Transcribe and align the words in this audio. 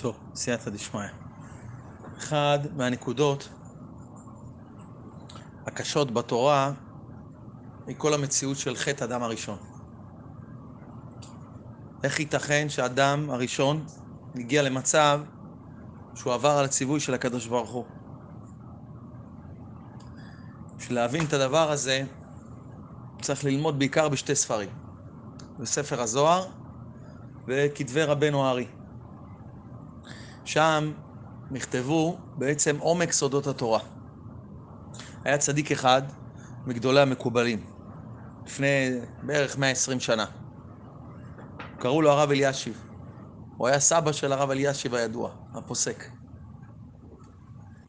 טוב, 0.00 0.18
סייעתא 0.34 0.70
דשמיא. 0.70 1.08
אחד 2.18 2.58
מהנקודות 2.76 3.48
הקשות 5.66 6.10
בתורה 6.10 6.72
היא 7.86 7.96
כל 7.98 8.14
המציאות 8.14 8.56
של 8.56 8.76
חטא 8.76 9.04
אדם 9.04 9.22
הראשון. 9.22 9.58
איך 12.04 12.20
ייתכן 12.20 12.68
שאדם 12.68 13.30
הראשון 13.30 13.84
הגיע 14.34 14.62
למצב 14.62 15.20
שהוא 16.14 16.32
עבר 16.34 16.50
על 16.50 16.64
הציווי 16.64 17.00
של 17.00 17.14
הקדוש 17.14 17.46
ברוך 17.46 17.70
הוא? 17.70 17.84
בשביל 20.76 20.98
להבין 20.98 21.26
את 21.26 21.32
הדבר 21.32 21.70
הזה 21.70 22.02
צריך 23.22 23.44
ללמוד 23.44 23.78
בעיקר 23.78 24.08
בשתי 24.08 24.34
ספרים, 24.34 24.70
בספר 25.58 26.00
הזוהר 26.00 26.46
וכתבי 27.48 28.02
רבנו 28.02 28.46
הארי. 28.46 28.77
שם 30.48 30.92
נכתבו 31.50 32.18
בעצם 32.36 32.76
עומק 32.78 33.12
סודות 33.12 33.46
התורה. 33.46 33.80
היה 35.24 35.38
צדיק 35.38 35.72
אחד 35.72 36.02
מגדולי 36.66 37.00
המקובלים, 37.00 37.66
לפני 38.46 38.90
בערך 39.22 39.58
120 39.58 40.00
שנה. 40.00 40.26
קראו 41.78 42.02
לו 42.02 42.10
הרב 42.10 42.30
אלישיב. 42.30 42.84
הוא 43.56 43.68
היה 43.68 43.80
סבא 43.80 44.12
של 44.12 44.32
הרב 44.32 44.50
אלישיב 44.50 44.94
הידוע, 44.94 45.30
הפוסק. 45.54 46.04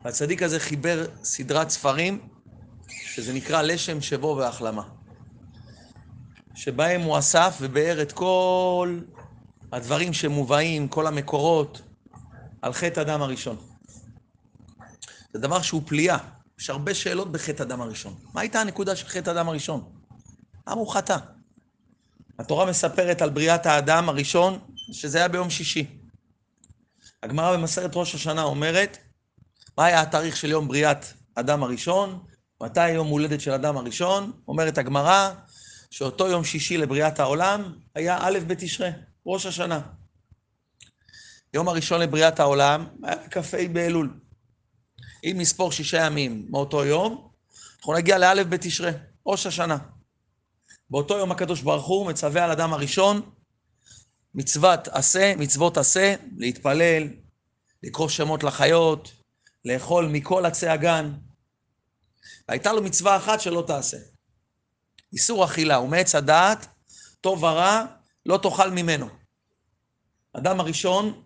הצדיק 0.05 0.44
הזה 0.44 0.60
חיבר 0.60 1.05
סדרת 1.23 1.70
ספרים, 1.70 2.21
שזה 2.88 3.34
נקרא 3.34 3.62
לשם 3.62 4.02
שבו 4.02 4.35
והחלמה. 4.40 4.84
שבהם 6.55 7.02
הוא 7.02 7.20
אסף 7.20 7.57
ובאר 7.62 8.02
את 8.02 8.12
כל 8.12 8.99
הדברים 9.71 10.13
שמובאים, 10.13 10.88
כל 10.88 11.07
המקורות, 11.07 11.88
על 12.62 12.73
חטא 12.73 13.02
אדם 13.02 13.21
הראשון. 13.21 13.57
זה 15.34 15.40
דבר 15.40 15.62
שהוא 15.62 15.82
פליאה. 15.85 16.18
יש 16.60 16.70
הרבה 16.70 16.93
שאלות 16.93 17.32
בחטא 17.32 17.63
אדם 17.63 17.82
הראשון. 17.82 18.15
מה 18.34 18.41
הייתה 18.41 18.62
הנקודה 18.62 18.96
של 18.96 19.07
חטא 19.07 19.29
אדם 19.29 19.49
הראשון? 19.49 19.91
למה 20.68 20.80
הוא 20.80 20.93
חטא? 20.93 21.18
התורה 22.40 22.65
מספרת 22.65 23.21
על 23.21 23.30
בריאת 23.30 23.65
האדם 23.65 24.10
הראשון, 24.10 24.60
שזה 24.91 25.18
היה 25.18 25.27
ביום 25.27 25.49
שישי. 25.49 25.99
הגמרא 27.24 27.57
במסכת 27.57 27.90
ראש 27.96 28.15
השנה 28.15 28.43
אומרת, 28.43 28.98
מה 29.77 29.85
היה 29.85 30.02
התאריך 30.02 30.37
של 30.37 30.49
יום 30.49 30.68
בריאת 30.68 31.05
אדם 31.35 31.63
הראשון? 31.63 32.20
מתי 32.63 32.90
יום 32.90 33.07
הולדת 33.07 33.41
של 33.41 33.52
אדם 33.52 33.77
הראשון? 33.77 34.32
אומרת 34.48 34.77
הגמרא, 34.77 35.34
שאותו 35.91 36.27
יום 36.27 36.43
שישי 36.43 36.77
לבריאת 36.77 37.20
העולם 37.20 37.74
היה 37.96 38.18
א' 38.21 38.40
בתשרי, 38.48 38.90
ראש 39.26 39.46
השנה. 39.46 39.82
יום 41.54 41.70
הראשון 41.70 42.02
לבריאת 42.02 42.40
העולם 42.40 42.88
היה 43.04 43.16
בכ"ה 43.16 43.68
באלול. 43.74 44.20
אם 45.24 45.36
נספור 45.40 45.72
שישה 45.72 46.05
ימים 46.05 46.46
מאותו 46.50 46.86
יום, 46.86 47.30
אנחנו 47.78 47.94
נגיע 47.94 48.18
לאלף 48.18 48.48
בתשרי, 48.48 48.92
ראש 49.26 49.46
השנה. 49.46 49.77
באותו 50.90 51.18
יום 51.18 51.32
הקדוש 51.32 51.62
ברוך 51.62 51.86
הוא 51.86 52.08
מצווה 52.08 52.44
על 52.44 52.52
אדם 52.52 52.74
הראשון, 52.74 53.32
מצוות 54.36 54.88
עשה, 54.88 55.34
מצוות 55.38 55.77
עשה, 55.77 56.16
להתפלל, 56.38 57.08
לקרוא 57.84 58.10
שמות 58.10 58.44
לחיות, 58.44 59.12
לאכול 59.66 60.08
מכל 60.08 60.46
עצי 60.46 60.68
הגן. 60.68 61.14
והייתה 62.48 62.74
לו 62.74 62.82
מצווה 62.84 63.18
אחת 63.18 63.42
שלא 63.42 63.64
תעשה. 63.68 63.98
איסור 65.14 65.46
אכילה, 65.46 65.80
ומעץ 65.80 66.16
הדעת, 66.16 66.68
טוב 67.22 67.44
ורע, 67.44 67.86
לא 68.25 68.40
תאכל 68.44 68.72
ממנו. 68.72 69.09
אדם 70.34 70.59
הראשון 70.59 71.24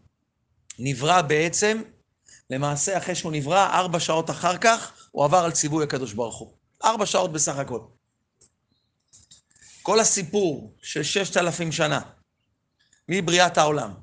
נברא 0.79 1.21
בעצם, 1.21 1.81
למעשה 2.49 2.97
אחרי 2.97 3.15
שהוא 3.15 3.31
נברא, 3.31 3.65
ארבע 3.65 3.99
שעות 3.99 4.29
אחר 4.29 4.57
כך, 4.57 5.07
הוא 5.11 5.25
עבר 5.25 5.37
על 5.37 5.51
ציווי 5.51 5.83
הקדוש 5.83 6.13
ברוך 6.13 6.37
הוא. 6.37 6.53
ארבע 6.83 7.05
שעות 7.05 7.31
בסך 7.31 7.57
הכל. 7.57 7.79
כל 9.81 9.99
הסיפור 9.99 10.73
של 10.81 11.03
ששת 11.03 11.37
אלפים 11.37 11.71
שנה, 11.71 12.01
מבריאת 13.09 13.57
העולם 13.57 13.93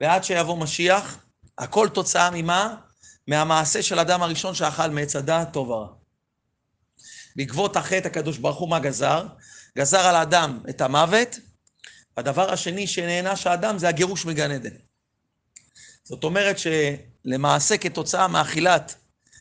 ועד 0.00 0.24
שיבוא 0.24 0.58
משיח, 0.58 1.18
הכל 1.58 1.88
תוצאה 1.94 2.30
ממה? 2.30 2.76
מהמעשה 3.26 3.82
של 3.82 3.98
אדם 3.98 4.22
הראשון 4.22 4.54
שאכל 4.54 4.86
מעץ 4.86 5.16
הדעת 5.16 5.52
טוב 5.52 5.68
ורע. 5.70 5.88
בעקבות 7.36 7.76
החטא 7.76 8.08
הקדוש 8.08 8.38
ברוך 8.38 8.58
הוא 8.58 8.70
מה 8.70 8.78
גזר? 8.78 9.26
גזר 9.78 10.00
על 10.00 10.16
האדם 10.16 10.60
את 10.70 10.80
המוות, 10.80 11.38
והדבר 12.16 12.52
השני 12.52 12.86
שנענש 12.86 13.46
האדם 13.46 13.78
זה 13.78 13.88
הגירוש 13.88 14.26
מגן 14.26 14.50
עדן. 14.50 14.76
זאת 16.10 16.24
אומרת 16.24 16.56
שלמעשה 16.58 17.76
כתוצאה 17.76 18.28
מאכילת 18.28 18.94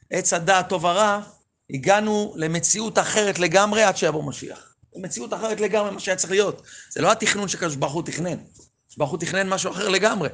עץ 0.10 0.34
הדעת 0.34 0.70
טוב 0.70 0.84
ורע, 0.84 1.22
הגענו 1.70 2.34
למציאות 2.36 3.00
אחרת 3.00 3.40
לגמרי 3.40 3.84
עד 3.84 3.98
שיבוא 3.98 4.24
משיח. 4.24 4.76
מציאות 4.96 5.34
אחרת 5.34 5.60
לגמרי 5.60 5.92
מה 5.92 6.00
שהיה 6.00 6.18
צריך 6.18 6.32
להיות. 6.32 6.62
זה 6.90 7.02
לא 7.02 7.12
התכנון 7.12 7.48
שקדוש 7.48 7.76
ברוך 7.76 7.94
הוא 7.94 8.04
תכנן. 8.04 8.38
קדוש 8.38 8.98
ברוך 8.98 9.12
הוא 9.12 9.20
תכנן 9.20 9.50
משהו 9.50 9.72
אחר 9.72 9.90
לגמרי. 9.90 10.30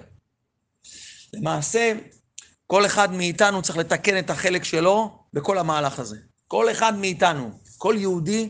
למעשה, 1.34 1.94
כל 2.68 2.86
אחד 2.86 3.12
מאיתנו 3.12 3.62
צריך 3.62 3.78
לתקן 3.78 4.20
את 4.20 4.30
החלק 4.30 4.64
שלו 4.64 5.20
בכל 5.34 5.58
המהלך 5.58 6.00
הזה. 6.00 6.18
כל 6.48 6.72
אחד 6.72 6.98
מאיתנו, 6.98 7.60
כל 7.78 7.96
יהודי, 7.98 8.50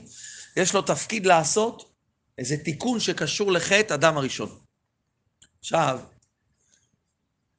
יש 0.58 0.74
לו 0.74 0.82
תפקיד 0.82 1.26
לעשות 1.26 1.92
איזה 2.38 2.58
תיקון 2.58 3.00
שקשור 3.00 3.52
לחטא 3.52 3.94
אדם 3.94 4.18
הראשון. 4.18 4.50
עכשיו, 5.60 6.00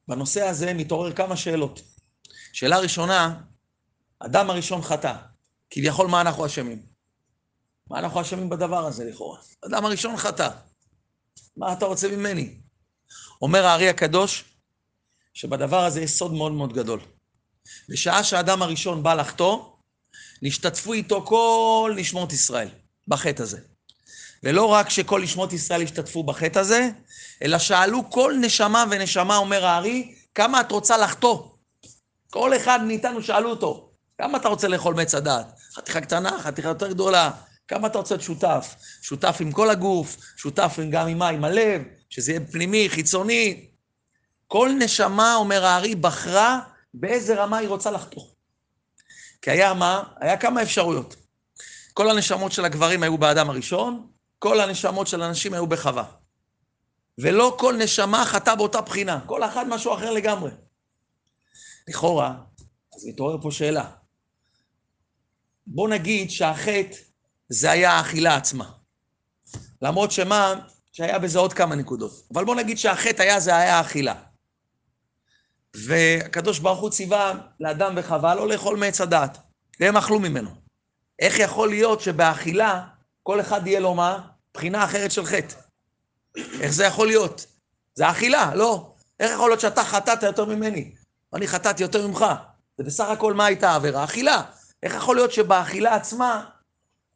בנושא 0.07 0.43
הזה 0.43 0.73
מתעורר 0.73 1.13
כמה 1.13 1.37
שאלות. 1.37 1.81
שאלה 2.53 2.79
ראשונה, 2.79 3.41
אדם 4.19 4.49
הראשון 4.49 4.81
חטא. 4.81 5.15
כביכול, 5.69 6.07
מה 6.07 6.21
אנחנו 6.21 6.45
אשמים? 6.45 6.85
מה 7.89 7.99
אנחנו 7.99 8.21
אשמים 8.21 8.49
בדבר 8.49 8.85
הזה 8.85 9.05
לכאורה? 9.05 9.39
אדם 9.65 9.85
הראשון 9.85 10.17
חטא. 10.17 10.49
מה 11.57 11.73
אתה 11.73 11.85
רוצה 11.85 12.07
ממני? 12.07 12.57
אומר 13.41 13.65
הארי 13.65 13.89
הקדוש, 13.89 14.43
שבדבר 15.33 15.85
הזה 15.85 16.01
יש 16.01 16.11
סוד 16.11 16.33
מאוד 16.33 16.51
מאוד 16.51 16.73
גדול. 16.73 16.99
בשעה 17.89 18.23
שהאדם 18.23 18.61
הראשון 18.61 19.03
בא 19.03 19.13
לחטוא, 19.13 19.65
נשתתפו 20.41 20.93
איתו 20.93 21.25
כל 21.25 21.93
נשמות 21.97 22.33
ישראל 22.33 22.69
בחטא 23.07 23.41
הזה. 23.41 23.59
ולא 24.43 24.65
רק 24.65 24.89
שכל 24.89 25.21
נשמות 25.21 25.53
ישראל 25.53 25.81
השתתפו 25.81 26.23
בחטא 26.23 26.59
הזה, 26.59 26.89
אלא 27.43 27.57
שאלו 27.57 28.09
כל 28.09 28.33
נשמה 28.41 28.85
ונשמה, 28.89 29.37
אומר 29.37 29.65
הארי, 29.65 30.15
כמה 30.35 30.61
את 30.61 30.71
רוצה 30.71 30.97
לחטוא? 30.97 31.43
כל 32.29 32.55
אחד 32.55 32.83
מאיתנו 32.83 33.23
שאלו 33.23 33.49
אותו, 33.49 33.89
כמה 34.17 34.37
אתה 34.37 34.49
רוצה 34.49 34.67
לאכול 34.67 34.95
מעץ 34.95 35.15
הדעת? 35.15 35.59
חתיכה 35.75 36.01
קטנה, 36.01 36.39
חתיכה 36.39 36.67
יותר 36.67 36.87
גדולה, 36.87 37.31
כמה 37.67 37.87
אתה 37.87 37.97
רוצה 37.97 38.13
להיות 38.15 38.23
שותף? 38.23 38.75
שותף 39.01 39.37
עם 39.39 39.51
כל 39.51 39.69
הגוף, 39.69 40.17
שותף 40.35 40.79
גם 40.89 41.07
עם 41.07 41.17
מה? 41.17 41.29
עם 41.29 41.43
הלב, 41.43 41.81
שזה 42.09 42.31
יהיה 42.31 42.41
פנימי, 42.51 42.89
חיצוני. 42.89 43.65
כל 44.47 44.71
נשמה, 44.79 45.35
אומר 45.35 45.65
הארי, 45.65 45.95
בחרה 45.95 46.59
באיזה 46.93 47.43
רמה 47.43 47.57
היא 47.57 47.69
רוצה 47.69 47.91
לחטוא. 47.91 48.23
כי 49.41 49.51
היה 49.51 49.73
מה? 49.73 50.03
היה 50.19 50.37
כמה 50.37 50.61
אפשרויות. 50.61 51.15
כל 51.93 52.09
הנשמות 52.09 52.51
של 52.51 52.65
הגברים 52.65 53.03
היו 53.03 53.17
באדם 53.17 53.49
הראשון, 53.49 54.07
כל 54.39 54.59
הנשמות 54.59 55.07
של 55.07 55.21
הנשים 55.21 55.53
היו 55.53 55.67
בחווה. 55.67 56.03
ולא 57.17 57.55
כל 57.59 57.75
נשמה 57.79 58.25
חטאה 58.25 58.55
באותה 58.55 58.81
בחינה, 58.81 59.19
כל 59.25 59.43
אחד 59.43 59.67
משהו 59.67 59.93
אחר 59.93 60.11
לגמרי. 60.11 60.51
לכאורה, 61.87 62.35
אז 62.95 63.05
מתעורר 63.05 63.41
פה 63.41 63.51
שאלה. 63.51 63.91
בוא 65.67 65.89
נגיד 65.89 66.29
שהחטא 66.29 66.95
זה 67.49 67.71
היה 67.71 67.91
האכילה 67.91 68.35
עצמה. 68.35 68.71
למרות 69.81 70.11
שמה, 70.11 70.53
שהיה 70.91 71.19
בזה 71.19 71.39
עוד 71.39 71.53
כמה 71.53 71.75
נקודות. 71.75 72.27
אבל 72.33 72.45
בוא 72.45 72.55
נגיד 72.55 72.77
שהחטא 72.77 73.21
היה, 73.21 73.39
זה 73.39 73.55
היה 73.55 73.77
האכילה. 73.77 74.15
והקדוש 75.75 76.59
ברוך 76.59 76.79
הוא 76.79 76.89
ציווה 76.89 77.33
לאדם 77.59 77.93
וחווה 77.97 78.35
לא 78.35 78.47
לאכול 78.47 78.77
מעץ 78.77 79.01
הדעת, 79.01 79.37
והם 79.79 79.97
אכלו 79.97 80.19
ממנו. 80.19 80.49
איך 81.19 81.39
יכול 81.39 81.69
להיות 81.69 82.01
שבאכילה 82.01 82.87
כל 83.23 83.41
אחד 83.41 83.67
יהיה 83.67 83.79
לו 83.79 83.95
מה? 83.95 84.27
בחינה 84.57 84.85
אחרת 84.85 85.11
של 85.11 85.25
חטא. 85.25 85.55
איך 86.61 86.71
זה 86.71 86.85
יכול 86.85 87.07
להיות? 87.07 87.45
זה 87.95 88.09
אכילה, 88.09 88.55
לא. 88.55 88.93
איך 89.19 89.31
יכול 89.31 89.49
להיות 89.49 89.59
שאתה 89.59 89.83
חטאת 89.83 90.23
יותר 90.23 90.45
ממני? 90.45 90.91
אני 91.33 91.47
חטאתי 91.47 91.83
יותר 91.83 92.07
ממך. 92.07 92.25
זה 92.77 92.83
בסך 92.83 93.05
הכל 93.09 93.33
מה 93.33 93.45
הייתה 93.45 93.71
העבירה? 93.71 94.03
אכילה. 94.03 94.41
איך 94.83 94.93
יכול 94.95 95.15
להיות 95.15 95.31
שבאכילה 95.31 95.95
עצמה, 95.95 96.45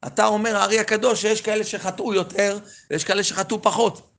אתה 0.08 0.26
אומר, 0.26 0.58
הארי 0.58 0.80
הקדוש, 0.80 1.22
שיש 1.22 1.42
כאלה 1.42 1.64
שחטאו 1.64 2.14
יותר, 2.14 2.60
ויש 2.92 3.04
כאלה 3.04 3.24
שחטאו 3.24 3.62
פחות. 3.62 4.12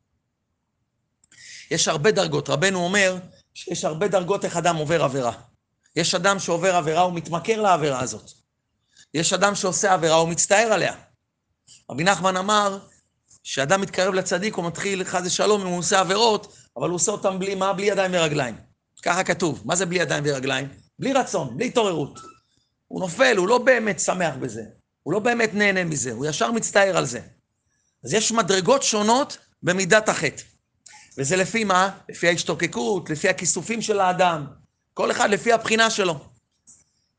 יש 1.71 1.89
הרבה 1.89 2.11
דרגות. 2.11 2.49
רבנו 2.49 2.85
אומר 2.85 3.17
שיש 3.55 3.85
הרבה 3.85 4.09
דרגות 4.09 4.45
איך 4.45 4.57
אדם 4.57 4.77
עובר 4.77 5.03
עבירה. 5.03 5.33
יש 5.97 6.15
אדם 6.15 6.39
שעובר 6.39 6.77
עבירה, 6.77 7.01
הוא 7.01 7.13
מתמכר 7.13 7.63
לעבירה 7.63 8.01
הזאת. 8.01 8.31
יש 9.15 9.33
אדם 9.33 9.55
שעושה 9.55 9.93
עבירה, 9.93 10.17
הוא 10.17 10.29
מצטער 10.29 10.73
עליה. 10.73 10.95
רבי 11.91 12.05
נחמן 12.05 12.37
אמר, 12.37 12.79
כשאדם 13.45 13.81
מתקרב 13.81 14.15
לצדיק, 14.15 14.55
הוא 14.55 14.65
מתחיל 14.65 15.05
חס 15.05 15.23
ושלום, 15.25 15.61
אם 15.61 15.67
הוא 15.67 15.79
עושה 15.79 16.01
עבירות, 16.01 16.57
אבל 16.77 16.89
הוא 16.89 16.95
עושה 16.95 17.13
אותן 17.13 17.39
בלי 17.39 17.55
מה? 17.55 17.73
בלי 17.73 17.87
ידיים 17.87 18.11
ורגליים. 18.15 18.57
ככה 19.03 19.25
כתוב. 19.25 19.63
מה 19.65 19.77
זה 19.77 19.87
בלי 19.87 19.99
ידיים 19.99 20.25
ורגליים? 20.27 20.69
בלי 20.99 21.13
רצון, 21.13 21.57
בלי 21.57 21.67
התעוררות. 21.67 22.19
הוא 22.89 23.01
נופל, 23.01 23.37
הוא 23.37 23.49
לא 23.49 23.59
באמת 23.59 24.01
שמח 24.01 24.35
בזה. 24.41 24.63
הוא 25.03 25.13
לא 25.13 25.19
באמת 25.19 25.55
נהנה 25.55 25.85
מזה, 25.85 26.13
הוא 26.13 26.27
ישר 26.27 26.51
מצטער 26.51 26.97
על 26.97 27.07
זה. 27.07 27.21
אז 28.05 28.15
יש 28.15 28.33
מדרגות 28.33 28.83
שונות 28.83 29.39
במידת 29.63 30.09
החטא. 30.09 30.43
וזה 31.19 31.37
לפי 31.37 31.65
מה? 31.65 31.91
לפי 32.09 32.29
ההשתוקקות, 32.29 33.11
לפי 33.11 33.29
הכיסופים 33.29 33.83
של 33.83 34.01
האדם. 34.01 34.47
כל 34.95 35.11
אחד 35.11 35.31
לפי 35.31 35.53
הבחינה 35.53 35.91
שלו. 35.91 36.21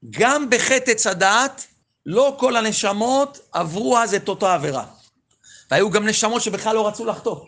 גם 0.09 0.49
בחטא 0.49 0.91
עץ 0.91 1.07
הדעת, 1.07 1.67
לא 2.05 2.35
כל 2.39 2.55
הנשמות 2.55 3.39
עברו 3.51 3.97
אז 3.97 4.13
את 4.13 4.29
אותה 4.29 4.53
עבירה. 4.53 4.85
והיו 5.73 5.91
גם 5.91 6.07
נשמות 6.07 6.41
שבכלל 6.41 6.75
לא 6.75 6.87
רצו 6.87 7.05
לחטוא. 7.05 7.45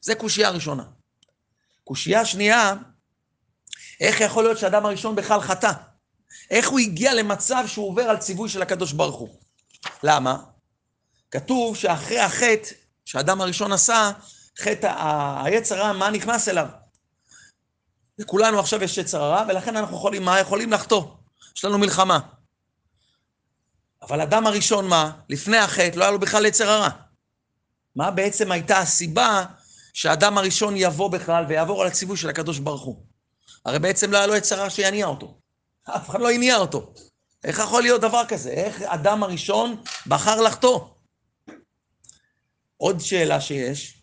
זה 0.00 0.14
קושייה 0.14 0.50
ראשונה. 0.50 0.84
קושייה 1.84 2.24
שנייה, 2.24 2.74
איך 4.00 4.20
יכול 4.20 4.44
להיות 4.44 4.58
שהאדם 4.58 4.86
הראשון 4.86 5.16
בכלל 5.16 5.40
חטא? 5.40 5.72
איך 6.50 6.68
הוא 6.68 6.78
הגיע 6.78 7.14
למצב 7.14 7.64
שהוא 7.66 7.88
עובר 7.88 8.02
על 8.02 8.16
ציווי 8.16 8.48
של 8.48 8.62
הקדוש 8.62 8.92
ברוך 8.92 9.16
הוא? 9.16 9.28
למה? 10.02 10.36
כתוב 11.30 11.76
שאחרי 11.76 12.20
החטא 12.20 12.70
שהאדם 13.04 13.40
הראשון 13.40 13.72
עשה, 13.72 14.10
חטא 14.58 14.94
היצר 15.44 15.78
הרע, 15.78 15.92
מה 15.92 16.10
נכנס 16.10 16.48
אליו? 16.48 16.66
לכולנו 18.18 18.60
עכשיו 18.60 18.84
יש 18.84 18.98
יצר 18.98 19.22
הרע, 19.22 19.44
ולכן 19.48 19.76
אנחנו 19.76 19.96
יכולים, 19.96 20.24
מה? 20.24 20.40
יכולים 20.40 20.72
לחטוא. 20.72 21.02
יש 21.56 21.64
לנו 21.64 21.78
מלחמה. 21.78 22.18
אבל 24.02 24.20
אדם 24.20 24.46
הראשון, 24.46 24.88
מה? 24.88 25.10
לפני 25.28 25.56
החטא, 25.56 25.96
לא 25.96 26.04
היה 26.04 26.10
לו 26.10 26.18
בכלל 26.18 26.46
יצר 26.46 26.70
הרע. 26.70 27.07
מה 27.98 28.10
בעצם 28.10 28.52
הייתה 28.52 28.78
הסיבה 28.78 29.44
שהאדם 29.94 30.38
הראשון 30.38 30.74
יבוא 30.76 31.10
בכלל 31.10 31.44
ויעבור 31.48 31.82
על 31.82 31.88
הציווי 31.88 32.16
של 32.16 32.28
הקדוש 32.28 32.58
ברוך 32.58 32.82
הוא? 32.82 33.02
הרי 33.64 33.78
בעצם 33.78 34.12
לא 34.12 34.16
היה 34.16 34.26
לו 34.26 34.36
יצר 34.36 34.60
הרע 34.60 34.70
שיניע 34.70 35.06
אותו. 35.06 35.38
אף 35.84 36.10
אחד 36.10 36.20
לא 36.20 36.30
הניע 36.30 36.56
אותו. 36.56 36.92
איך 37.44 37.58
יכול 37.58 37.82
להיות 37.82 38.00
דבר 38.00 38.22
כזה? 38.28 38.50
איך 38.50 38.82
אדם 38.82 39.22
הראשון 39.22 39.82
בחר 40.06 40.40
לחטוא? 40.40 40.80
עוד 42.76 43.00
שאלה 43.00 43.40
שיש, 43.40 44.02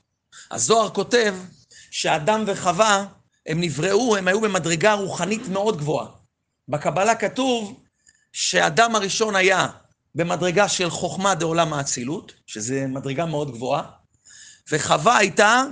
הזוהר 0.51 0.89
כותב 0.89 1.35
שאדם 1.91 2.43
וחווה, 2.47 3.05
הם 3.45 3.61
נבראו, 3.61 4.15
הם 4.15 4.27
היו 4.27 4.41
במדרגה 4.41 4.93
רוחנית 4.93 5.47
מאוד 5.47 5.77
גבוהה. 5.77 6.07
בקבלה 6.67 7.15
כתוב 7.15 7.83
שאדם 8.33 8.95
הראשון 8.95 9.35
היה 9.35 9.67
במדרגה 10.15 10.67
של 10.67 10.89
חוכמה 10.89 11.35
דעולם 11.35 11.73
האצילות, 11.73 12.33
שזה 12.45 12.87
מדרגה 12.87 13.25
מאוד 13.25 13.51
גבוהה, 13.51 13.83
וחווה 14.71 15.17
הייתה 15.17 15.63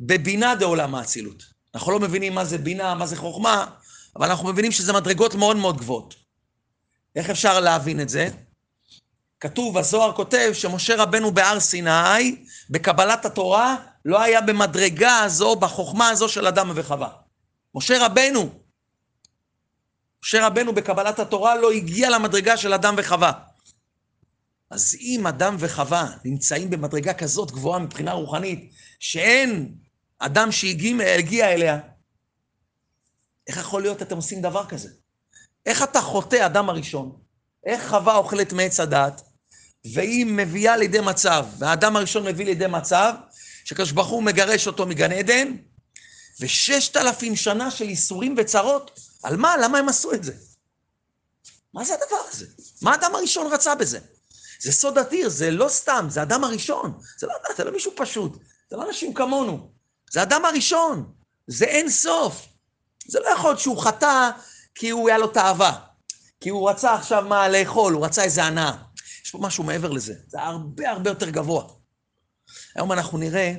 בבינה 0.00 0.54
דעולם 0.54 0.94
האצילות. 0.94 1.42
אנחנו 1.74 1.92
לא 1.92 2.00
מבינים 2.00 2.34
מה 2.34 2.44
זה 2.44 2.58
בינה, 2.58 2.94
מה 2.94 3.06
זה 3.06 3.16
חוכמה, 3.16 3.66
אבל 4.16 4.30
אנחנו 4.30 4.48
מבינים 4.48 4.72
שזה 4.72 4.92
מדרגות 4.92 5.34
מאוד 5.34 5.56
מאוד 5.56 5.76
גבוהות. 5.78 6.14
איך 7.16 7.30
אפשר 7.30 7.60
להבין 7.60 8.00
את 8.00 8.08
זה? 8.08 8.28
כתוב, 9.40 9.78
הזוהר 9.78 10.12
כותב 10.12 10.50
שמשה 10.52 11.02
רבנו 11.02 11.30
בהר 11.30 11.60
סיני, 11.60 12.44
בקבלת 12.70 13.24
התורה, 13.24 13.76
לא 14.04 14.22
היה 14.22 14.40
במדרגה 14.40 15.18
הזו, 15.18 15.56
בחוכמה 15.56 16.08
הזו 16.08 16.28
של 16.28 16.46
אדם 16.46 16.72
וחווה. 16.74 17.08
משה 17.74 18.06
רבנו, 18.06 18.50
משה 20.24 20.46
רבנו 20.46 20.72
בקבלת 20.74 21.18
התורה 21.18 21.56
לא 21.56 21.70
הגיע 21.70 22.10
למדרגה 22.10 22.56
של 22.56 22.74
אדם 22.74 22.94
וחווה. 22.98 23.32
אז 24.70 24.96
אם 25.00 25.26
אדם 25.26 25.56
וחווה 25.58 26.16
נמצאים 26.24 26.70
במדרגה 26.70 27.14
כזאת 27.14 27.50
גבוהה 27.50 27.78
מבחינה 27.78 28.12
רוחנית, 28.12 28.72
שאין 28.98 29.74
אדם 30.18 30.52
שהגיע 30.52 31.52
אליה, 31.52 31.78
איך 33.46 33.56
יכול 33.56 33.82
להיות 33.82 34.02
אתם 34.02 34.16
עושים 34.16 34.42
דבר 34.42 34.66
כזה? 34.66 34.88
איך 35.66 35.82
אתה 35.82 36.00
חוטא 36.00 36.46
אדם 36.46 36.68
הראשון? 36.68 37.20
איך 37.66 37.88
חווה 37.88 38.16
אוכלת 38.16 38.52
מעץ 38.52 38.80
הדת, 38.80 39.22
והיא 39.94 40.26
מביאה 40.26 40.76
לידי 40.76 41.00
מצב, 41.00 41.46
והאדם 41.58 41.96
הראשון 41.96 42.24
מביא 42.24 42.44
לידי 42.44 42.66
מצב, 42.66 43.14
שקדוש 43.64 43.92
ברוך 43.92 44.08
הוא 44.08 44.22
מגרש 44.22 44.66
אותו 44.66 44.86
מגן 44.86 45.12
עדן, 45.12 45.56
וששת 46.40 46.96
אלפים 46.96 47.36
שנה 47.36 47.70
של 47.70 47.88
ייסורים 47.88 48.34
וצרות, 48.38 49.00
על 49.22 49.36
מה? 49.36 49.56
למה 49.56 49.78
הם 49.78 49.88
עשו 49.88 50.12
את 50.12 50.24
זה? 50.24 50.32
מה 51.74 51.84
זה 51.84 51.94
הדבר 51.94 52.16
הזה? 52.28 52.46
מה 52.82 52.92
האדם 52.92 53.14
הראשון 53.14 53.52
רצה 53.52 53.74
בזה? 53.74 54.00
זה 54.62 54.72
סוד 54.72 54.98
אדיר, 54.98 55.28
זה 55.28 55.50
לא 55.50 55.68
סתם, 55.68 56.06
זה 56.08 56.20
האדם 56.20 56.44
הראשון. 56.44 56.98
זה 57.18 57.26
לא, 57.26 57.34
זה 57.56 57.64
לא 57.64 57.72
מישהו 57.72 57.92
פשוט, 57.96 58.38
זה 58.70 58.76
לא 58.76 58.88
אנשים 58.88 59.14
כמונו. 59.14 59.70
זה 60.10 60.20
האדם 60.20 60.44
הראשון, 60.44 61.12
זה 61.46 61.64
אין 61.64 61.88
סוף. 61.90 62.46
זה 63.06 63.20
לא 63.20 63.28
יכול 63.28 63.50
להיות 63.50 63.60
שהוא 63.60 63.82
חטא 63.82 64.30
כי 64.74 64.90
הוא 64.90 65.08
היה 65.08 65.18
לו 65.18 65.26
תאווה, 65.26 65.80
כי 66.40 66.48
הוא 66.48 66.70
רצה 66.70 66.94
עכשיו 66.94 67.24
מה 67.28 67.48
לאכול, 67.48 67.92
הוא 67.92 68.04
רצה 68.04 68.24
איזה 68.24 68.44
הנאה. 68.44 68.72
יש 69.24 69.30
פה 69.30 69.38
משהו 69.38 69.64
מעבר 69.64 69.90
לזה, 69.90 70.14
זה 70.26 70.42
הרבה 70.42 70.90
הרבה 70.90 71.10
יותר 71.10 71.30
גבוה. 71.30 71.64
היום 72.74 72.92
אנחנו 72.92 73.18
נראה 73.18 73.54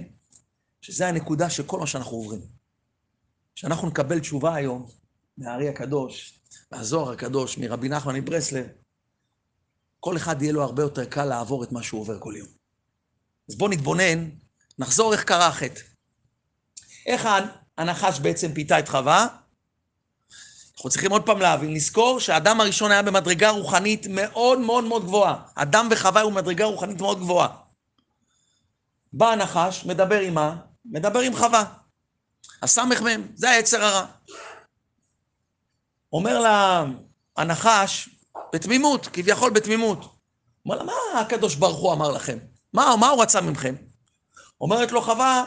שזו 0.81 1.05
הנקודה 1.05 1.49
של 1.49 1.63
כל 1.63 1.79
מה 1.79 1.87
שאנחנו 1.87 2.17
עוברים. 2.17 2.41
שאנחנו 3.55 3.87
נקבל 3.87 4.19
תשובה 4.19 4.55
היום 4.55 4.85
מהארי 5.37 5.69
הקדוש, 5.69 6.39
מהזוהר 6.71 7.11
הקדוש, 7.11 7.57
מרבי 7.57 7.89
נחמן 7.89 8.15
מברסלב, 8.15 8.67
כל 10.03 10.17
אחד 10.17 10.41
יהיה 10.41 10.53
לו 10.53 10.63
הרבה 10.63 10.83
יותר 10.83 11.05
קל 11.05 11.25
לעבור 11.25 11.63
את 11.63 11.71
מה 11.71 11.83
שהוא 11.83 12.01
עובר 12.01 12.19
כל 12.19 12.33
יום. 12.37 12.47
אז 13.49 13.55
בואו 13.55 13.71
נתבונן, 13.71 14.29
נחזור 14.79 15.13
איך 15.13 15.23
קרה 15.23 15.47
החטא. 15.47 15.81
איך 17.05 17.27
הנחש 17.77 18.19
בעצם 18.19 18.53
פיתה 18.53 18.79
את 18.79 18.89
חווה? 18.89 19.27
אנחנו 20.75 20.89
צריכים 20.89 21.11
עוד 21.11 21.25
פעם 21.25 21.39
להבין, 21.39 21.73
לזכור 21.73 22.19
שהאדם 22.19 22.61
הראשון 22.61 22.91
היה 22.91 23.01
במדרגה 23.01 23.49
רוחנית 23.49 24.07
מאוד 24.09 24.59
מאוד 24.59 24.83
מאוד 24.83 25.03
גבוהה. 25.03 25.43
אדם 25.55 25.87
וחווה 25.91 26.21
הוא 26.21 26.31
במדרגה 26.31 26.65
רוחנית 26.65 27.01
מאוד 27.01 27.19
גבוהה. 27.19 27.47
בא 29.13 29.31
הנחש, 29.31 29.85
מדבר 29.85 30.19
עם 30.19 30.33
מה? 30.33 30.55
מדבר 30.85 31.19
עם 31.19 31.35
חווה. 31.35 31.73
הסמ"ם, 32.61 33.27
זה 33.35 33.49
היצר 33.49 33.83
הרע. 33.83 34.05
אומר 36.13 36.39
לה 36.39 36.85
הנחש, 37.37 38.09
בתמימות, 38.53 39.07
כביכול 39.13 39.49
בתמימות. 39.49 40.05
אומר 40.65 40.77
לה, 40.77 40.83
מה 40.83 41.19
הקדוש 41.21 41.55
ברוך 41.55 41.79
הוא 41.79 41.93
אמר 41.93 42.11
לכם? 42.11 42.37
מה, 42.73 42.95
מה 42.99 43.09
הוא 43.09 43.21
רצה 43.21 43.41
מכם? 43.41 43.75
אומרת 44.61 44.91
לו 44.91 45.01
חווה, 45.01 45.43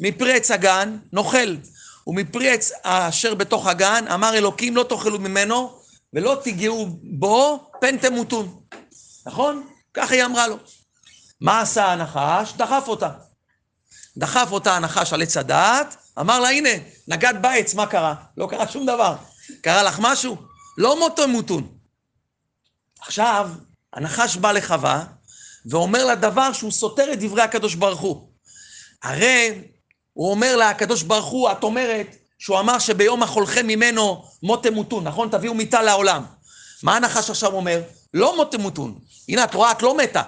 מפרי 0.00 0.36
עץ 0.36 0.50
הגן 0.50 0.96
נאכל, 1.12 1.56
ומפרי 2.06 2.50
עץ 2.50 2.72
אשר 2.82 3.34
בתוך 3.34 3.66
הגן, 3.66 4.04
אמר 4.14 4.34
אלוקים 4.34 4.76
לא 4.76 4.82
תאכלו 4.82 5.18
ממנו, 5.18 5.78
ולא 6.12 6.40
תיגעו 6.42 6.86
בו, 7.02 7.70
פן 7.80 7.96
תמותון. 7.96 8.60
נכון? 9.26 9.68
ככה 9.94 10.14
היא 10.14 10.24
אמרה 10.24 10.48
לו. 10.48 10.56
מה 11.40 11.60
עשה 11.60 11.86
הנחש? 11.86 12.52
דחף 12.56 12.84
אותה. 12.86 13.08
דחף 14.16 14.48
אותה 14.50 14.76
הנחש 14.76 15.12
על 15.12 15.22
עץ 15.22 15.36
הדעת, 15.36 15.96
אמר 16.20 16.40
לה, 16.40 16.48
הנה, 16.48 16.68
נגעת 17.08 17.40
בעץ, 17.40 17.74
מה 17.74 17.86
קרה? 17.86 18.14
לא 18.36 18.46
קרה 18.50 18.68
שום 18.68 18.86
דבר. 18.86 19.16
קרה 19.62 19.82
לך 19.82 19.98
משהו? 20.02 20.36
לא 20.78 20.98
מותו 20.98 21.28
מותון. 21.28 21.77
עכשיו, 23.00 23.50
הנחש 23.92 24.36
בא 24.36 24.52
לחווה, 24.52 25.04
ואומר 25.66 26.04
לה 26.04 26.14
דבר 26.14 26.52
שהוא 26.52 26.70
סותר 26.70 27.12
את 27.12 27.18
דברי 27.20 27.42
הקדוש 27.42 27.74
ברוך 27.74 28.00
הוא. 28.00 28.28
הרי 29.02 29.62
הוא 30.12 30.30
אומר 30.30 30.56
לה, 30.56 30.70
הקדוש 30.70 31.02
ברוך 31.02 31.26
הוא, 31.26 31.52
את 31.52 31.62
אומרת 31.62 32.16
שהוא 32.38 32.60
אמר 32.60 32.78
שביום 32.78 33.22
החולכם 33.22 33.66
ממנו 33.66 34.24
מות 34.42 34.62
תמותון, 34.62 35.04
נכון? 35.04 35.28
תביאו 35.30 35.54
מיתה 35.54 35.82
לעולם. 35.82 36.24
מה 36.82 36.96
הנחש 36.96 37.30
עכשיו 37.30 37.52
אומר? 37.52 37.82
לא 38.14 38.36
מות 38.36 38.52
תמותון. 38.52 38.98
הנה, 39.28 39.44
את 39.44 39.54
רואה, 39.54 39.72
את 39.72 39.82
לא 39.82 39.96
מתה. 39.96 40.22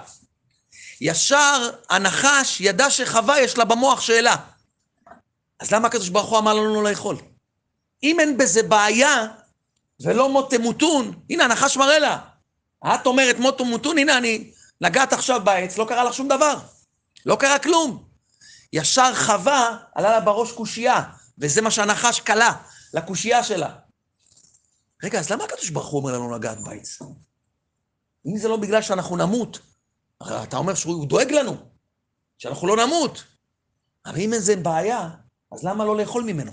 ישר 1.01 1.69
הנחש 1.89 2.61
ידע 2.61 2.89
שחווה 2.89 3.39
יש 3.41 3.57
לה 3.57 3.65
במוח 3.65 4.01
שאלה. 4.01 4.35
אז 5.59 5.71
למה 5.71 5.87
הקדוש 5.87 6.09
ברוך 6.09 6.29
הוא 6.29 6.39
אמר 6.39 6.53
לנו 6.53 6.81
לא 6.81 6.89
לאכול? 6.89 7.17
אם 8.03 8.19
אין 8.19 8.37
בזה 8.37 8.63
בעיה 8.63 9.27
ולא 10.01 10.29
מות 10.29 10.51
תמותון, 10.51 11.19
הנה 11.29 11.43
הנחש 11.43 11.77
מראה 11.77 11.99
לה. 11.99 12.17
את 12.85 13.05
אומרת 13.05 13.39
מות 13.39 13.57
תמותון, 13.57 13.97
הנה 13.97 14.17
אני 14.17 14.51
נגעת 14.81 15.13
עכשיו 15.13 15.41
בעץ, 15.43 15.77
לא 15.77 15.85
קרה 15.89 16.03
לך 16.03 16.13
שום 16.13 16.27
דבר. 16.27 16.59
לא 17.25 17.35
קרה 17.35 17.59
כלום. 17.59 18.03
ישר 18.73 19.15
חווה, 19.15 19.77
עלה 19.95 20.11
לה 20.11 20.19
בראש 20.19 20.51
קושייה, 20.51 21.03
וזה 21.37 21.61
מה 21.61 21.71
שהנחש 21.71 22.19
כלה 22.19 22.53
לקושייה 22.93 23.43
שלה. 23.43 23.75
רגע, 25.03 25.19
אז 25.19 25.29
למה 25.29 25.43
הקדוש 25.43 25.69
ברוך 25.69 25.87
הוא 25.87 26.01
אומר 26.01 26.13
לנו 26.13 26.35
לגעת 26.35 26.63
בעץ? 26.63 26.99
אם 28.25 28.37
זה 28.37 28.47
לא 28.47 28.57
בגלל 28.57 28.81
שאנחנו 28.81 29.17
נמות, 29.17 29.59
הרי 30.21 30.43
אתה 30.43 30.57
אומר 30.57 30.75
שהוא 30.75 31.07
דואג 31.07 31.31
לנו, 31.31 31.57
שאנחנו 32.37 32.67
לא 32.67 32.85
נמות. 32.85 33.23
אבל 34.05 34.19
אם 34.19 34.33
אין 34.33 34.41
זה 34.41 34.55
בעיה, 34.55 35.09
אז 35.51 35.63
למה 35.63 35.85
לא 35.85 35.97
לאכול 35.97 36.23
ממנו? 36.23 36.51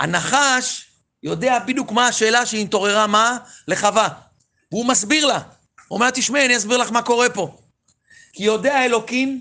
הנחש 0.00 0.90
יודע 1.22 1.58
בדיוק 1.66 1.92
מה 1.92 2.08
השאלה 2.08 2.46
שהיא 2.46 2.64
התעוררה, 2.64 3.06
מה? 3.06 3.38
לחווה. 3.68 4.08
והוא 4.72 4.86
מסביר 4.86 5.26
לה. 5.26 5.40
הוא 5.88 5.96
אומר, 5.96 6.10
תשמעי, 6.10 6.46
אני 6.46 6.56
אסביר 6.56 6.76
לך 6.76 6.90
מה 6.90 7.02
קורה 7.02 7.30
פה. 7.30 7.56
כי 8.32 8.44
יודע 8.44 8.84
אלוקים 8.84 9.40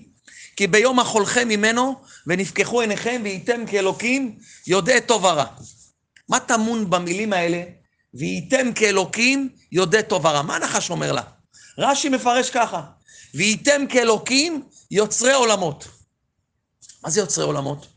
כי 0.55 0.67
ביום 0.67 0.99
החולכם 0.99 1.47
ממנו, 1.47 2.01
ונפקחו 2.27 2.81
עיניכם, 2.81 3.21
והייתם 3.23 3.65
כאלוקים, 3.65 4.37
יודע 4.67 4.99
טוב 4.99 5.23
ורע. 5.23 5.45
מה 6.29 6.39
טמון 6.39 6.89
במילים 6.89 7.33
האלה? 7.33 7.63
וייתם 8.13 8.73
כאלוקים 8.73 9.49
יודע 9.71 10.01
טוב 10.01 10.25
ורע. 10.25 10.41
מה 10.41 10.55
הנחש 10.55 10.89
אומר 10.89 11.11
לה? 11.11 11.21
רש"י 11.77 12.09
מפרש 12.09 12.49
ככה, 12.49 12.81
וייתם 13.33 13.85
כאלוקים 13.89 14.63
יוצרי 14.91 15.33
עולמות. 15.33 15.87
מה 17.03 17.09
זה 17.09 17.19
יוצרי 17.19 17.43
עולמות? 17.43 17.87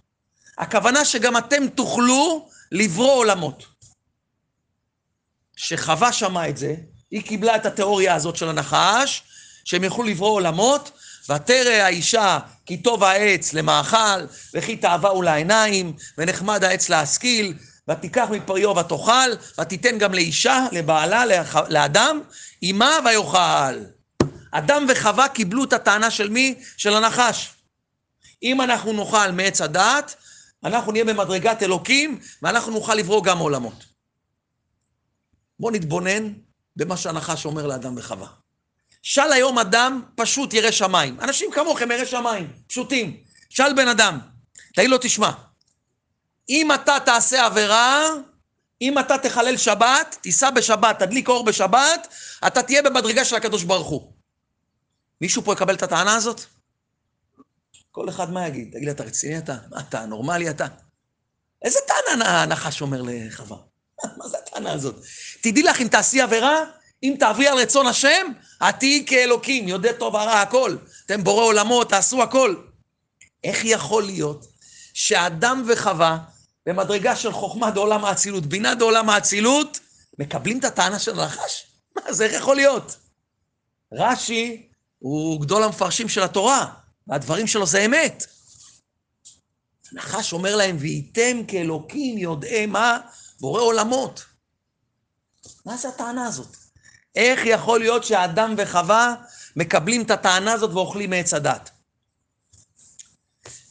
הכוונה 0.58 1.04
שגם 1.04 1.36
אתם 1.36 1.68
תוכלו 1.68 2.48
לברוא 2.72 3.12
עולמות. 3.12 3.66
כשחווה 5.56 6.12
שמעה 6.12 6.48
את 6.48 6.56
זה, 6.56 6.74
היא 7.14 7.22
קיבלה 7.22 7.56
את 7.56 7.66
התיאוריה 7.66 8.14
הזאת 8.14 8.36
של 8.36 8.48
הנחש, 8.48 9.22
שהם 9.64 9.84
יוכלו 9.84 10.04
לברוא 10.04 10.30
עולמות, 10.30 10.90
ותרא 11.28 11.70
האישה 11.70 12.38
כי 12.66 12.76
טוב 12.76 13.04
העץ 13.04 13.52
למאכל, 13.52 14.26
וכי 14.54 14.76
תאווה 14.76 15.22
לעיניים, 15.22 15.92
ונחמד 16.18 16.64
העץ 16.64 16.88
להשכיל, 16.88 17.54
ותיקח 17.90 18.26
מפריו 18.30 18.76
ותאכל, 18.76 19.30
ותיתן 19.60 19.98
גם 19.98 20.14
לאישה, 20.14 20.66
לבעלה, 20.72 21.24
לאדם, 21.68 22.20
עמה 22.62 22.98
ויאכל. 23.04 23.84
אדם 24.50 24.86
וחווה 24.88 25.28
קיבלו 25.28 25.64
את 25.64 25.72
הטענה 25.72 26.10
של 26.10 26.28
מי? 26.28 26.54
של 26.76 26.94
הנחש. 26.94 27.50
אם 28.42 28.60
אנחנו 28.60 28.92
נאכל 28.92 29.30
מעץ 29.30 29.60
הדעת, 29.60 30.14
אנחנו 30.64 30.92
נהיה 30.92 31.04
במדרגת 31.04 31.62
אלוקים, 31.62 32.18
ואנחנו 32.42 32.72
נוכל 32.72 32.94
לברוא 32.94 33.24
גם 33.24 33.38
עולמות. 33.38 33.84
בואו 35.60 35.72
נתבונן 35.72 36.32
במה 36.76 36.96
שהנחש 36.96 37.44
אומר 37.44 37.66
לאדם 37.66 37.94
וחווה. 37.96 38.28
שאל 39.02 39.32
היום 39.32 39.58
אדם 39.58 40.02
פשוט 40.16 40.54
ירא 40.54 40.70
שמיים. 40.70 41.20
אנשים 41.20 41.50
כמוכם 41.52 41.90
ירא 41.90 42.04
שמיים, 42.04 42.52
פשוטים. 42.66 43.16
שאל 43.50 43.72
בן 43.76 43.88
אדם, 43.88 44.18
תגיד 44.74 44.90
לו, 44.90 44.98
תשמע, 45.00 45.30
אם 46.48 46.72
אתה 46.72 46.96
תעשה 47.04 47.46
עבירה, 47.46 48.08
אם 48.80 48.98
אתה 48.98 49.18
תחלל 49.18 49.56
שבת, 49.56 50.16
תיסע 50.20 50.50
בשבת, 50.50 50.98
תדליק 50.98 51.28
אור 51.28 51.44
בשבת, 51.44 52.08
אתה 52.46 52.62
תהיה 52.62 52.82
במדרגה 52.82 53.24
של 53.24 53.36
הקדוש 53.36 53.62
ברוך 53.62 53.88
הוא. 53.88 54.12
מישהו 55.20 55.42
פה 55.42 55.52
יקבל 55.52 55.74
את 55.74 55.82
הטענה 55.82 56.14
הזאת? 56.14 56.40
כל 57.90 58.08
אחד 58.08 58.32
מה 58.32 58.46
יגיד? 58.46 58.70
תגיד 58.72 58.88
אתה 58.88 59.04
רציני 59.04 59.38
אתה? 59.38 59.56
מה 59.70 59.80
אתה, 59.80 60.06
נורמלי 60.06 60.50
אתה? 60.50 60.66
איזה 61.62 61.78
טענה 61.86 62.42
הנחש 62.42 62.82
אומר 62.82 63.02
לחווה? 63.04 63.56
מה 64.18 64.28
זה 64.28 64.38
הטענה 64.38 64.72
הזאת? 64.72 64.94
תדעי 65.44 65.62
לך, 65.62 65.80
אם 65.80 65.88
תעשי 65.88 66.20
עבירה, 66.20 66.64
אם 67.02 67.16
תעברי 67.18 67.48
על 67.48 67.58
רצון 67.58 67.86
השם, 67.86 68.26
את 68.68 68.74
תהיי 68.78 69.04
כאלוקים, 69.06 69.68
יודע 69.68 69.92
טוב 69.92 70.16
הרע 70.16 70.40
הכל. 70.40 70.76
אתם 71.06 71.24
בורא 71.24 71.44
עולמות, 71.44 71.88
תעשו 71.88 72.22
הכל. 72.22 72.54
איך 73.44 73.64
יכול 73.64 74.02
להיות 74.02 74.46
שאדם 74.94 75.64
וחווה, 75.66 76.18
במדרגה 76.66 77.16
של 77.16 77.32
חוכמה 77.32 77.70
דעולם 77.70 78.04
האצילות, 78.04 78.46
בינה 78.46 78.74
דעולם 78.74 79.10
האצילות, 79.10 79.80
מקבלים 80.18 80.58
את 80.58 80.64
הטענה 80.64 80.98
של 80.98 81.20
הנחש? 81.20 81.66
מה 81.96 82.12
זה, 82.12 82.24
איך 82.24 82.32
יכול 82.32 82.56
להיות? 82.56 82.96
רש"י 83.92 84.68
הוא 84.98 85.40
גדול 85.40 85.62
המפרשים 85.62 86.08
של 86.08 86.22
התורה, 86.22 86.66
והדברים 87.06 87.46
שלו 87.46 87.66
זה 87.66 87.84
אמת. 87.84 88.26
הנחש 89.92 90.32
אומר 90.32 90.56
להם, 90.56 90.76
וייתם 90.80 91.44
כאלוקים 91.48 92.18
יודעי 92.18 92.66
מה? 92.66 92.98
בורא 93.40 93.60
עולמות. 93.60 94.33
מה 95.66 95.76
זה 95.76 95.88
הטענה 95.88 96.26
הזאת? 96.26 96.56
איך 97.14 97.40
יכול 97.44 97.80
להיות 97.80 98.04
שאדם 98.04 98.54
וחווה 98.58 99.14
מקבלים 99.56 100.02
את 100.02 100.10
הטענה 100.10 100.52
הזאת 100.52 100.70
ואוכלים 100.70 101.10
מעץ 101.10 101.34
הדת? 101.34 101.70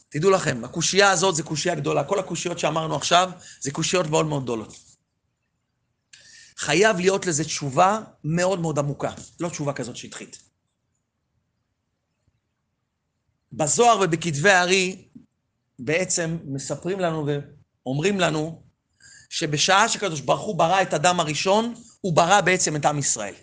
תדעו 0.08 0.30
לכם, 0.30 0.64
הקושייה 0.64 1.10
הזאת 1.10 1.34
זה 1.36 1.42
קושייה 1.42 1.74
גדולה. 1.74 2.04
כל 2.04 2.18
הקושיות 2.18 2.58
שאמרנו 2.58 2.96
עכשיו 2.96 3.30
זה 3.60 3.70
קושיות 3.70 4.06
מאוד 4.06 4.26
מאוד 4.26 4.42
גדולות. 4.42 4.76
חייב 6.56 6.96
להיות 6.96 7.26
לזה 7.26 7.44
תשובה 7.44 8.00
מאוד 8.24 8.60
מאוד 8.60 8.78
עמוקה, 8.78 9.10
לא 9.40 9.48
תשובה 9.48 9.72
כזאת 9.72 9.96
שטחית. 9.96 10.38
בזוהר 13.52 14.00
ובכתבי 14.00 14.50
הארי 14.50 15.08
בעצם 15.78 16.38
מספרים 16.44 17.00
לנו 17.00 17.26
ואומרים 17.26 18.20
לנו 18.20 18.63
שבשעה 19.34 19.88
שקדוש 19.88 20.20
ברוך 20.20 20.40
הוא 20.40 20.54
ברא 20.54 20.82
את 20.82 20.94
אדם 20.94 21.20
הראשון, 21.20 21.74
הוא 22.00 22.12
ברא 22.12 22.40
בעצם 22.40 22.76
את 22.76 22.84
עם 22.84 22.98
ישראל. 22.98 23.34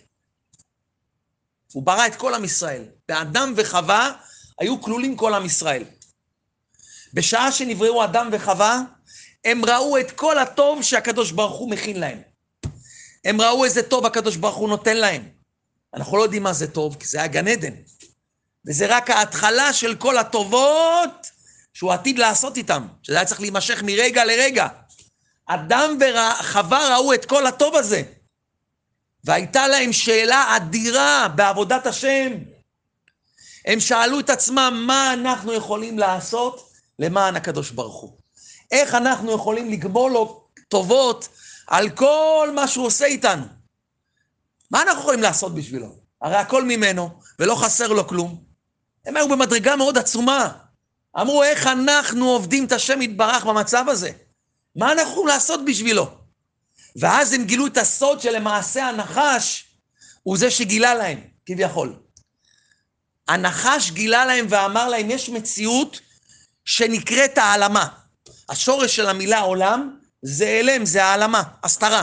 הוא 1.72 1.82
ברא 1.82 2.06
את 2.06 2.16
כל 2.16 2.34
עם 2.34 2.44
ישראל. 2.44 2.84
באדם 3.08 3.54
וחווה 3.56 4.12
היו 4.60 4.82
כלולים 4.82 5.16
כל 5.16 5.34
עם 5.34 5.46
ישראל. 5.46 5.84
בשעה 7.14 7.52
שנבראו 7.52 8.04
אדם 8.04 8.28
וחווה, 8.32 8.80
הם 9.44 9.64
ראו 9.64 9.98
את 9.98 10.10
כל 10.10 10.38
הטוב 10.38 10.82
שהקדוש 10.82 11.30
ברוך 11.30 11.58
הוא 11.58 11.70
מכין 11.70 12.00
להם. 12.00 12.18
הם 13.24 13.40
ראו 13.40 13.64
איזה 13.64 13.82
טוב 13.82 14.06
הקדוש 14.06 14.36
ברוך 14.36 14.56
הוא 14.56 14.68
נותן 14.68 14.96
להם. 14.96 15.28
אנחנו 15.94 16.16
לא 16.16 16.22
יודעים 16.22 16.42
מה 16.42 16.52
זה 16.52 16.70
טוב, 16.70 16.96
כי 17.00 17.06
זה 17.06 17.18
היה 17.18 17.26
גן 17.26 17.48
עדן. 17.48 17.74
וזה 18.68 18.96
רק 18.96 19.10
ההתחלה 19.10 19.72
של 19.72 19.94
כל 19.94 20.18
הטובות 20.18 21.26
שהוא 21.74 21.92
עתיד 21.92 22.18
לעשות 22.18 22.56
איתם, 22.56 22.86
שזה 23.02 23.16
היה 23.16 23.24
צריך 23.24 23.40
להימשך 23.40 23.82
מרגע 23.82 24.24
לרגע. 24.24 24.68
אדם 25.54 25.98
וחווה 26.00 26.96
ראו 26.96 27.14
את 27.14 27.24
כל 27.24 27.46
הטוב 27.46 27.76
הזה, 27.76 28.02
והייתה 29.24 29.68
להם 29.68 29.92
שאלה 29.92 30.56
אדירה 30.56 31.28
בעבודת 31.28 31.86
השם. 31.86 32.32
הם 33.66 33.80
שאלו 33.80 34.20
את 34.20 34.30
עצמם, 34.30 34.84
מה 34.86 35.12
אנחנו 35.12 35.52
יכולים 35.52 35.98
לעשות 35.98 36.72
למען 36.98 37.36
הקדוש 37.36 37.70
ברוך 37.70 38.00
הוא? 38.00 38.18
איך 38.70 38.94
אנחנו 38.94 39.32
יכולים 39.32 39.70
לגמול 39.70 40.12
לו 40.12 40.44
טובות 40.68 41.28
על 41.66 41.90
כל 41.90 42.50
מה 42.54 42.68
שהוא 42.68 42.86
עושה 42.86 43.04
איתנו? 43.04 43.44
מה 44.70 44.82
אנחנו 44.82 45.00
יכולים 45.00 45.22
לעשות 45.22 45.54
בשבילו? 45.54 45.94
הרי 46.22 46.36
הכל 46.36 46.64
ממנו, 46.64 47.10
ולא 47.38 47.54
חסר 47.54 47.92
לו 47.92 48.08
כלום. 48.08 48.44
הם 49.06 49.16
היו 49.16 49.28
במדרגה 49.28 49.76
מאוד 49.76 49.98
עצומה. 49.98 50.48
אמרו, 51.20 51.42
איך 51.42 51.66
אנחנו 51.66 52.28
עובדים 52.28 52.64
את 52.64 52.72
השם 52.72 53.02
יתברך 53.02 53.44
במצב 53.44 53.84
הזה? 53.88 54.10
מה 54.76 54.92
אנחנו 54.92 55.12
יכולים 55.12 55.28
לעשות 55.28 55.64
בשבילו? 55.64 56.10
ואז 56.96 57.32
הם 57.32 57.44
גילו 57.44 57.66
את 57.66 57.76
הסוד 57.76 58.20
שלמעשה 58.20 58.88
הנחש 58.88 59.64
הוא 60.22 60.38
זה 60.38 60.50
שגילה 60.50 60.94
להם, 60.94 61.20
כביכול. 61.46 61.94
הנחש 63.28 63.90
גילה 63.90 64.24
להם 64.24 64.46
ואמר 64.48 64.88
להם, 64.88 65.10
יש 65.10 65.28
מציאות 65.28 66.00
שנקראת 66.64 67.38
העלמה. 67.38 67.88
השורש 68.48 68.96
של 68.96 69.08
המילה 69.08 69.40
עולם 69.40 69.96
זה 70.22 70.46
אלם, 70.46 70.86
זה 70.86 71.04
העלמה, 71.04 71.42
הסתרה. 71.62 72.02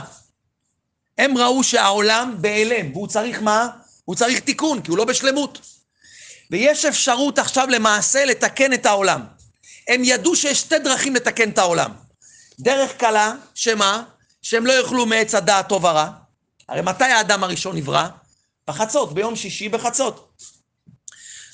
הם 1.18 1.38
ראו 1.38 1.64
שהעולם 1.64 2.36
בהלם, 2.42 2.92
והוא 2.92 3.08
צריך 3.08 3.42
מה? 3.42 3.68
הוא 4.06 4.16
צריך 4.16 4.40
תיקון, 4.40 4.82
כי 4.82 4.92
הוא 4.92 4.98
לא 4.98 5.06
בשלמות. 5.06 5.62
ויש 6.52 6.86
אפשרות 6.86 7.40
עכשיו 7.40 7.68
למעשה 7.68 8.26
לתקן 8.26 8.74
את 8.74 8.86
העולם. 8.86 9.26
הם 9.88 10.04
ידעו 10.04 10.36
שיש 10.36 10.60
שתי 10.60 10.80
דרכים 10.80 11.16
לתקן 11.16 11.50
את 11.50 11.58
העולם. 11.58 11.92
דרך 12.60 12.92
קלה, 12.98 13.34
שמה? 13.56 14.04
שהם 14.42 14.66
לא 14.66 14.74
יאכלו 14.74 15.06
מעץ 15.06 15.36
הדעת 15.36 15.70
טוב 15.70 15.84
ורע. 15.84 16.10
הרי 16.70 16.82
מתי 16.82 17.04
האדם 17.04 17.44
הראשון 17.44 17.76
נברא? 17.76 18.08
בחצות, 18.68 19.14
ביום 19.14 19.36
שישי 19.36 19.70
בחצות. 19.70 20.30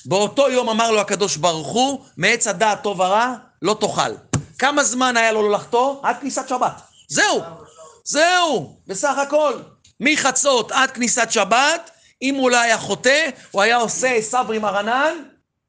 באותו 0.06 0.50
יום 0.50 0.68
אמר 0.68 0.90
לו 0.90 1.00
הקדוש 1.00 1.36
ברוך 1.36 1.68
הוא, 1.68 2.04
מעץ 2.16 2.46
הדעת 2.46 2.82
טוב 2.82 3.00
ורע 3.00 3.34
לא 3.62 3.76
תאכל. 3.80 4.14
כמה 4.58 4.84
זמן 4.84 5.16
היה 5.16 5.32
לו 5.32 5.42
לא 5.42 5.50
לחטוא? 5.50 5.96
עד 6.02 6.16
כניסת 6.20 6.48
שבת. 6.48 6.82
זהו, 7.08 7.40
זהו, 8.04 8.76
בסך 8.86 9.18
הכל. 9.18 9.54
מחצות 10.00 10.72
עד 10.72 10.90
כניסת 10.90 11.28
שבת, 11.30 11.90
אם 12.22 12.34
הוא 12.34 12.50
לא 12.50 12.56
היה 12.56 12.78
חוטא, 12.78 13.28
הוא 13.50 13.62
היה 13.62 13.76
עושה 13.76 14.22
סברי 14.22 14.58
מרנן 14.58 15.14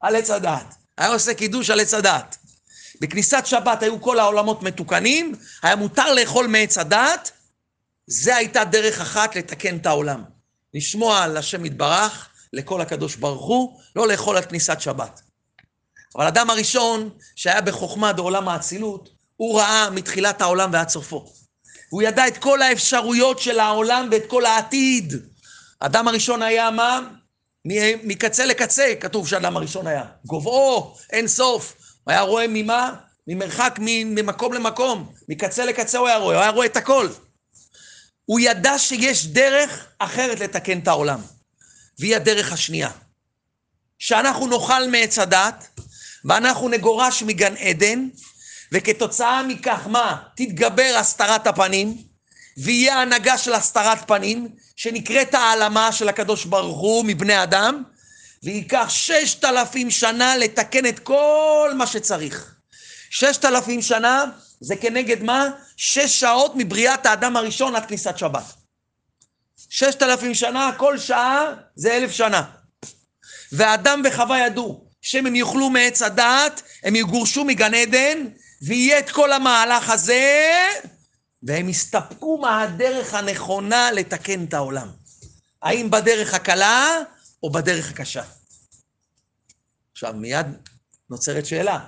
על 0.01 0.15
עץ 0.15 0.29
הדעת. 0.29 0.75
היה 0.97 1.09
עושה 1.09 1.33
קידוש 1.33 1.69
על 1.69 1.79
עץ 1.79 1.93
הדעת. 1.93 2.37
בכניסת 3.01 3.45
שבת 3.45 3.83
היו 3.83 4.01
כל 4.01 4.19
העולמות 4.19 4.63
מתוקנים, 4.63 5.35
היה 5.61 5.75
מותר 5.75 6.13
לאכול 6.13 6.47
מעץ 6.47 6.77
הדעת, 6.77 7.31
זה 8.07 8.35
הייתה 8.35 8.63
דרך 8.63 9.01
אחת 9.01 9.35
לתקן 9.35 9.77
את 9.77 9.85
העולם. 9.85 10.23
לשמוע 10.73 11.23
על 11.23 11.37
השם 11.37 11.65
יתברך, 11.65 12.29
לכל 12.53 12.81
הקדוש 12.81 13.15
ברוך 13.15 13.45
הוא, 13.45 13.79
לא 13.95 14.07
לאכול 14.07 14.37
על 14.37 14.43
כניסת 14.43 14.81
שבת. 14.81 15.21
אבל 16.15 16.25
האדם 16.25 16.49
הראשון, 16.49 17.09
שהיה 17.35 17.61
בחוכמה 17.61 18.13
בעולם 18.13 18.49
האצילות, 18.49 19.09
הוא 19.35 19.59
ראה 19.59 19.89
מתחילת 19.89 20.41
העולם 20.41 20.69
ועד 20.73 20.89
סופו. 20.89 21.25
הוא 21.89 22.01
ידע 22.01 22.27
את 22.27 22.37
כל 22.37 22.61
האפשרויות 22.61 23.39
של 23.39 23.59
העולם 23.59 24.09
ואת 24.11 24.23
כל 24.27 24.45
העתיד. 24.45 25.13
האדם 25.81 26.07
הראשון 26.07 26.41
היה 26.41 26.71
מה? 26.71 26.99
מקצה 28.03 28.45
לקצה, 28.45 28.93
כתוב 28.99 29.27
שהאדם 29.27 29.57
הראשון 29.57 29.87
היה. 29.87 30.03
גובהו, 30.25 30.95
אין 31.09 31.27
סוף. 31.27 31.76
הוא 32.07 32.11
היה 32.11 32.21
רואה 32.21 32.45
ממה? 32.49 32.93
ממרחק, 33.27 33.79
ממקום 33.81 34.53
למקום. 34.53 35.13
מקצה 35.29 35.65
לקצה 35.65 35.97
הוא 35.97 36.07
היה 36.07 36.17
רואה, 36.17 36.35
הוא 36.35 36.41
היה 36.41 36.51
רואה 36.51 36.65
את 36.65 36.77
הכל. 36.77 37.07
הוא 38.25 38.39
ידע 38.39 38.79
שיש 38.79 39.27
דרך 39.27 39.87
אחרת 39.99 40.39
לתקן 40.39 40.79
את 40.79 40.87
העולם, 40.87 41.19
והיא 41.99 42.15
הדרך 42.15 42.53
השנייה. 42.53 42.89
שאנחנו 43.99 44.47
נאכל 44.47 44.87
מעץ 44.87 45.19
הדת, 45.19 45.67
ואנחנו 46.25 46.69
נגורש 46.69 47.23
מגן 47.23 47.55
עדן, 47.55 48.07
וכתוצאה 48.71 49.43
מכך, 49.43 49.87
מה? 49.87 50.17
תתגבר 50.35 50.95
הסתרת 50.99 51.47
הפנים, 51.47 51.97
ויהיה 52.57 53.01
הנהגה 53.01 53.37
של 53.37 53.53
הסתרת 53.53 54.07
פנים, 54.07 54.47
שנקראת 54.75 55.33
העלמה 55.33 55.91
של 55.91 56.09
הקדוש 56.09 56.45
ברוך 56.45 56.79
הוא 56.79 57.05
מבני 57.05 57.43
אדם, 57.43 57.83
וייקח 58.43 58.89
ששת 58.89 59.45
אלפים 59.45 59.91
שנה 59.91 60.37
לתקן 60.37 60.85
את 60.85 60.99
כל 60.99 61.71
מה 61.77 61.87
שצריך. 61.87 62.55
ששת 63.09 63.45
אלפים 63.45 63.81
שנה 63.81 64.25
זה 64.61 64.75
כנגד 64.75 65.23
מה? 65.23 65.49
שש 65.77 66.19
שעות 66.19 66.53
מבריאת 66.55 67.05
האדם 67.05 67.37
הראשון 67.37 67.75
עד 67.75 67.85
כניסת 67.85 68.17
שבת. 68.17 68.43
ששת 69.69 70.03
אלפים 70.03 70.33
שנה, 70.33 70.71
כל 70.77 70.97
שעה 70.97 71.53
זה 71.75 71.97
אלף 71.97 72.11
שנה. 72.11 72.43
ואדם 73.51 74.01
וחווה 74.05 74.39
ידעו 74.39 74.87
שאם 75.01 75.25
הם 75.25 75.35
יאכלו 75.35 75.69
מעץ 75.69 76.01
הדעת, 76.01 76.61
הם 76.83 76.95
יגורשו 76.95 77.43
מגן 77.45 77.73
עדן, 77.73 78.17
ויהיה 78.61 78.99
את 78.99 79.09
כל 79.09 79.33
המהלך 79.33 79.89
הזה, 79.89 80.51
והם 81.43 81.69
יסתפקו 81.69 82.37
מהדרך 82.37 83.13
הנכונה 83.13 83.91
לתקן 83.91 84.43
את 84.43 84.53
העולם. 84.53 84.87
האם 85.61 85.91
בדרך 85.91 86.33
הקלה 86.33 86.97
או 87.43 87.51
בדרך 87.51 87.89
הקשה? 87.89 88.23
עכשיו, 89.91 90.13
מיד 90.13 90.47
נוצרת 91.09 91.45
שאלה. 91.45 91.79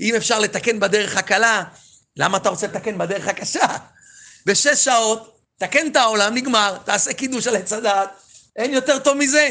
אם 0.00 0.14
אפשר 0.16 0.38
לתקן 0.38 0.80
בדרך 0.80 1.16
הקלה, 1.16 1.64
למה 2.16 2.36
אתה 2.36 2.48
רוצה 2.48 2.66
לתקן 2.66 2.98
בדרך 2.98 3.28
הקשה? 3.28 3.66
בשש 4.46 4.84
שעות, 4.84 5.38
תקן 5.58 5.86
את 5.86 5.96
העולם, 5.96 6.34
נגמר, 6.34 6.78
תעשה 6.84 7.12
קידוש 7.12 7.46
על 7.46 7.56
עץ 7.56 7.72
הדעת, 7.72 8.10
אין 8.56 8.72
יותר 8.72 8.98
טוב 8.98 9.16
מזה. 9.16 9.50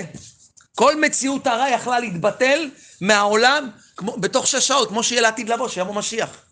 כל 0.76 1.02
מציאות 1.02 1.48
הרע 1.48 1.70
יכלה 1.70 2.00
להתבטל 2.00 2.70
מהעולם 3.02 3.70
כמו, 3.96 4.18
בתוך 4.18 4.48
שש 4.48 4.68
שעות, 4.68 4.90
כמו 4.90 5.04
שיהיה 5.04 5.22
לעתיד 5.22 5.50
לבוא, 5.50 5.70
שיבוא 5.70 5.94
משיח. 5.94 6.46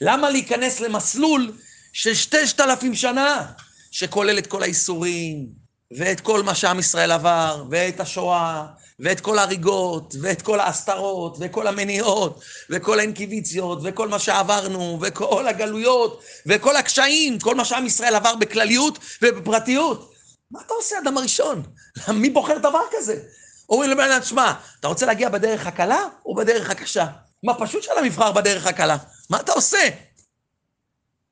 למה 0.00 0.30
להיכנס 0.30 0.80
למסלול 0.80 1.52
של 1.92 2.14
ששת 2.14 2.60
אלפים 2.60 2.94
שנה, 2.94 3.52
שכולל 3.90 4.38
את 4.38 4.46
כל 4.46 4.62
האיסורים, 4.62 5.46
ואת 5.90 6.20
כל 6.20 6.42
מה 6.42 6.54
שעם 6.54 6.78
ישראל 6.78 7.12
עבר, 7.12 7.64
ואת 7.70 8.00
השואה, 8.00 8.66
ואת 8.98 9.20
כל 9.20 9.38
ההריגות, 9.38 10.14
ואת 10.20 10.42
כל 10.42 10.60
ההסתרות, 10.60 11.36
וכל 11.40 11.66
המניעות, 11.66 12.40
וכל 12.70 12.98
האינקיביציות, 12.98 13.78
וכל 13.84 14.08
מה 14.08 14.18
שעברנו, 14.18 14.98
וכל 15.02 15.48
הגלויות, 15.48 16.22
וכל 16.46 16.76
הקשיים, 16.76 17.38
כל 17.38 17.54
מה 17.54 17.64
שעם 17.64 17.86
ישראל 17.86 18.14
עבר 18.14 18.36
בכלליות 18.36 18.98
ובפרטיות. 19.22 20.12
מה 20.50 20.60
אתה 20.66 20.74
עושה, 20.74 20.96
אדם 20.98 21.18
הראשון? 21.18 21.62
מי 22.22 22.30
בוחר 22.30 22.58
דבר 22.58 22.82
כזה? 22.90 23.22
אומרים 23.68 23.90
לבן 23.90 24.10
אדם, 24.10 24.22
שמע, 24.22 24.52
אתה 24.80 24.88
רוצה 24.88 25.06
להגיע 25.06 25.28
בדרך 25.28 25.66
הקלה 25.66 26.04
או 26.26 26.34
בדרך 26.34 26.70
הקשה? 26.70 27.06
מה, 27.42 27.54
פשוט 27.54 27.82
שאדם 27.82 28.04
יבחר 28.04 28.32
בדרך 28.32 28.66
הקלה. 28.66 28.96
מה 29.30 29.40
אתה 29.40 29.52
עושה? 29.52 29.88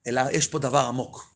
אלא 0.07 0.23
יש 0.33 0.47
פה 0.47 0.59
דבר 0.59 0.79
עמוק. 0.79 1.36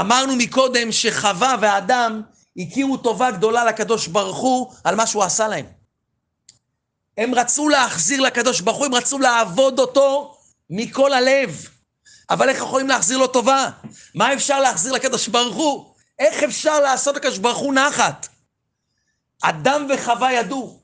אמרנו 0.00 0.36
מקודם 0.36 0.92
שחווה 0.92 1.56
ואדם 1.60 2.22
הכירו 2.56 2.96
טובה 2.96 3.30
גדולה 3.30 3.64
לקדוש 3.64 4.06
ברוך 4.06 4.38
הוא 4.38 4.72
על 4.84 4.94
מה 4.94 5.06
שהוא 5.06 5.22
עשה 5.22 5.48
להם. 5.48 5.66
הם 7.18 7.34
רצו 7.34 7.68
להחזיר 7.68 8.20
לקדוש 8.20 8.60
ברוך 8.60 8.76
הוא, 8.78 8.86
הם 8.86 8.94
רצו 8.94 9.18
לעבוד 9.18 9.78
אותו 9.78 10.38
מכל 10.70 11.12
הלב. 11.12 11.68
אבל 12.30 12.48
איך 12.48 12.58
יכולים 12.58 12.88
להחזיר 12.88 13.18
לו 13.18 13.26
טובה? 13.26 13.70
מה 14.14 14.34
אפשר 14.34 14.60
להחזיר 14.60 14.92
לקדוש 14.92 15.28
ברוך 15.28 15.56
הוא? 15.56 15.94
איך 16.18 16.42
אפשר 16.42 16.80
לעשות 16.80 17.16
לקדוש 17.16 17.38
ברוך 17.38 17.58
הוא 17.58 17.74
נחת? 17.74 18.28
אדם 19.42 19.86
וחווה 19.94 20.32
ידעו 20.32 20.80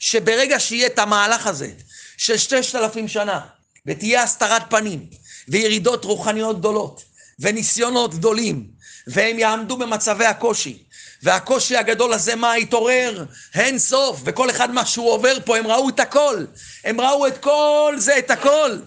שברגע 0.00 0.60
שיהיה 0.60 0.86
את 0.86 0.98
המהלך 0.98 1.46
הזה 1.46 1.72
של 2.16 2.36
ששת 2.36 2.74
אלפים 2.74 3.08
שנה, 3.08 3.40
ותהיה 3.86 4.22
הסתרת 4.22 4.62
פנים, 4.70 5.06
וירידות 5.48 6.04
רוחניות 6.04 6.58
גדולות, 6.58 7.04
וניסיונות 7.40 8.14
גדולים, 8.14 8.66
והם 9.06 9.38
יעמדו 9.38 9.76
במצבי 9.76 10.24
הקושי, 10.26 10.82
והקושי 11.22 11.76
הגדול 11.76 12.12
הזה, 12.12 12.36
מה, 12.36 12.54
התעורר? 12.54 13.24
אין 13.54 13.78
סוף, 13.78 14.20
וכל 14.24 14.50
אחד 14.50 14.70
מה 14.70 14.86
שהוא 14.86 15.10
עובר 15.10 15.38
פה, 15.44 15.56
הם 15.56 15.66
ראו 15.66 15.88
את 15.88 16.00
הכל. 16.00 16.44
הם 16.84 17.00
ראו 17.00 17.26
את 17.26 17.38
כל 17.38 17.94
זה, 17.98 18.18
את 18.18 18.30
הכל. 18.30 18.78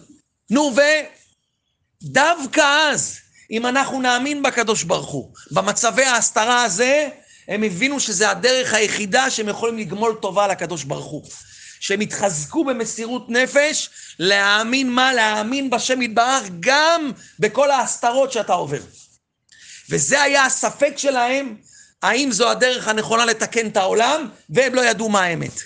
נו, 0.50 0.74
ודווקא 2.04 2.90
אז, 2.92 3.18
אם 3.52 3.66
אנחנו 3.66 4.02
נאמין 4.02 4.44
בקדוש 4.44 4.84
ברוך 4.84 5.10
הוא, 5.10 5.34
במצבי 5.52 6.04
ההסתרה 6.04 6.64
הזה, 6.64 7.10
הם 7.48 7.64
הבינו 7.64 8.00
שזה 8.00 8.30
הדרך 8.30 8.74
היחידה 8.74 9.30
שהם 9.30 9.50
יכולים 9.50 9.78
לגמול 9.78 10.18
טובה 10.22 10.48
לקדוש 10.48 10.84
ברוך 10.84 11.06
הוא. 11.06 11.24
שהם 11.80 12.02
יתחזקו 12.02 12.64
במסירות 12.64 13.30
נפש, 13.30 13.90
להאמין 14.20 14.90
מה? 14.90 15.14
להאמין 15.14 15.70
בשם 15.70 16.02
יתברך 16.02 16.44
גם 16.60 17.12
בכל 17.40 17.72
ההסתרות 17.72 18.32
שאתה 18.32 18.54
עובר. 18.54 18.82
וזה 19.90 20.22
היה 20.22 20.46
הספק 20.46 20.94
שלהם, 20.98 21.56
האם 22.04 22.32
זו 22.32 22.50
הדרך 22.50 22.88
הנכונה 22.88 23.26
לתקן 23.26 23.68
את 23.68 23.78
העולם, 23.78 24.30
והם 24.50 24.76
לא 24.76 24.82
ידעו 24.82 25.10
מה 25.10 25.22
האמת. 25.22 25.62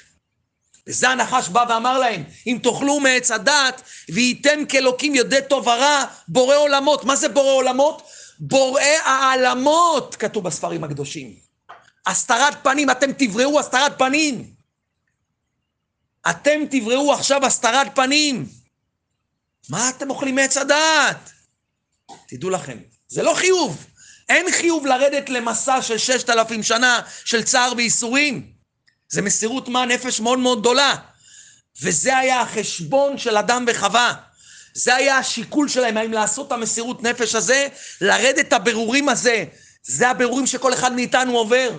וזה 0.87 1.09
הנחש 1.09 1.49
בא 1.49 1.65
ואמר 1.69 1.99
להם, 1.99 2.23
אם 2.47 2.59
תאכלו 2.63 2.99
מעץ 2.99 3.31
הדת, 3.31 3.81
וייתם 4.09 4.65
כאלוקים 4.69 5.15
יודעי 5.15 5.41
טוב 5.49 5.67
ורע, 5.67 6.05
בורא 6.27 6.55
עולמות. 6.55 7.05
מה 7.05 7.15
זה 7.15 7.29
בורא 7.29 7.53
עולמות? 7.53 8.01
בוראי 8.39 8.95
העלמות, 9.05 10.15
כתוב 10.15 10.43
בספרים 10.43 10.83
הקדושים. 10.83 11.33
הסתרת 12.05 12.53
פנים, 12.63 12.89
אתם 12.89 13.11
תבראו 13.17 13.59
הסתרת 13.59 13.99
פנים. 13.99 14.50
אתם 16.29 16.59
תבראו 16.69 17.13
עכשיו 17.13 17.45
הסתרת 17.45 17.95
פנים. 17.95 18.49
מה 19.69 19.89
אתם 19.89 20.09
אוכלים 20.09 20.35
מעץ 20.35 20.57
הדעת? 20.57 21.31
תדעו 22.27 22.49
לכם, 22.49 22.77
זה 23.07 23.23
לא 23.23 23.33
חיוב. 23.33 23.85
אין 24.29 24.51
חיוב 24.51 24.85
לרדת 24.85 25.29
למסע 25.29 25.81
של 25.81 25.97
ששת 25.97 26.29
אלפים 26.29 26.63
שנה 26.63 27.01
של 27.25 27.43
צער 27.43 27.73
וייסורים. 27.77 28.51
זה 29.09 29.21
מסירות 29.21 29.67
מה 29.67 29.85
נפש 29.85 30.19
מאוד 30.19 30.39
מאוד 30.39 30.59
גדולה. 30.59 30.95
וזה 31.81 32.17
היה 32.17 32.41
החשבון 32.41 33.17
של 33.17 33.37
אדם 33.37 33.65
וחווה. 33.67 34.13
זה 34.73 34.95
היה 34.95 35.17
השיקול 35.17 35.67
שלהם, 35.67 35.97
האם 35.97 36.11
לעשות 36.11 36.47
את 36.47 36.51
המסירות 36.51 37.03
נפש 37.03 37.35
הזה, 37.35 37.67
לרדת 38.01 38.39
את 38.39 38.53
הבירורים 38.53 39.09
הזה. 39.09 39.45
זה 39.83 40.09
הבירורים 40.09 40.47
שכל 40.47 40.73
אחד 40.73 40.93
מאיתנו 40.93 41.37
עובר. 41.37 41.71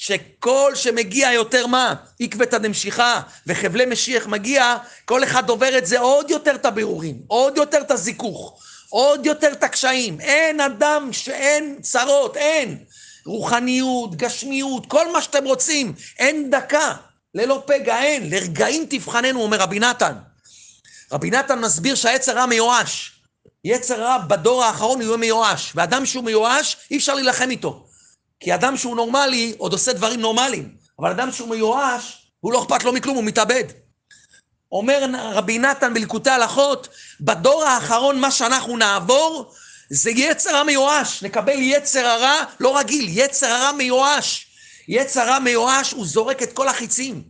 שכל 0.00 0.72
שמגיע 0.74 1.32
יותר 1.32 1.66
מה? 1.66 1.94
עקבתא 2.20 2.58
דמשיחא 2.58 3.20
וחבלי 3.46 3.86
משיח 3.86 4.26
מגיע, 4.26 4.76
כל 5.04 5.24
אחד 5.24 5.48
עובר 5.48 5.78
את 5.78 5.86
זה 5.86 6.00
עוד 6.00 6.30
יותר 6.30 6.54
את 6.54 6.66
הבירורים, 6.66 7.18
עוד 7.26 7.56
יותר 7.56 7.80
את 7.80 7.90
הזיכוך, 7.90 8.62
עוד 8.88 9.26
יותר 9.26 9.52
את 9.52 9.62
הקשיים. 9.62 10.20
אין 10.20 10.60
אדם 10.60 11.08
שאין 11.12 11.78
צרות, 11.82 12.36
אין. 12.36 12.78
רוחניות, 13.26 14.16
גשמיות, 14.16 14.86
כל 14.86 15.12
מה 15.12 15.22
שאתם 15.22 15.44
רוצים, 15.44 15.92
אין 16.18 16.50
דקה. 16.50 16.94
ללא 17.34 17.62
פגע 17.66 18.02
אין, 18.02 18.30
לרגעים 18.30 18.86
תבחננו, 18.90 19.42
אומר 19.42 19.58
רבי 19.58 19.78
נתן. 19.78 20.14
רבי 21.12 21.30
נתן 21.30 21.58
מסביר 21.58 21.94
שהיצר 21.94 22.36
רע 22.36 22.46
מיואש. 22.46 23.12
יצר 23.64 24.02
רע 24.02 24.18
בדור 24.18 24.64
האחרון 24.64 25.02
יהיה 25.02 25.16
מיואש, 25.16 25.72
ואדם 25.74 26.06
שהוא 26.06 26.24
מיואש, 26.24 26.76
אי 26.90 26.96
אפשר 26.96 27.14
להילחם 27.14 27.50
איתו. 27.50 27.89
כי 28.40 28.54
אדם 28.54 28.76
שהוא 28.76 28.96
נורמלי 28.96 29.54
עוד 29.58 29.72
עושה 29.72 29.92
דברים 29.92 30.20
נורמליים, 30.20 30.74
אבל 30.98 31.10
אדם 31.10 31.32
שהוא 31.32 31.48
מיואש, 31.48 32.26
הוא 32.40 32.52
לא 32.52 32.62
אכפת 32.62 32.84
לו 32.84 32.92
מכלום, 32.92 33.16
הוא 33.16 33.24
מתאבד. 33.24 33.64
אומר 34.72 35.06
רבי 35.14 35.58
נתן 35.58 35.94
בליקוטי 35.94 36.30
הלכות, 36.30 36.88
בדור 37.20 37.64
האחרון 37.64 38.20
מה 38.20 38.30
שאנחנו 38.30 38.76
נעבור 38.76 39.52
זה 39.90 40.10
יצר 40.10 40.56
המיואש, 40.56 41.22
נקבל 41.22 41.58
יצר 41.58 42.06
הרע 42.06 42.44
לא 42.60 42.78
רגיל, 42.78 43.06
יצר 43.08 43.46
הרע 43.46 43.72
מיואש. 43.72 44.46
יצר 44.88 45.20
הרע 45.20 45.38
מיואש, 45.38 45.92
הוא 45.92 46.06
זורק 46.06 46.42
את 46.42 46.52
כל 46.52 46.68
החיצים. 46.68 47.22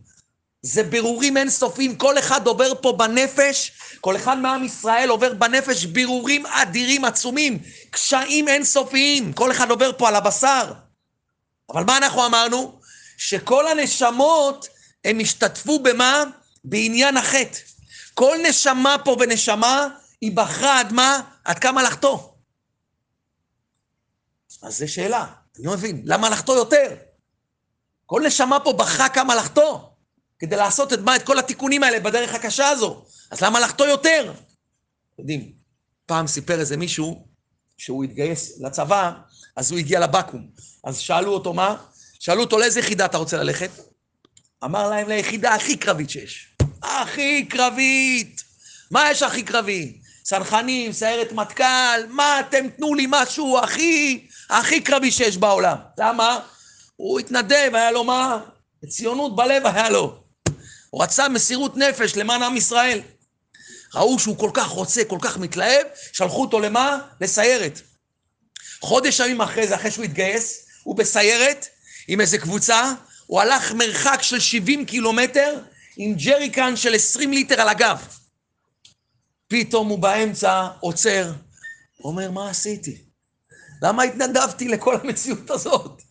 זה 0.61 0.83
בירורים 0.83 1.37
אינסופיים, 1.37 1.95
כל 1.95 2.17
אחד 2.17 2.47
עובר 2.47 2.73
פה 2.81 2.91
בנפש, 2.91 3.71
כל 4.01 4.15
אחד 4.15 4.37
מעם 4.37 4.63
ישראל 4.63 5.09
עובר 5.09 5.33
בנפש 5.33 5.85
בירורים 5.85 6.45
אדירים, 6.45 7.05
עצומים, 7.05 7.59
קשיים 7.89 8.47
אינסופיים, 8.47 9.33
כל 9.33 9.51
אחד 9.51 9.69
עובר 9.69 9.91
פה 9.97 10.07
על 10.07 10.15
הבשר. 10.15 10.71
אבל 11.71 11.83
מה 11.83 11.97
אנחנו 11.97 12.25
אמרנו? 12.25 12.79
שכל 13.17 13.67
הנשמות, 13.67 14.67
הם 15.05 15.19
השתתפו 15.19 15.79
במה? 15.79 16.23
בעניין 16.63 17.17
החטא. 17.17 17.57
כל 18.13 18.37
נשמה 18.49 18.95
פה 19.05 19.17
ונשמה, 19.19 19.87
היא 20.21 20.35
בחרה 20.35 20.79
עד 20.79 20.93
מה? 20.93 21.21
עד 21.45 21.59
כמה 21.59 21.83
לחטוא. 21.83 22.19
אז 24.61 24.77
זו 24.77 24.93
שאלה, 24.93 25.25
אני 25.57 25.65
לא 25.65 25.73
מבין, 25.73 26.01
למה 26.05 26.29
לחטוא 26.29 26.55
יותר? 26.55 26.95
כל 28.05 28.21
נשמה 28.25 28.59
פה 28.59 28.73
בחרה 28.73 29.09
כמה 29.09 29.35
לחטוא, 29.35 29.79
כדי 30.39 30.55
לעשות 30.55 30.93
את 30.93 30.99
מה? 30.99 31.15
את 31.15 31.23
כל 31.23 31.39
התיקונים 31.39 31.83
האלה 31.83 31.99
בדרך 31.99 32.35
הקשה 32.35 32.67
הזו. 32.67 33.05
אז 33.31 33.41
למה 33.41 33.59
לחטוא 33.59 33.85
יותר? 33.85 34.33
יודעים, 35.19 35.51
פעם 36.05 36.27
סיפר 36.27 36.59
איזה 36.59 36.77
מישהו 36.77 37.27
שהוא 37.77 38.03
התגייס 38.03 38.59
לצבא, 38.59 39.11
אז 39.55 39.71
הוא 39.71 39.79
הגיע 39.79 39.99
לבקו"ם. 39.99 40.47
אז 40.83 40.97
שאלו 40.99 41.33
אותו 41.33 41.53
מה? 41.53 41.75
שאלו 42.19 42.41
אותו 42.41 42.57
לאיזה 42.57 42.79
יחידה 42.79 43.05
אתה 43.05 43.17
רוצה 43.17 43.37
ללכת? 43.37 43.69
אמר 44.63 44.89
להם 44.89 45.07
ליחידה 45.07 45.55
הכי 45.55 45.77
קרבית 45.77 46.09
שיש. 46.09 46.47
הכי 46.83 47.45
קרבית. 47.45 48.43
מה 48.91 49.11
יש 49.11 49.23
הכי 49.23 49.43
קרבי? 49.43 50.01
צנחנים, 50.23 50.93
סיירת 50.93 51.31
מטכ"ל, 51.31 52.05
מה 52.09 52.39
אתם, 52.39 52.69
תנו 52.69 52.93
לי 52.93 53.05
משהו 53.09 53.59
הכי, 53.59 54.27
הכי 54.49 54.81
קרבי 54.81 55.11
שיש 55.11 55.37
בעולם. 55.37 55.77
למה? 55.99 56.39
הוא 56.95 57.19
התנדב, 57.19 57.71
היה 57.73 57.91
לו 57.91 58.03
מה? 58.03 58.39
ציונות 58.87 59.35
בלב 59.35 59.65
היה 59.65 59.89
לו. 59.89 60.23
הוא 60.89 61.03
רצה 61.03 61.29
מסירות 61.29 61.77
נפש 61.77 62.15
למען 62.15 62.43
עם 62.43 62.57
ישראל. 62.57 62.99
ראו 63.95 64.19
שהוא 64.19 64.37
כל 64.37 64.51
כך 64.53 64.67
רוצה, 64.67 65.03
כל 65.05 65.17
כך 65.21 65.37
מתלהב, 65.37 65.85
שלחו 66.13 66.41
אותו 66.41 66.59
למה? 66.59 66.99
לסיירת. 67.21 67.81
חודש 68.81 69.19
ימים 69.19 69.41
אחרי 69.41 69.67
זה, 69.67 69.75
אחרי 69.75 69.91
שהוא 69.91 70.05
התגייס, 70.05 70.60
הוא 70.83 70.95
בסיירת 70.95 71.67
עם 72.07 72.21
איזה 72.21 72.37
קבוצה, 72.37 72.93
הוא 73.27 73.41
הלך 73.41 73.71
מרחק 73.71 74.19
של 74.21 74.39
70 74.39 74.85
קילומטר 74.85 75.59
עם 75.97 76.13
ג'ריקן 76.13 76.75
של 76.75 76.95
20 76.95 77.33
ליטר 77.33 77.61
על 77.61 77.69
הגב. 77.69 78.07
פתאום 79.47 79.89
הוא 79.89 79.99
באמצע 79.99 80.67
עוצר, 80.79 81.31
אומר, 82.03 82.31
מה 82.31 82.49
עשיתי? 82.49 82.97
למה 83.81 84.03
התנדבתי 84.03 84.67
לכל 84.67 84.95
המציאות 85.03 85.51
הזאת? 85.51 86.01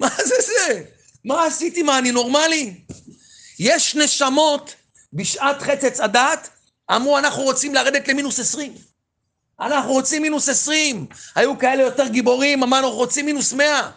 מה 0.00 0.08
זה 0.24 0.34
זה? 0.46 0.82
מה 1.24 1.46
עשיתי? 1.46 1.82
מה, 1.82 1.98
אני 1.98 2.12
נורמלי? 2.12 2.74
יש 3.58 3.96
נשמות 3.96 4.74
בשעת 5.12 5.62
חצץ 5.62 6.00
הדת, 6.00 6.48
אמרו, 6.90 7.18
אנחנו 7.18 7.42
רוצים 7.42 7.74
לרדת 7.74 8.08
למינוס 8.08 8.40
20. 8.40 8.74
אנחנו 9.60 9.92
רוצים 9.92 10.22
מינוס 10.22 10.48
20. 10.48 11.06
היו 11.34 11.58
כאלה 11.58 11.82
יותר 11.82 12.08
גיבורים, 12.08 12.62
אמרנו, 12.62 12.86
אנחנו 12.86 12.98
רוצים 12.98 13.26
מינוס 13.26 13.52
100. 13.52 13.90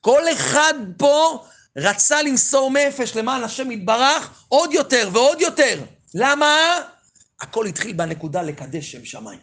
כל 0.00 0.22
אחד 0.32 0.74
פה 0.98 1.44
רצה 1.76 2.22
למסור 2.22 2.70
נפש 2.70 3.16
למען 3.16 3.44
השם 3.44 3.70
יתברך 3.70 4.44
עוד 4.48 4.72
יותר 4.72 5.08
ועוד 5.12 5.40
יותר. 5.40 5.80
למה? 6.14 6.56
הכל 7.40 7.66
התחיל 7.66 7.92
בנקודה 7.92 8.42
לקדש 8.42 8.92
שם 8.92 9.04
שמיים. 9.04 9.40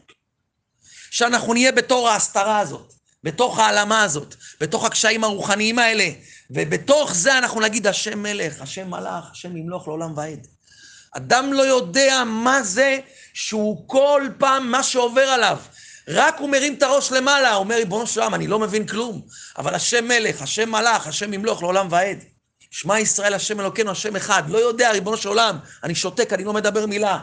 שאנחנו 1.12 1.54
נהיה 1.54 1.72
בתור 1.72 2.10
ההסתרה 2.10 2.60
הזאת, 2.60 2.94
בתוך 3.24 3.60
העלמה 3.60 4.04
הזאת, 4.04 4.36
בתוך 4.62 4.86
הקשיים 4.86 5.24
הרוחניים 5.24 5.80
האלה, 5.80 6.10
ובתוך 6.52 7.14
זה 7.14 7.38
אנחנו 7.38 7.62
נגיד 7.62 7.88
השם 7.88 8.24
מלך, 8.24 8.62
השם 8.62 8.90
מלאך, 8.90 9.32
השם 9.32 9.58
ימלוך 9.58 9.88
לעולם 9.88 10.18
ועד. 10.18 10.48
אדם 11.18 11.54
לא 11.54 11.62
יודע 11.62 12.24
מה 12.26 12.64
זה 12.64 13.00
שהוא 13.34 13.88
כל 13.88 14.30
פעם, 14.38 14.72
מה 14.72 14.84
שעובר 14.84 15.22
עליו, 15.22 15.58
רק 16.08 16.40
הוא 16.40 16.50
מרים 16.50 16.74
את 16.74 16.84
הראש 16.84 17.12
למעלה, 17.12 17.54
הוא 17.54 17.60
אומר, 17.60 17.76
ריבונו 17.76 18.08
של 18.08 18.20
עולם, 18.20 18.34
אני 18.34 18.48
לא 18.48 18.60
מבין 18.60 18.88
כלום, 18.88 19.22
אבל 19.58 19.76
השם 19.76 20.08
מלך, 20.08 20.42
השם 20.42 20.72
מלאך, 20.72 21.08
השם 21.08 21.34
ימלוך 21.34 21.64
לעולם 21.64 21.88
ועד. 21.92 22.24
שמע 22.72 23.00
ישראל, 23.00 23.34
השם 23.34 23.60
אלוקינו, 23.60 23.92
השם 23.92 24.16
אחד. 24.16 24.44
לא 24.50 24.58
יודע, 24.58 24.92
ריבונו 24.92 25.18
של 25.18 25.30
עולם, 25.30 25.58
אני 25.84 25.96
שותק, 25.96 26.34
אני 26.34 26.44
לא 26.44 26.54
מדבר 26.54 26.86
מילה. 26.86 27.20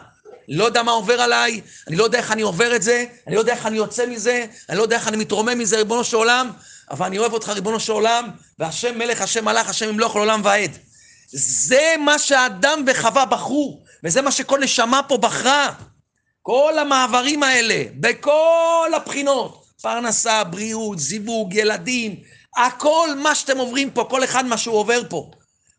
לא 0.49 0.65
יודע 0.65 0.83
מה 0.83 0.93
עובר 0.93 1.21
עליי, 1.21 1.61
אני 1.89 1.97
לא 1.97 2.05
יודע 2.05 2.19
איך 2.19 2.33
אני 2.33 2.43
עובר 2.43 2.77
את 2.77 2.83
זה, 2.83 3.05
אני 3.27 3.35
לא 3.35 3.41
יודע 3.41 3.53
איך 3.53 3.67
אני 3.67 3.77
יוצא 3.77 4.07
מזה, 4.07 4.47
אני 4.69 4.79
לא 4.79 4.83
יודע 4.83 4.97
איך 4.97 5.09
אני 5.09 5.17
מתרומם 5.17 5.59
מזה, 5.59 5.77
ריבונו 5.77 6.05
של 6.05 6.17
עולם, 6.17 6.51
אבל 6.91 7.07
אני 7.07 7.19
אוהב 7.19 7.33
אותך, 7.33 7.49
ריבונו 7.49 7.81
של 7.81 7.93
עולם, 7.93 8.31
והשם 8.59 8.99
מלך, 8.99 9.21
השם 9.21 9.45
מלאך, 9.45 9.69
השם 9.69 9.89
ימלוך 9.89 10.17
לעולם 10.17 10.41
ועד. 10.45 10.71
זה 11.67 11.95
מה 12.05 12.19
שהאדם 12.19 12.85
וחווה 12.87 13.25
בחרו, 13.25 13.83
וזה 14.05 14.23
מה 14.23 14.31
שכל 14.31 14.61
נשמה 14.61 15.01
פה 15.09 15.17
בחרה. 15.17 15.73
כל 16.47 16.79
המעברים 16.79 17.43
האלה, 17.43 17.85
בכל 18.01 18.91
הבחינות, 18.97 19.65
פרנסה, 19.83 20.45
בריאות, 20.45 20.99
זיווג, 20.99 21.55
ילדים, 21.55 22.21
הכל 22.57 23.09
מה 23.23 23.35
שאתם 23.35 23.59
עוברים 23.59 23.91
פה, 23.91 24.07
כל 24.11 24.25
אחד 24.25 24.45
מה 24.45 24.59
שהוא 24.59 24.77
עובר 24.77 25.03
פה. 25.09 25.31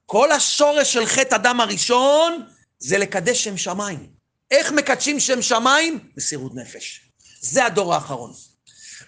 כל 0.06 0.32
השורש 0.32 0.94
של 0.94 1.06
חטא 1.06 1.36
אדם 1.36 1.62
הראשון 1.62 2.46
זה 2.80 2.98
לקדש 2.98 3.44
שם 3.44 3.58
שמיים. 3.58 4.10
איך 4.52 4.72
מקדשים 4.72 5.20
שם 5.20 5.42
שמיים? 5.42 6.00
מסירות 6.18 6.52
נפש. 6.56 7.02
זה 7.42 7.66
הדור 7.66 7.94
האחרון. 7.94 8.32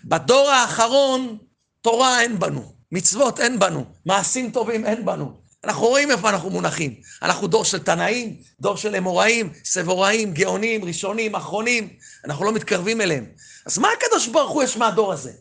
בדור 0.03 0.49
האחרון, 0.49 1.37
תורה 1.81 2.21
אין 2.21 2.39
בנו, 2.39 2.73
מצוות 2.91 3.39
אין 3.39 3.59
בנו, 3.59 3.85
מעשים 4.05 4.51
טובים 4.51 4.85
אין 4.85 5.05
בנו. 5.05 5.46
אנחנו 5.67 5.87
רואים 5.87 6.11
איפה 6.11 6.29
אנחנו 6.29 6.49
מונחים. 6.49 6.95
אנחנו 7.21 7.47
דור 7.47 7.65
של 7.65 7.79
תנאים, 7.79 8.35
דור 8.59 8.77
של 8.77 8.95
אמוראים, 8.95 9.53
סבוראים, 9.65 10.33
גאונים, 10.33 10.85
ראשונים, 10.85 11.35
אחרונים. 11.35 11.89
אנחנו 12.25 12.45
לא 12.45 12.51
מתקרבים 12.53 13.01
אליהם. 13.01 13.25
אז 13.65 13.77
מה 13.77 13.87
הקדוש 13.97 14.27
ברוך 14.27 14.51
הוא 14.51 14.63
יש 14.63 14.77
מהדור 14.77 15.13
הזה? 15.13 15.31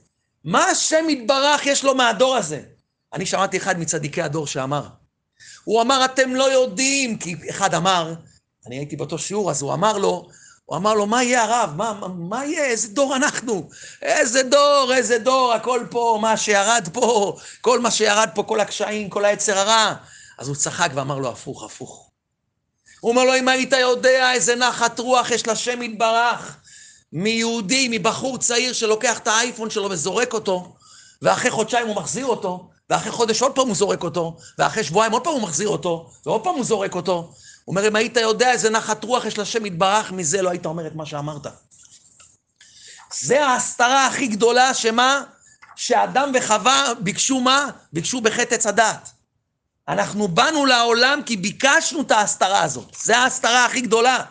מה 0.45 0.65
השם 0.65 1.05
יתברך 1.09 1.67
יש 1.67 1.85
לו 1.85 1.95
מהדור 1.95 2.37
הזה? 2.37 2.61
אני 3.13 3.27
שמעתי 3.27 3.57
אחד 3.57 3.79
מצדיקי 3.79 4.23
הדור 4.23 4.47
שאמר. 4.47 4.87
הוא 5.65 5.83
אמר, 5.83 6.05
אתם 6.05 6.35
לא 6.35 6.53
יודעים, 6.53 7.19
כי 7.19 7.37
אחד 7.51 7.75
אמר, 7.75 8.15
אני 8.67 8.77
הייתי 8.77 8.97
באותו 8.97 9.19
שיעור, 9.19 9.51
אז 9.51 9.63
הוא 9.63 9.75
אמר 9.75 9.99
לו, 9.99 10.29
הוא 10.65 10.77
אמר 10.77 10.95
לו, 10.95 11.07
מה 11.07 11.23
יהיה 11.23 11.45
הרב? 11.45 11.75
מה, 11.77 11.93
מה, 12.01 12.09
מה 12.09 12.45
יהיה? 12.45 12.65
איזה 12.65 12.89
דור 12.89 13.17
אנחנו? 13.17 13.69
איזה 14.03 14.43
דור, 14.43 14.93
איזה 14.97 15.19
דור, 15.19 15.53
הכל 15.53 15.81
פה, 15.91 16.19
מה 16.23 16.37
שירד 16.37 16.89
פה, 16.93 17.37
כל 17.61 17.81
מה 17.81 17.91
שירד 17.91 18.29
פה, 18.35 18.43
כל 18.43 18.61
הקשיים, 18.61 19.11
כל 19.11 19.25
היצר 19.25 19.59
הרע. 19.59 19.95
אז 20.39 20.49
הוא 20.49 20.57
צחק 20.57 20.91
ואמר 20.95 21.19
לו, 21.19 21.29
הפוך, 21.29 21.65
הפוך. 21.65 22.11
הוא 23.01 23.11
אומר 23.11 23.25
לו, 23.25 23.37
אם 23.37 23.49
היית 23.49 23.73
יודע 23.73 24.33
איזה 24.33 24.57
נחת 24.57 24.99
רוח 24.99 25.31
יש 25.31 25.49
לשם 25.49 25.83
יתברך, 25.83 26.57
מיהודי, 27.13 27.89
מבחור 27.91 28.39
צעיר 28.39 28.73
שלוקח 28.73 29.19
את 29.19 29.27
האייפון 29.27 29.71
שלו 29.71 29.91
וזורק 29.91 30.33
אותו, 30.33 30.75
ואחרי 31.23 31.51
חודשיים 31.51 31.87
הוא 31.87 31.97
מחזיר 31.97 32.27
אותו, 32.27 32.69
ואחרי 32.91 33.13
חודש 33.13 33.43
עוד 33.43 33.55
פעם 33.55 33.67
הוא 33.67 33.77
זורק 33.77 34.03
אותו, 34.03 34.37
ואחרי 34.59 34.85
שבועיים 34.85 35.13
עוד 35.13 35.25
פעם 35.25 35.33
הוא 35.33 35.43
מחזיר 35.43 35.69
אותו, 35.69 36.11
ועוד 36.27 36.45
פעם 36.45 36.55
הוא 36.55 36.65
זורק 36.65 36.95
אותו. 36.95 37.15
הוא 37.15 37.33
אומר, 37.67 37.89
אם 37.89 37.97
היית 37.97 38.17
יודע 38.17 38.53
איזה 38.53 38.71
נחת 38.71 39.05
רוח 39.05 39.25
יש 39.25 39.39
לשם 39.39 39.67
יתברך, 39.67 40.13
מזה 40.13 40.43
לא 40.43 40.51
היית 40.51 40.67
אומר 40.67 40.87
את 40.87 40.95
מה 40.95 41.07
שאמרת. 41.07 41.47
זה 43.21 43.47
ההסתרה 43.47 44.07
הכי 44.07 44.27
גדולה, 44.27 44.75
שמה? 44.75 45.23
שאדם 45.77 46.33
וחווה 46.35 46.93
ביקשו 47.01 47.41
מה? 47.41 47.69
ביקשו 47.93 48.21
בחטא 48.21 48.55
עץ 48.55 48.67
הדעת. 48.67 49.11
אנחנו 49.89 50.29
באנו 50.29 50.67
לעולם 50.67 51.21
כי 51.27 51.37
ביקשנו 51.37 52.01
את 52.01 52.11
ההסתרה 52.11 52.63
הזאת. 52.63 52.97
זה 53.03 53.19
ההסתרה 53.19 53.65
הכי 53.65 53.81
גדולה. 53.81 54.25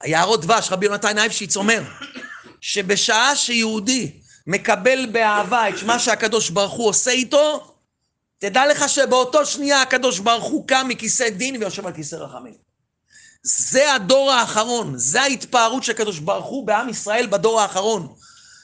היערות 0.00 0.40
דבש, 0.40 0.72
רבי 0.72 0.86
יונתן 0.86 1.18
אייבשיץ 1.18 1.56
אומר, 1.56 1.82
שבשעה 2.60 3.36
שיהודי 3.36 4.12
מקבל 4.46 5.06
באהבה 5.12 5.68
את 5.68 5.82
מה 5.82 5.98
שהקדוש 5.98 6.50
ברוך 6.50 6.72
הוא 6.72 6.88
עושה 6.88 7.10
איתו, 7.10 7.74
תדע 8.38 8.66
לך 8.66 8.88
שבאותו 8.88 9.46
שנייה 9.46 9.82
הקדוש 9.82 10.18
ברוך 10.18 10.44
הוא 10.44 10.68
קם 10.68 10.86
מכיסא 10.88 11.28
דין 11.28 11.56
ויושב 11.56 11.86
על 11.86 11.92
כיסא 11.92 12.16
רחמים. 12.16 12.54
זה 13.42 13.94
הדור 13.94 14.32
האחרון, 14.32 14.92
זה 14.96 15.22
ההתפארות 15.22 15.84
של 15.84 15.92
הקדוש 15.92 16.18
ברוך 16.18 16.46
הוא 16.46 16.66
בעם 16.66 16.88
ישראל 16.88 17.26
בדור 17.26 17.60
האחרון. 17.60 18.14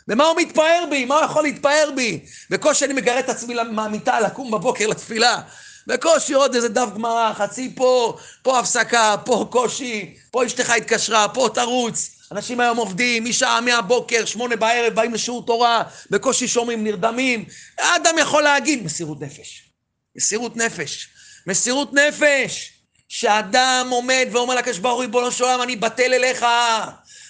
ומה 0.08 0.24
הוא 0.24 0.36
מתפאר 0.36 0.84
בי? 0.90 1.04
מה 1.04 1.14
הוא 1.14 1.24
יכול 1.24 1.42
להתפאר 1.42 1.90
בי? 1.96 2.24
בקושי 2.50 2.84
אני 2.84 2.94
מגרד 2.94 3.18
את 3.18 3.28
עצמי 3.28 3.54
מהמיטה 3.70 4.20
לקום 4.20 4.50
בבוקר 4.50 4.86
לתפילה. 4.86 5.40
בקושי 5.86 6.34
עוד 6.34 6.54
איזה 6.54 6.68
דף 6.68 6.88
גמרא, 6.94 7.32
חצי 7.34 7.72
פה, 7.74 8.16
פה 8.42 8.58
הפסקה, 8.58 9.16
פה 9.24 9.48
קושי, 9.50 10.14
פה 10.30 10.46
אשתך 10.46 10.70
התקשרה, 10.70 11.28
פה 11.28 11.48
תרוץ. 11.54 12.10
אנשים 12.32 12.60
היום 12.60 12.76
עובדים, 12.76 13.24
משעה 13.24 13.60
מהבוקר, 13.60 14.24
שמונה 14.24 14.56
בערב, 14.56 14.94
באים 14.94 15.14
לשיעור 15.14 15.46
תורה, 15.46 15.82
בקושי 16.10 16.48
שומעים, 16.48 16.84
נרדמים. 16.84 17.44
האדם 17.78 18.14
יכול 18.18 18.42
להגיד 18.42 18.84
מסירות 18.84 19.20
נפש. 19.20 19.70
מסירות 20.16 20.56
נפש. 20.56 21.08
מסירות 21.46 21.92
נפש. 21.92 22.72
שאדם 23.08 23.88
עומד 23.90 24.28
ואומר 24.32 24.54
לקדוש 24.54 24.78
ברוך 24.78 24.94
הוא, 24.94 25.00
ריבונו 25.00 25.32
של 25.32 25.44
עולם, 25.44 25.62
אני 25.62 25.76
בטל 25.76 26.14
אליך. 26.14 26.46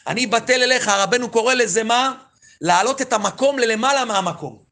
אני 0.07 0.27
בטל 0.27 0.62
אליך. 0.62 0.88
רבנו 0.88 1.31
קורא 1.31 1.55
לזה 1.55 1.85
מה? 1.85 2.12
להעלות 2.61 3.03
את 3.03 3.12
המקום 3.12 3.59
ללמעלה 3.59 4.05
מהמקום. 4.05 4.62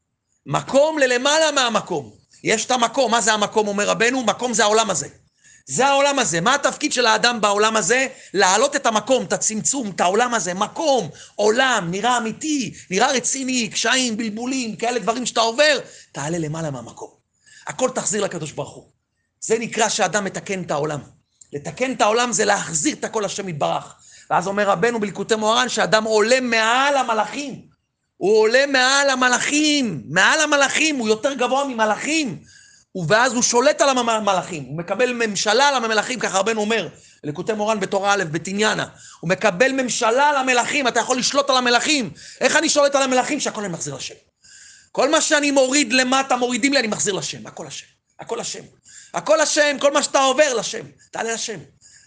מקום 0.46 0.98
ללמעלה 0.98 1.52
מהמקום. 1.52 2.23
יש 2.44 2.64
את 2.66 2.70
המקום, 2.70 3.10
מה 3.10 3.20
זה 3.20 3.32
המקום, 3.32 3.68
אומר 3.68 3.88
רבנו? 3.88 4.22
מקום 4.22 4.54
זה 4.54 4.62
העולם 4.62 4.90
הזה. 4.90 5.08
זה 5.66 5.86
העולם 5.86 6.18
הזה. 6.18 6.40
מה 6.40 6.54
התפקיד 6.54 6.92
של 6.92 7.06
האדם 7.06 7.40
בעולם 7.40 7.76
הזה? 7.76 8.06
להעלות 8.34 8.76
את 8.76 8.86
המקום, 8.86 9.24
את 9.24 9.32
הצמצום, 9.32 9.90
את 9.90 10.00
העולם 10.00 10.34
הזה. 10.34 10.54
מקום, 10.54 11.08
עולם, 11.34 11.88
נראה 11.90 12.16
אמיתי, 12.16 12.74
נראה 12.90 13.12
רציני, 13.12 13.68
קשיים, 13.68 14.16
בלבולים, 14.16 14.76
כאלה 14.76 14.98
דברים 14.98 15.26
שאתה 15.26 15.40
עובר, 15.40 15.78
תעלה 16.12 16.38
למעלה 16.38 16.70
מהמקום. 16.70 17.10
הכל 17.66 17.90
תחזיר 17.94 18.24
לקדוש 18.24 18.52
ברוך 18.52 18.74
הוא. 18.74 18.84
זה 19.40 19.58
נקרא 19.58 19.88
שאדם 19.88 20.24
מתקן 20.24 20.62
את 20.62 20.70
העולם. 20.70 21.00
לתקן 21.52 21.92
את 21.92 22.00
העולם 22.00 22.32
זה 22.32 22.44
להחזיר 22.44 22.94
את 22.94 23.04
הכל 23.04 23.24
השם 23.24 23.48
יתברך. 23.48 23.94
ואז 24.30 24.46
אומר 24.46 24.70
רבנו 24.70 25.00
בליקוטי 25.00 25.34
מוהר"ן 25.34 25.68
שאדם 25.68 26.04
עולה 26.04 26.40
מעל 26.40 26.96
המלאכים. 26.96 27.73
הוא 28.24 28.38
עולה 28.38 28.66
מעל 28.66 29.10
המלאכים, 29.10 30.02
מעל 30.08 30.40
המלאכים, 30.40 30.96
הוא 30.96 31.08
יותר 31.08 31.34
גבוה 31.34 31.64
ממלאכים. 31.64 32.38
ואז 33.08 33.32
הוא 33.32 33.42
שולט 33.42 33.80
על 33.80 33.88
המלאכים, 33.88 34.64
הוא 34.64 34.78
מקבל 34.78 35.12
ממשלה 35.12 35.68
על 35.68 35.74
המלאכים, 35.74 36.20
ככה 36.20 36.38
רבנו 36.38 36.60
אומר, 36.60 36.88
לקוטי 37.24 37.52
מורן 37.52 37.80
בתורה 37.80 38.14
א', 38.14 38.24
בתניאנה. 38.30 38.86
הוא 39.20 39.30
מקבל 39.30 39.72
ממשלה 39.72 40.28
על 40.28 40.36
המלאכים, 40.36 40.88
אתה 40.88 41.00
יכול 41.00 41.18
לשלוט 41.18 41.50
על 41.50 41.56
המלאכים. 41.56 42.10
איך 42.40 42.56
אני 42.56 42.68
שולט 42.68 42.94
על 42.94 43.02
המלאכים? 43.02 43.40
שהכל 43.40 43.60
אני 43.60 43.72
מחזיר 43.72 43.94
לשם. 43.94 44.14
כל 44.92 45.10
מה 45.10 45.20
שאני 45.20 45.50
מוריד 45.50 45.92
למטה, 45.92 46.36
מורידים 46.36 46.72
לי, 46.72 46.78
אני 46.78 46.88
מחזיר 46.88 47.14
לשם. 47.14 47.46
הכל 47.46 47.66
השם. 47.66 47.86
הכל 48.20 48.40
השם. 48.40 48.62
הכל 49.14 49.40
השם, 49.40 49.76
כל 49.80 49.92
מה 49.92 50.02
שאתה 50.02 50.18
עובר 50.18 50.54
לשם. 50.54 50.86
תעלה 51.10 51.32
לשם. 51.32 51.58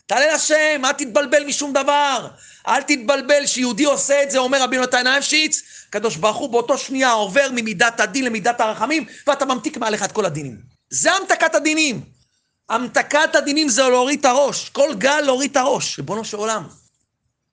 תעלה 0.07 0.35
לשם, 0.35 0.81
אל 0.85 0.91
תתבלבל 0.91 1.43
משום 1.43 1.73
דבר. 1.73 2.27
אל 2.67 2.81
תתבלבל 2.81 3.45
שיהודי 3.45 3.83
עושה 3.83 4.23
את 4.23 4.31
זה, 4.31 4.37
אומר 4.37 4.63
רבי 4.63 4.77
נתן 4.77 5.07
אייפשיץ, 5.07 5.61
הקדוש 5.89 6.15
ברוך 6.15 6.37
הוא 6.37 6.49
באותו 6.49 6.77
שנייה 6.77 7.11
עובר 7.11 7.47
ממידת 7.51 7.99
הדין 7.99 8.25
למידת 8.25 8.61
הרחמים, 8.61 9.05
ואתה 9.27 9.45
ממתיק 9.45 9.77
מעליך 9.77 10.03
את 10.03 10.11
כל 10.11 10.25
הדינים. 10.25 10.57
זה 10.89 11.11
המתקת 11.11 11.55
הדינים. 11.55 12.01
המתקת 12.69 13.35
הדינים 13.35 13.69
זה 13.69 13.81
להוריד 13.81 14.19
את 14.19 14.25
הראש. 14.25 14.69
כל 14.69 14.95
גל 14.97 15.21
להוריד 15.21 15.51
את 15.51 15.57
הראש, 15.57 15.99
ריבונו 15.99 16.25
של 16.25 16.37
עולם. 16.37 16.67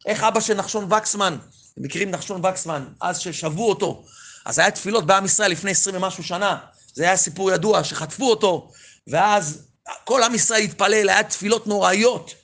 איך 0.06 0.22
אבא 0.22 0.40
של 0.40 0.54
נחשון 0.54 0.92
וקסמן, 0.92 1.36
אתם 1.72 1.82
מכירים 1.82 2.10
נחשון 2.10 2.44
וקסמן, 2.44 2.84
אז 3.00 3.18
ששבו 3.18 3.68
אותו, 3.68 4.04
אז 4.44 4.58
היה 4.58 4.70
תפילות 4.70 5.06
בעם 5.06 5.24
ישראל 5.24 5.50
לפני 5.50 5.70
עשרים 5.70 5.96
ומשהו 5.96 6.24
שנה, 6.24 6.56
זה 6.94 7.04
היה 7.04 7.16
סיפור 7.16 7.52
ידוע, 7.52 7.84
שחטפו 7.84 8.30
אותו, 8.30 8.72
ואז 9.06 9.62
כל 10.04 10.22
עם 10.22 10.34
ישראל 10.34 10.60
התפלל, 10.62 11.08
היה 11.08 11.22
תפילות 11.22 11.66
נוראיות, 11.66 12.34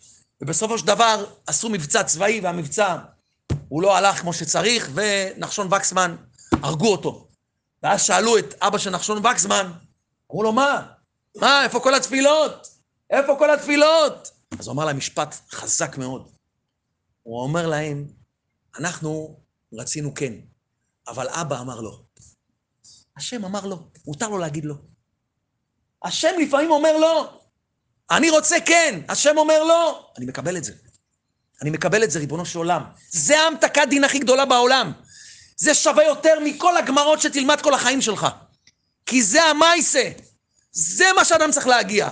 ובסופו 0.40 0.78
של 0.78 0.86
דבר 0.86 1.24
עשו 1.46 1.68
מבצע 1.68 2.02
צבאי, 2.04 2.40
והמבצע, 2.40 2.96
הוא 3.68 3.82
לא 3.82 3.96
הלך 3.96 4.20
כמו 4.20 4.32
שצריך, 4.32 4.90
ונחשון 4.94 5.72
וקסמן, 5.72 6.16
הרגו 6.52 6.92
אותו. 6.92 7.28
ואז 7.82 8.02
שאלו 8.02 8.38
את 8.38 8.54
אבא 8.62 8.78
של 8.78 8.90
נחשון 8.90 9.26
וקסמן, 9.26 9.72
אמרו 10.30 10.42
לו, 10.42 10.52
מה? 10.52 10.86
מה, 11.36 11.64
איפה 11.64 11.80
כל 11.80 11.94
התפילות? 11.94 12.68
איפה 13.10 13.36
כל 13.38 13.50
התפילות? 13.50 14.30
אז 14.58 14.66
הוא 14.66 14.74
אמר 14.74 14.84
להם 14.84 14.96
משפט 14.96 15.34
חזק 15.50 15.98
מאוד. 15.98 16.28
הוא 17.22 17.42
אומר 17.42 17.66
להם, 17.66 18.06
אנחנו 18.78 19.40
רצינו 19.72 20.14
כן, 20.14 20.32
אבל 21.08 21.28
אבא 21.28 21.60
אמר 21.60 21.80
לא. 21.80 22.00
השם 23.16 23.44
אמר 23.44 23.66
לא, 23.66 23.78
מותר 24.06 24.28
לו 24.28 24.38
להגיד 24.38 24.64
לא. 24.64 24.74
השם 26.04 26.34
לפעמים 26.42 26.70
אומר 26.70 26.96
לא. 26.96 27.39
אני 28.10 28.30
רוצה 28.30 28.56
כן, 28.66 29.00
השם 29.08 29.38
אומר 29.38 29.64
לא. 29.64 30.10
אני 30.18 30.26
מקבל 30.26 30.56
את 30.56 30.64
זה. 30.64 30.72
אני 31.62 31.70
מקבל 31.70 32.04
את 32.04 32.10
זה, 32.10 32.18
ריבונו 32.18 32.46
של 32.46 32.58
עולם. 32.58 32.82
זה 33.10 33.40
ההמתקת 33.40 33.82
דין 33.90 34.04
הכי 34.04 34.18
גדולה 34.18 34.44
בעולם. 34.44 34.92
זה 35.56 35.74
שווה 35.74 36.04
יותר 36.04 36.38
מכל 36.44 36.76
הגמרות 36.76 37.20
שתלמד 37.20 37.60
כל 37.60 37.74
החיים 37.74 38.00
שלך. 38.00 38.26
כי 39.06 39.22
זה 39.22 39.42
המייסה. 39.42 40.10
זה 40.72 41.04
מה 41.16 41.24
שאדם 41.24 41.50
צריך 41.50 41.66
להגיע. 41.66 42.08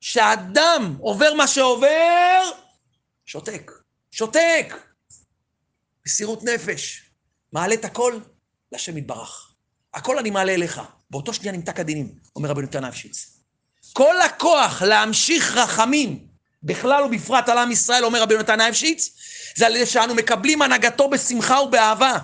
שאדם 0.00 0.96
עובר 1.00 1.34
מה 1.34 1.46
שעובר, 1.46 2.50
שותק. 3.26 3.72
שותק. 4.10 4.74
מסירות 6.06 6.44
נפש. 6.44 7.10
מעלה 7.52 7.74
את 7.74 7.84
הכל 7.84 8.18
להשם 8.72 8.96
יתברך. 8.96 9.52
הכל 9.94 10.18
אני 10.18 10.30
מעלה 10.30 10.54
אליך. 10.54 10.80
באותו 11.10 11.34
שנייה 11.34 11.52
נמתק 11.52 11.80
הדינים, 11.80 12.14
אומר 12.36 12.48
רבי 12.50 12.62
נתן 12.62 12.84
אבשיץ. 12.84 13.35
כל 13.92 14.20
הכוח 14.20 14.82
להמשיך 14.82 15.56
רחמים, 15.56 16.18
בכלל 16.62 17.04
ובפרט 17.04 17.48
על 17.48 17.58
עם 17.58 17.70
ישראל, 17.70 18.04
אומר 18.04 18.22
רבי 18.22 18.36
נתן 18.38 18.60
אבשיץ, 18.60 19.10
זה 19.56 19.66
על 19.66 19.76
ידי 19.76 19.86
שאנו 19.86 20.14
מקבלים 20.14 20.62
הנהגתו 20.62 21.10
בשמחה 21.10 21.60
ובאהבה. 21.60 22.18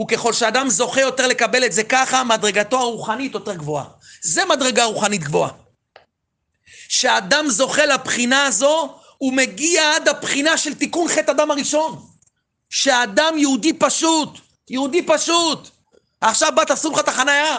וככל 0.00 0.32
שאדם 0.32 0.70
זוכה 0.70 1.00
יותר 1.00 1.26
לקבל 1.26 1.64
את 1.64 1.72
זה 1.72 1.84
ככה, 1.84 2.24
מדרגתו 2.24 2.78
הרוחנית 2.78 3.34
יותר 3.34 3.54
גבוהה. 3.54 3.84
זה 4.22 4.44
מדרגה 4.44 4.84
רוחנית 4.84 5.24
גבוהה. 5.24 5.50
שאדם 6.88 7.48
זוכה 7.48 7.86
לבחינה 7.86 8.44
הזו, 8.44 8.98
הוא 9.18 9.32
מגיע 9.32 9.94
עד 9.96 10.08
הבחינה 10.08 10.56
של 10.56 10.74
תיקון 10.74 11.08
חטא 11.08 11.30
אדם 11.30 11.50
הראשון. 11.50 12.06
שאדם 12.70 13.38
יהודי 13.38 13.72
פשוט, 13.72 14.38
יהודי 14.70 15.02
פשוט. 15.06 15.68
עכשיו 16.20 16.52
באת, 16.56 16.70
עשו 16.70 16.90
לך 16.90 17.00
את 17.00 17.08
החנייה. 17.08 17.56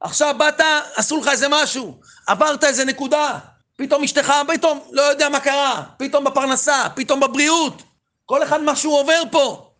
עכשיו 0.00 0.34
באת, 0.38 0.60
עשו 0.94 1.20
לך 1.20 1.28
איזה 1.28 1.46
משהו. 1.50 2.00
עברת 2.26 2.64
איזה 2.64 2.84
נקודה. 2.84 3.38
פתאום 3.76 4.04
אשתך, 4.04 4.32
פתאום, 4.48 4.80
לא 4.92 5.02
יודע 5.02 5.28
מה 5.28 5.40
קרה. 5.40 5.82
פתאום 5.96 6.24
בפרנסה, 6.24 6.86
פתאום 6.94 7.20
בבריאות. 7.20 7.82
כל 8.26 8.42
אחד 8.42 8.62
מה 8.62 8.76
שהוא 8.76 8.98
עובר 9.00 9.22
פה. 9.30 9.70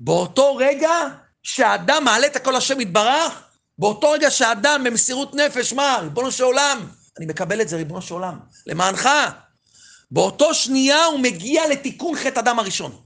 באותו 0.00 0.56
רגע 0.56 0.90
שאדם 1.42 2.04
מעלה 2.04 2.26
את 2.26 2.36
הכל 2.36 2.56
השם 2.56 2.80
יתברך, 2.80 3.42
באותו 3.78 4.10
רגע 4.10 4.30
שאדם 4.30 4.84
במסירות 4.84 5.34
נפש, 5.34 5.72
מה, 5.72 5.98
ריבונו 6.02 6.32
של 6.32 6.44
עולם, 6.44 6.86
אני 7.18 7.26
מקבל 7.26 7.60
את 7.60 7.68
זה, 7.68 7.76
ריבונו 7.76 8.02
של 8.02 8.14
עולם, 8.14 8.38
למענך. 8.66 9.08
באותו 10.10 10.54
שנייה 10.54 11.04
הוא 11.04 11.20
מגיע 11.20 11.68
לתיקון 11.68 12.16
חטא 12.16 12.40
אדם 12.40 12.58
הראשון. 12.58 13.00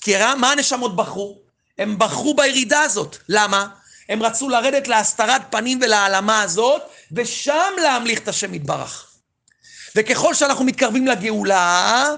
כי 0.00 0.14
מה 0.38 0.52
הנשמות 0.52 0.96
בחרו? 0.96 1.38
הם 1.78 1.98
בחרו 1.98 2.34
בירידה 2.34 2.80
הזאת. 2.80 3.16
למה? 3.28 3.68
הם 4.08 4.22
רצו 4.22 4.48
לרדת 4.48 4.88
להסתרת 4.88 5.42
פנים 5.50 5.78
ולהעלמה 5.82 6.42
הזאת, 6.42 6.82
ושם 7.12 7.72
להמליך 7.82 8.18
את 8.18 8.28
השם 8.28 8.54
יתברך. 8.54 9.10
וככל 9.96 10.34
שאנחנו 10.34 10.64
מתקרבים 10.64 11.06
לגאולה, 11.06 12.08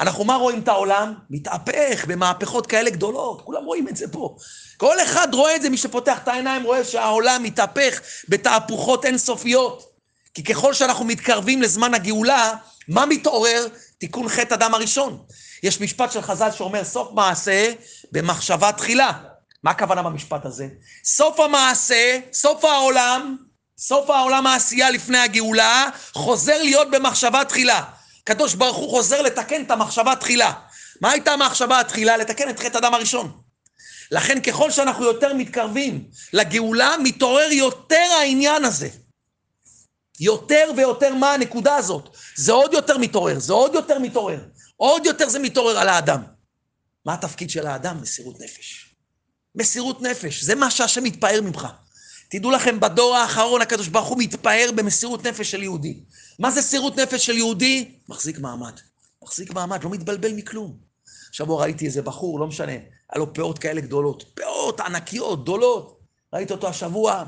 אנחנו 0.00 0.24
מה 0.24 0.34
רואים 0.34 0.60
את 0.60 0.68
העולם? 0.68 1.14
מתהפך 1.30 2.04
במהפכות 2.08 2.66
כאלה 2.66 2.90
גדולות, 2.90 3.42
כולם 3.42 3.64
רואים 3.64 3.88
את 3.88 3.96
זה 3.96 4.08
פה. 4.12 4.36
כל 4.76 5.02
אחד 5.02 5.34
רואה 5.34 5.56
את 5.56 5.62
זה, 5.62 5.70
מי 5.70 5.76
שפותח 5.76 6.18
את 6.22 6.28
העיניים 6.28 6.62
רואה 6.62 6.84
שהעולם 6.84 7.42
מתהפך 7.42 8.00
בתהפוכות 8.28 9.04
אינסופיות. 9.04 9.94
כי 10.34 10.44
ככל 10.44 10.74
שאנחנו 10.74 11.04
מתקרבים 11.04 11.62
לזמן 11.62 11.94
הגאולה, 11.94 12.54
מה 12.88 13.06
מתעורר? 13.06 13.66
תיקון 13.98 14.28
חטא 14.28 14.54
אדם 14.54 14.74
הראשון. 14.74 15.22
יש 15.62 15.80
משפט 15.80 16.12
של 16.12 16.22
חז"ל 16.22 16.50
שאומר, 16.50 16.84
סוף 16.84 17.12
מעשה 17.12 17.72
במחשבה 18.12 18.72
תחילה. 18.72 19.12
מה 19.64 19.70
הכוונה 19.70 20.02
במשפט 20.02 20.44
הזה? 20.44 20.68
סוף 21.04 21.40
המעשה, 21.40 22.18
סוף 22.32 22.64
העולם, 22.64 23.36
סוף 23.78 24.10
העולם 24.10 24.46
העשייה 24.46 24.90
לפני 24.90 25.18
הגאולה, 25.18 25.88
חוזר 26.12 26.62
להיות 26.62 26.90
במחשבה 26.90 27.44
תחילה. 27.44 27.84
קדוש 28.24 28.54
ברוך 28.54 28.76
הוא 28.76 28.90
חוזר 28.90 29.22
לתקן 29.22 29.62
את 29.62 29.70
המחשבה 29.70 30.16
תחילה. 30.16 30.52
מה 31.00 31.10
הייתה 31.10 31.32
המחשבה 31.32 31.80
התחילה? 31.80 32.16
לתקן 32.16 32.50
את 32.50 32.60
חטא 32.60 32.78
אדם 32.78 32.94
הראשון. 32.94 33.40
לכן 34.10 34.40
ככל 34.40 34.70
שאנחנו 34.70 35.04
יותר 35.04 35.34
מתקרבים 35.34 36.04
לגאולה, 36.32 36.94
מתעורר 37.02 37.52
יותר 37.52 38.06
העניין 38.20 38.64
הזה. 38.64 38.88
יותר 40.20 40.70
ויותר 40.76 41.14
מה 41.14 41.32
הנקודה 41.32 41.74
הזאת. 41.74 42.16
זה 42.36 42.52
עוד 42.52 42.72
יותר 42.72 42.98
מתעורר, 42.98 43.38
זה 43.38 43.52
עוד 43.52 43.74
יותר 43.74 43.98
מתעורר. 43.98 44.40
עוד 44.76 45.06
יותר 45.06 45.28
זה 45.28 45.38
מתעורר 45.38 45.78
על 45.78 45.88
האדם. 45.88 46.22
מה 47.06 47.14
התפקיד 47.14 47.50
של 47.50 47.66
האדם? 47.66 48.02
מסירות 48.02 48.40
נפש. 48.40 48.93
מסירות 49.54 50.02
נפש, 50.02 50.44
זה 50.44 50.54
מה 50.54 50.70
שהשם 50.70 51.04
מתפאר 51.04 51.40
ממך. 51.42 51.68
תדעו 52.28 52.50
לכם, 52.50 52.80
בדור 52.80 53.16
האחרון 53.16 53.62
הקדוש 53.62 53.88
ברוך 53.88 54.08
הוא 54.08 54.18
מתפאר 54.18 54.70
במסירות 54.74 55.26
נפש 55.26 55.50
של 55.50 55.62
יהודי. 55.62 56.00
מה 56.38 56.50
זה 56.50 56.62
סירות 56.62 56.96
נפש 56.96 57.26
של 57.26 57.36
יהודי? 57.36 57.94
מחזיק 58.08 58.38
מעמד. 58.38 58.72
מחזיק 59.22 59.52
מעמד, 59.52 59.84
לא 59.84 59.90
מתבלבל 59.90 60.32
מכלום. 60.32 60.76
עכשיו 61.28 61.56
ראיתי 61.56 61.86
איזה 61.86 62.02
בחור, 62.02 62.40
לא 62.40 62.46
משנה, 62.46 62.72
היה 62.72 63.18
לו 63.18 63.34
פאות 63.34 63.58
כאלה 63.58 63.80
גדולות. 63.80 64.24
פאות 64.34 64.80
ענקיות, 64.80 65.42
גדולות. 65.42 66.00
ראיתי 66.32 66.52
אותו 66.52 66.68
השבוע, 66.68 67.24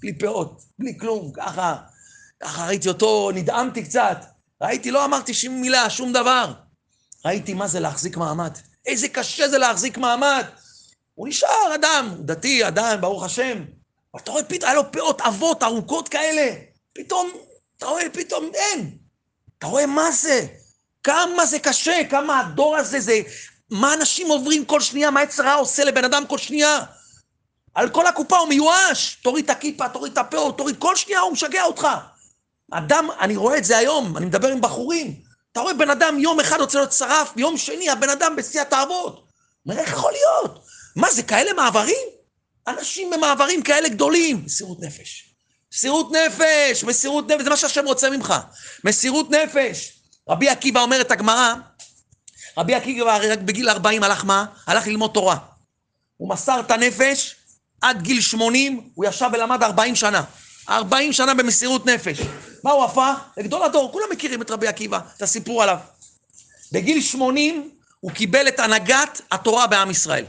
בלי 0.00 0.18
פאות, 0.18 0.62
בלי 0.78 0.98
כלום, 0.98 1.32
ככה. 1.32 1.76
ככה 2.42 2.66
ראיתי 2.66 2.88
אותו, 2.88 3.30
נדהמתי 3.34 3.84
קצת. 3.84 4.24
ראיתי, 4.62 4.90
לא 4.90 5.04
אמרתי 5.04 5.34
שום 5.34 5.60
מילה, 5.60 5.90
שום 5.90 6.12
דבר. 6.12 6.52
ראיתי 7.24 7.54
מה 7.54 7.68
זה 7.68 7.80
להחזיק 7.80 8.16
מעמד. 8.16 8.52
איזה 8.86 9.08
קשה 9.08 9.48
זה 9.48 9.58
להחזיק 9.58 9.98
מעמד. 9.98 10.44
הוא 11.14 11.28
נשאר 11.28 11.74
אדם, 11.74 12.14
דתי, 12.18 12.68
אדם, 12.68 13.00
ברוך 13.00 13.24
השם. 13.24 13.64
אבל 14.14 14.22
אתה 14.22 14.30
רואה, 14.30 14.42
פתאום 14.42 14.70
היה 14.70 14.74
לו 14.74 14.92
פאות 14.92 15.20
עבות, 15.20 15.62
ארוכות 15.62 16.08
כאלה. 16.08 16.56
פתאום, 16.92 17.30
אתה 17.76 17.86
רואה, 17.86 18.10
פתאום 18.12 18.50
אין. 18.54 18.90
אתה 19.58 19.66
רואה 19.66 19.86
מה 19.86 20.10
זה? 20.10 20.46
כמה 21.02 21.46
זה 21.46 21.58
קשה, 21.58 22.00
כמה 22.10 22.40
הדור 22.40 22.76
הזה 22.76 23.00
זה... 23.00 23.20
מה 23.70 23.94
אנשים 23.94 24.28
עוברים 24.28 24.64
כל 24.64 24.80
שנייה, 24.80 25.10
מה 25.10 25.22
יצר 25.22 25.42
רע 25.42 25.54
עושה 25.54 25.84
לבן 25.84 26.04
אדם 26.04 26.26
כל 26.26 26.38
שנייה? 26.38 26.78
על 27.74 27.88
כל 27.90 28.06
הקופה 28.06 28.36
הוא 28.36 28.48
מיואש. 28.48 29.14
תוריד 29.22 29.44
את 29.44 29.50
הכיפה, 29.50 29.88
תוריד 29.88 30.12
את 30.12 30.18
הפאות, 30.18 30.58
תוריד, 30.58 30.76
כל 30.78 30.96
שנייה 30.96 31.20
הוא 31.20 31.32
משגע 31.32 31.64
אותך. 31.64 31.88
אדם, 32.70 33.08
אני 33.20 33.36
רואה 33.36 33.58
את 33.58 33.64
זה 33.64 33.78
היום, 33.78 34.16
אני 34.16 34.26
מדבר 34.26 34.48
עם 34.48 34.60
בחורים. 34.60 35.14
אתה 35.52 35.60
רואה 35.60 35.74
בן 35.74 35.90
אדם, 35.90 36.18
יום 36.18 36.40
אחד 36.40 36.60
רוצה 36.60 36.78
להיות 36.78 36.92
שרף, 36.92 37.32
יום 37.36 37.56
שני 37.56 37.90
הבן 37.90 38.08
אדם 38.08 38.36
בשיא 38.36 38.60
התאוות. 38.60 39.26
אומר, 39.66 39.78
איך 39.78 39.92
יכול 39.92 40.12
להיות? 40.12 40.64
מה, 40.96 41.12
זה 41.12 41.22
כאלה 41.22 41.52
מעברים? 41.52 42.06
אנשים 42.68 43.10
במעברים 43.10 43.62
כאלה 43.62 43.88
גדולים. 43.88 44.42
מסירות 44.44 44.80
נפש. 44.80 45.28
מסירות 45.72 46.12
נפש, 46.12 46.84
מסירות 46.84 47.30
נפש, 47.30 47.42
זה 47.42 47.50
מה 47.50 47.56
שהשם 47.56 47.84
רוצה 47.86 48.10
ממך. 48.10 48.34
מסירות 48.84 49.30
נפש. 49.30 49.92
רבי 50.28 50.48
עקיבא 50.48 50.80
אומרת 50.80 51.10
הגמרא, 51.10 51.54
רבי 52.56 52.74
עקיבא 52.74 53.18
רק 53.32 53.38
בגיל 53.38 53.68
40 53.68 54.02
הלך 54.02 54.24
מה? 54.24 54.44
הלך 54.66 54.86
ללמוד 54.86 55.10
תורה. 55.14 55.36
הוא 56.16 56.28
מסר 56.28 56.60
את 56.60 56.70
הנפש, 56.70 57.34
עד 57.80 58.02
גיל 58.02 58.20
80 58.20 58.90
הוא 58.94 59.04
ישב 59.04 59.30
ולמד 59.32 59.62
40 59.62 59.94
שנה. 59.94 60.22
40 60.68 61.12
שנה 61.12 61.34
במסירות 61.34 61.86
נפש. 61.86 62.20
מה 62.64 62.70
הוא 62.70 62.84
הפך? 62.84 63.18
לגדול 63.36 63.62
הדור, 63.62 63.92
כולם 63.92 64.06
מכירים 64.12 64.42
את 64.42 64.50
רבי 64.50 64.66
עקיבא, 64.68 65.00
את 65.16 65.22
הסיפור 65.22 65.62
עליו. 65.62 65.78
בגיל 66.72 67.00
80 67.00 67.70
הוא 68.00 68.12
קיבל 68.12 68.48
את 68.48 68.60
הנהגת 68.60 69.20
התורה 69.30 69.66
בעם 69.66 69.90
ישראל. 69.90 70.24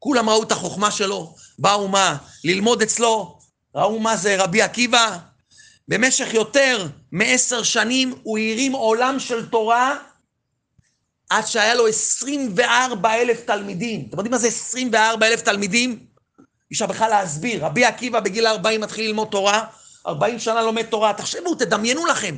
כולם 0.00 0.28
ראו 0.28 0.42
את 0.42 0.52
החוכמה 0.52 0.90
שלו, 0.90 1.34
באו 1.58 1.88
מה? 1.88 2.16
ללמוד 2.44 2.82
אצלו, 2.82 3.38
ראו 3.74 3.98
מה 3.98 4.16
זה 4.16 4.42
רבי 4.42 4.62
עקיבא, 4.62 5.18
במשך 5.88 6.34
יותר 6.34 6.86
מעשר 7.12 7.62
שנים 7.62 8.14
הוא 8.22 8.38
הרים 8.38 8.72
עולם 8.72 9.18
של 9.18 9.48
תורה 9.48 9.96
עד 11.30 11.46
שהיה 11.46 11.74
לו 11.74 11.86
24 11.86 13.14
אלף 13.14 13.40
תלמידים. 13.44 14.06
אתם 14.08 14.16
יודעים 14.16 14.30
מה 14.30 14.38
זה 14.38 14.48
24 14.48 15.26
אלף 15.26 15.42
תלמידים? 15.42 15.90
אי 15.90 16.44
אפשר 16.72 16.86
בכלל 16.86 17.10
להסביר. 17.10 17.66
רבי 17.66 17.84
עקיבא 17.84 18.20
בגיל 18.20 18.46
40 18.46 18.80
מתחיל 18.80 19.06
ללמוד 19.06 19.28
תורה, 19.30 19.64
40 20.06 20.38
שנה 20.38 20.62
לומד 20.62 20.82
תורה. 20.82 21.12
תחשבו, 21.12 21.54
תדמיינו 21.54 22.06
לכם. 22.06 22.36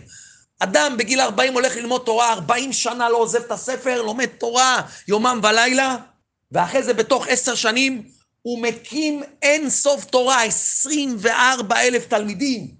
אדם 0.58 0.96
בגיל 0.96 1.20
40 1.20 1.54
הולך 1.54 1.76
ללמוד 1.76 2.02
תורה, 2.04 2.32
40 2.32 2.72
שנה 2.72 3.08
לא 3.08 3.16
עוזב 3.16 3.40
את 3.40 3.50
הספר, 3.50 4.02
לומד 4.02 4.26
תורה 4.26 4.82
יומם 5.08 5.40
ולילה, 5.42 5.96
ואחרי 6.52 6.82
זה 6.82 6.94
בתוך 6.94 7.26
עשר 7.28 7.54
שנים 7.54 8.08
הוא 8.42 8.62
מקים 8.62 9.22
אין 9.42 9.70
סוף 9.70 10.04
תורה, 10.04 10.42
24 10.42 11.80
אלף 11.80 12.06
תלמידים. 12.06 12.74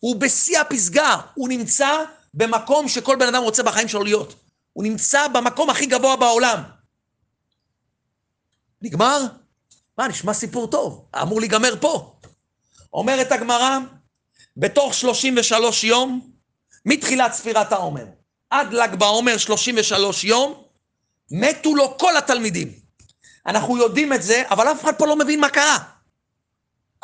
הוא 0.00 0.16
בשיא 0.16 0.60
הפסגה, 0.60 1.16
הוא 1.34 1.48
נמצא 1.48 2.04
במקום 2.34 2.88
שכל 2.88 3.16
בן 3.16 3.26
אדם 3.28 3.42
רוצה 3.42 3.62
בחיים 3.62 3.88
שלו 3.88 4.04
להיות. 4.04 4.34
הוא 4.72 4.84
נמצא 4.84 5.28
במקום 5.28 5.70
הכי 5.70 5.86
גבוה 5.86 6.16
בעולם. 6.16 6.62
נגמר? 8.82 9.20
מה, 9.98 10.08
נשמע 10.08 10.34
סיפור 10.34 10.66
טוב, 10.66 11.08
אמור 11.22 11.40
להיגמר 11.40 11.74
פה. 11.80 12.14
אומרת 12.92 13.32
הגמרא, 13.32 13.78
בתוך 14.56 14.94
33 14.94 15.84
יום, 15.84 16.30
מתחילת 16.86 17.32
ספירת 17.32 17.72
העומר, 17.72 18.04
עד 18.50 18.72
ל"ג 18.72 18.94
בעומר 18.94 19.36
33 19.36 20.24
יום, 20.24 20.62
מתו 21.30 21.74
לו 21.74 21.98
כל 21.98 22.16
התלמידים. 22.16 22.72
אנחנו 23.48 23.76
יודעים 23.78 24.12
את 24.12 24.22
זה, 24.22 24.42
אבל 24.50 24.72
אף 24.72 24.80
אחד 24.84 24.94
פה 24.98 25.06
לא 25.06 25.16
מבין 25.16 25.40
מה 25.40 25.48
קרה. 25.48 25.78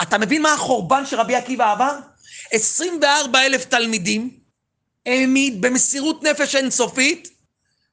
אתה 0.02 0.18
מבין 0.18 0.42
מה 0.42 0.52
החורבן 0.52 1.06
שרבי 1.06 1.34
עקיבא 1.34 1.72
עבר? 1.72 1.98
24 2.52 3.42
אלף 3.46 3.64
תלמידים, 3.64 4.38
העמיד 5.06 5.60
במסירות 5.60 6.22
נפש 6.22 6.54
אינסופית, 6.54 7.28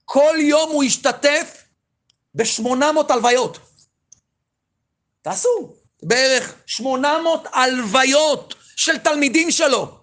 כל 0.06 0.36
יום 0.40 0.72
הוא 0.72 0.84
השתתף 0.84 1.64
ב-800 2.36 3.14
הלוויות. 3.14 3.60
תעשו, 5.22 5.74
בערך 6.04 6.56
800 6.66 7.48
הלוויות 7.54 8.56
של 8.76 8.98
תלמידים 8.98 9.52
שלו. 9.52 10.00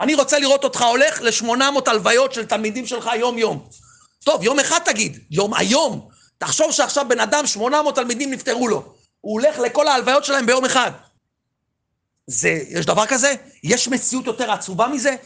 אני 0.00 0.14
רוצה 0.14 0.38
לראות 0.38 0.64
אותך 0.64 0.82
הולך 0.82 1.20
ל-800 1.20 1.90
הלוויות 1.90 2.32
של 2.32 2.46
תלמידים 2.46 2.86
שלך 2.86 3.10
יום-יום. 3.18 3.68
טוב, 4.24 4.42
יום 4.42 4.60
אחד 4.60 4.78
תגיד, 4.84 5.24
יום 5.30 5.54
היום. 5.54 6.15
תחשוב 6.38 6.72
שעכשיו 6.72 7.08
בן 7.08 7.20
אדם, 7.20 7.46
800 7.46 7.94
תלמידים 7.94 8.30
נפטרו 8.30 8.68
לו. 8.68 8.94
הוא 9.20 9.32
הולך 9.40 9.58
לכל 9.58 9.88
ההלוויות 9.88 10.24
שלהם 10.24 10.46
ביום 10.46 10.64
אחד. 10.64 10.90
זה, 12.26 12.48
יש 12.68 12.86
דבר 12.86 13.06
כזה? 13.06 13.34
יש 13.62 13.88
מציאות 13.88 14.26
יותר 14.26 14.50
עצובה 14.50 14.88
מזה? 14.88 15.16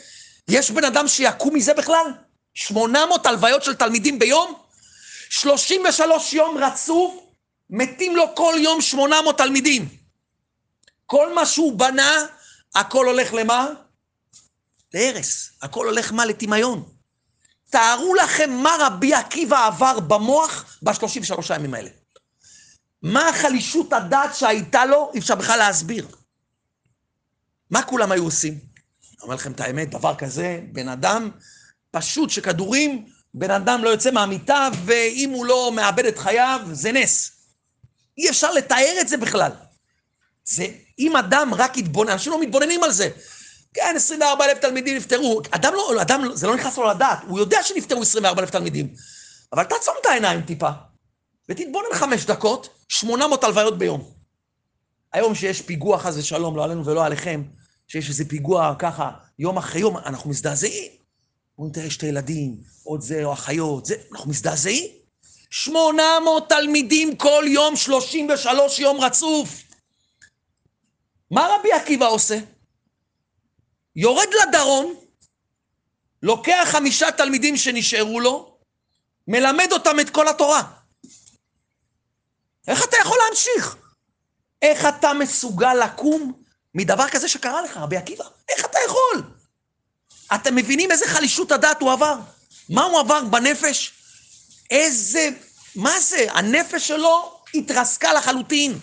יש 0.49 0.71
בן 0.71 0.85
אדם 0.85 1.09
שיקום 1.09 1.55
מזה 1.55 1.75
בכלל? 1.75 2.13
800 2.55 3.27
הלוויות 3.27 3.63
של 3.65 3.75
תלמידים 3.75 4.19
ביום? 4.19 4.55
33 5.31 6.33
יום 6.33 6.59
רצוף, 6.59 7.15
מתים 7.71 8.17
לו 8.17 8.35
כל 8.35 8.55
יום 8.59 8.81
800 8.81 9.39
תלמידים. 9.39 9.89
כל 11.07 11.35
מה 11.35 11.47
שהוא 11.47 11.79
בנה, 11.79 12.27
הכל 12.75 13.07
הולך 13.07 13.35
למה? 13.35 13.69
להרס. 14.95 15.51
הכל 15.63 15.87
הולך 15.87 16.13
מה? 16.13 16.25
לטמיון. 16.25 17.00
תארו 17.71 18.15
לכם 18.15 18.51
מה 18.51 18.77
רבי 18.81 19.15
עקיבא 19.15 19.67
עבר 19.67 20.01
במוח 20.01 20.79
ב-33 20.83 21.55
הימים 21.55 21.75
האלה. 21.75 21.91
מה 23.03 23.29
החלישות 23.29 23.93
הדעת 23.93 24.35
שהייתה 24.35 24.85
לו, 24.85 25.11
אי 25.15 25.19
אפשר 25.19 25.35
בכלל 25.35 25.59
להסביר. 25.59 26.09
מה 27.71 27.83
כולם 27.83 28.13
היו 28.13 28.25
עושים? 28.25 28.53
אני 28.53 29.23
אומר 29.23 29.35
לכם 29.35 29.53
את 29.53 29.61
האמת, 29.61 29.91
דבר 29.91 30.15
כזה, 30.15 30.61
בן 30.73 30.89
אדם 30.89 31.31
פשוט 31.91 32.31
שכדורים, 32.31 33.07
בן 33.35 33.51
אדם 33.51 33.85
לא 33.85 33.89
יוצא 33.89 34.11
מהמיטה, 34.11 34.69
ואם 34.85 35.31
הוא 35.31 35.47
לא 35.47 35.73
מאבד 35.75 36.05
את 36.05 36.19
חייו, 36.19 36.61
זה 36.73 36.93
נס. 36.93 37.33
אי 38.19 38.31
אפשר 38.31 38.53
לתאר 38.53 38.95
את 39.01 39.09
זה 39.09 39.17
בכלל. 39.17 39.51
זה, 40.45 40.67
אם 40.99 41.17
אדם 41.17 41.55
רק 41.55 41.77
יתבונן, 41.77 42.11
אנשים 42.11 42.33
לא 42.33 42.41
מתבוננים 42.41 42.85
על 42.85 42.93
זה. 42.93 43.11
כן, 43.75 43.93
24 43.97 44.45
אלף 44.45 44.59
תלמידים 44.59 44.97
נפטרו. 44.97 45.43
אדם 45.51 45.73
לא, 45.75 46.03
אדם, 46.03 46.25
זה 46.35 46.47
לא 46.47 46.55
נכנס 46.55 46.79
לו 46.79 46.91
לדעת, 46.91 47.19
הוא 47.29 47.39
יודע 47.39 47.63
שנפטרו 47.63 48.03
24 48.03 48.43
אלף 48.43 48.51
תלמידים. 48.51 48.95
אבל 49.53 49.65
תעצום 49.65 49.95
את 50.01 50.07
העיניים 50.07 50.43
טיפה, 50.43 50.71
ותתבונן 51.49 51.95
חמש 51.95 52.25
דקות, 52.25 52.69
800 52.89 53.45
הלוויות 53.45 53.79
ביום. 53.79 54.11
היום 55.13 55.35
שיש 55.35 55.63
פיגוע, 55.63 55.99
חס 55.99 56.17
ושלום, 56.17 56.57
לא 56.57 56.65
עלינו 56.65 56.85
ולא 56.87 57.05
עליכם, 57.05 57.43
שיש 57.89 58.09
איזה 58.09 58.25
פיגוע 58.29 58.75
ככה, 58.79 59.11
יום 59.39 59.59
אחרי 59.59 59.81
יום, 59.81 59.97
אנחנו 59.99 60.31
מזדעזעים. 60.31 60.93
אומרים, 61.59 61.75
תראה, 61.75 61.87
יש 61.87 61.97
את 61.97 62.03
הילדים, 62.03 62.57
עוד 62.85 63.01
זה, 63.01 63.25
או 63.25 63.33
אחיות, 63.33 63.87
זה, 63.87 63.95
אנחנו 64.13 64.31
מזדעזעים. 64.31 64.91
800 65.51 66.49
תלמידים 66.49 67.17
כל 67.17 67.45
יום, 67.47 67.77
33 67.77 68.79
יום 68.79 69.01
רצוף. 69.01 69.63
מה 71.31 71.57
רבי 71.59 71.73
עקיבא 71.73 72.09
עושה? 72.09 72.39
יורד 73.97 74.29
לדרום, 74.43 74.95
לוקח 76.23 76.69
חמישה 76.71 77.11
תלמידים 77.11 77.57
שנשארו 77.57 78.21
לו, 78.21 78.59
מלמד 79.29 79.69
אותם 79.73 80.01
את 80.01 80.11
כל 80.11 80.29
התורה. 80.29 80.63
איך 82.69 82.85
אתה 82.85 82.97
יכול 83.01 83.19
להמשיך? 83.27 83.77
איך 84.63 84.87
אתה 84.87 85.13
מסוגל 85.13 85.75
לקום 85.75 86.33
מדבר 86.75 87.09
כזה 87.09 87.29
שקרה 87.29 87.63
לך, 87.63 87.77
רבי 87.77 87.97
עקיבא? 87.97 88.25
איך 88.49 88.65
אתה 88.65 88.79
יכול? 88.87 89.23
אתם 90.35 90.57
מבינים 90.57 90.91
איזה 90.91 91.07
חלישות 91.07 91.53
הדעת 91.53 91.81
הוא 91.81 91.93
עבר? 91.93 92.15
מה 92.69 92.83
הוא 92.83 93.01
עבר 93.01 93.25
בנפש? 93.25 93.93
איזה... 94.71 95.29
מה 95.77 96.01
זה? 96.01 96.27
הנפש 96.31 96.89
שלו 96.89 97.43
התרסקה 97.55 98.13
לחלוטין. 98.13 98.79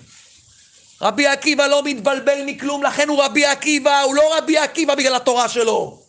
רבי 1.01 1.27
עקיבא 1.27 1.67
לא 1.67 1.83
מתבלבל 1.83 2.43
מכלום, 2.45 2.83
לכן 2.83 3.09
הוא 3.09 3.23
רבי 3.23 3.45
עקיבא, 3.45 4.01
הוא 4.01 4.15
לא 4.15 4.37
רבי 4.37 4.57
עקיבא 4.57 4.95
בגלל 4.95 5.15
התורה 5.15 5.49
שלו. 5.49 5.99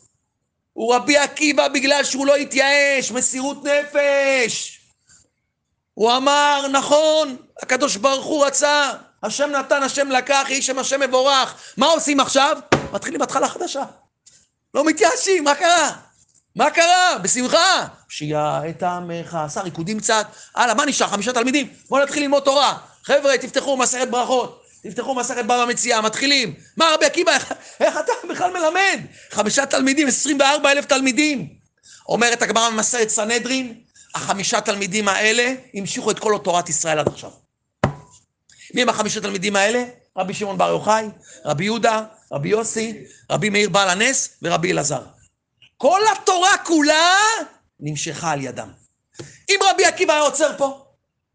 הוא 0.73 0.95
רבי 0.95 1.17
עקיבא 1.17 1.69
בגלל 1.69 2.05
שהוא 2.05 2.27
לא 2.27 2.37
התייאש, 2.37 3.13
מסירות 3.13 3.65
נפש. 3.65 4.81
הוא 5.95 6.17
אמר, 6.17 6.67
נכון, 6.73 7.37
הקדוש 7.63 7.97
ברוך 7.97 8.25
הוא 8.27 8.47
רצה, 8.47 8.91
השם 9.23 9.51
נתן, 9.51 9.83
השם 9.83 10.11
לקח, 10.11 10.47
יהי 10.49 10.63
שם 10.63 10.79
השם 10.79 11.01
מבורך. 11.01 11.55
מה 11.77 11.87
עושים 11.87 12.21
עכשיו? 12.21 12.59
מתחילים 12.93 13.23
התחלה 13.23 13.49
חדשה. 13.49 13.83
לא 14.75 14.85
מתייאשים, 14.85 15.45
מה 15.45 15.55
קרה? 15.55 15.91
מה 16.57 16.71
קרה? 16.71 17.19
בשמחה. 17.23 17.87
שיהיה 18.09 18.61
את 18.69 18.83
עמך, 18.83 19.35
עשה 19.35 19.61
ריקודים 19.61 20.01
קצת. 20.01 20.27
הלאה, 20.55 20.75
מה 20.75 20.87
נשאר? 20.87 21.07
חמישה 21.07 21.33
תלמידים? 21.33 21.69
בואו 21.89 22.03
נתחיל 22.03 22.23
ללמוד 22.23 22.43
תורה. 22.43 22.77
חבר'ה, 23.05 23.39
תפתחו 23.39 23.77
מסכת 23.77 24.09
ברכות. 24.09 24.68
תפתחו 24.89 25.15
מסכת 25.15 25.45
בבא 25.45 25.67
מציאה, 25.69 26.01
מתחילים. 26.01 26.55
מה 26.77 26.91
רבי 26.95 27.07
עקיבא, 27.07 27.33
איך, 27.33 27.53
איך 27.81 27.95
אתה 27.97 28.13
בכלל 28.31 28.51
מלמד? 28.51 29.01
חמישה 29.31 29.67
תלמידים, 29.67 30.09
24 30.09 30.73
אלף 30.73 30.85
תלמידים. 30.85 31.49
אומרת 32.09 32.43
הגמרא 32.43 32.71
במסכת 32.71 33.09
סנהדרין, 33.09 33.75
החמישה 34.15 34.61
תלמידים 34.61 35.09
האלה 35.09 35.55
המשיכו 35.75 36.11
את 36.11 36.19
כל 36.19 36.39
תורת 36.45 36.69
ישראל 36.69 36.99
עד 36.99 37.09
עכשיו. 37.09 37.31
מי 38.75 38.83
הם 38.83 38.89
החמישה 38.89 39.21
תלמידים 39.21 39.57
האלה? 39.57 39.85
רבי 40.19 40.35
שמעון 40.35 40.59
בר 40.59 40.69
יוחאי, 40.69 41.09
רבי 41.45 41.65
יהודה, 41.65 42.03
רבי 42.33 42.49
יוסי, 42.49 42.95
רבי 43.31 43.51
מאיר 43.51 43.69
בעל 43.69 43.89
הנס 43.89 44.39
ורבי 44.43 44.73
אלעזר. 44.73 45.03
כל 45.77 46.01
התורה 46.13 46.59
כולה 46.65 47.17
נמשכה 47.81 48.31
על 48.31 48.45
ידם. 48.45 48.69
אם 49.51 49.59
רבי 49.71 49.85
עקיבא 49.85 50.13
היה 50.13 50.23
עוצר 50.23 50.59
פה, 50.59 50.85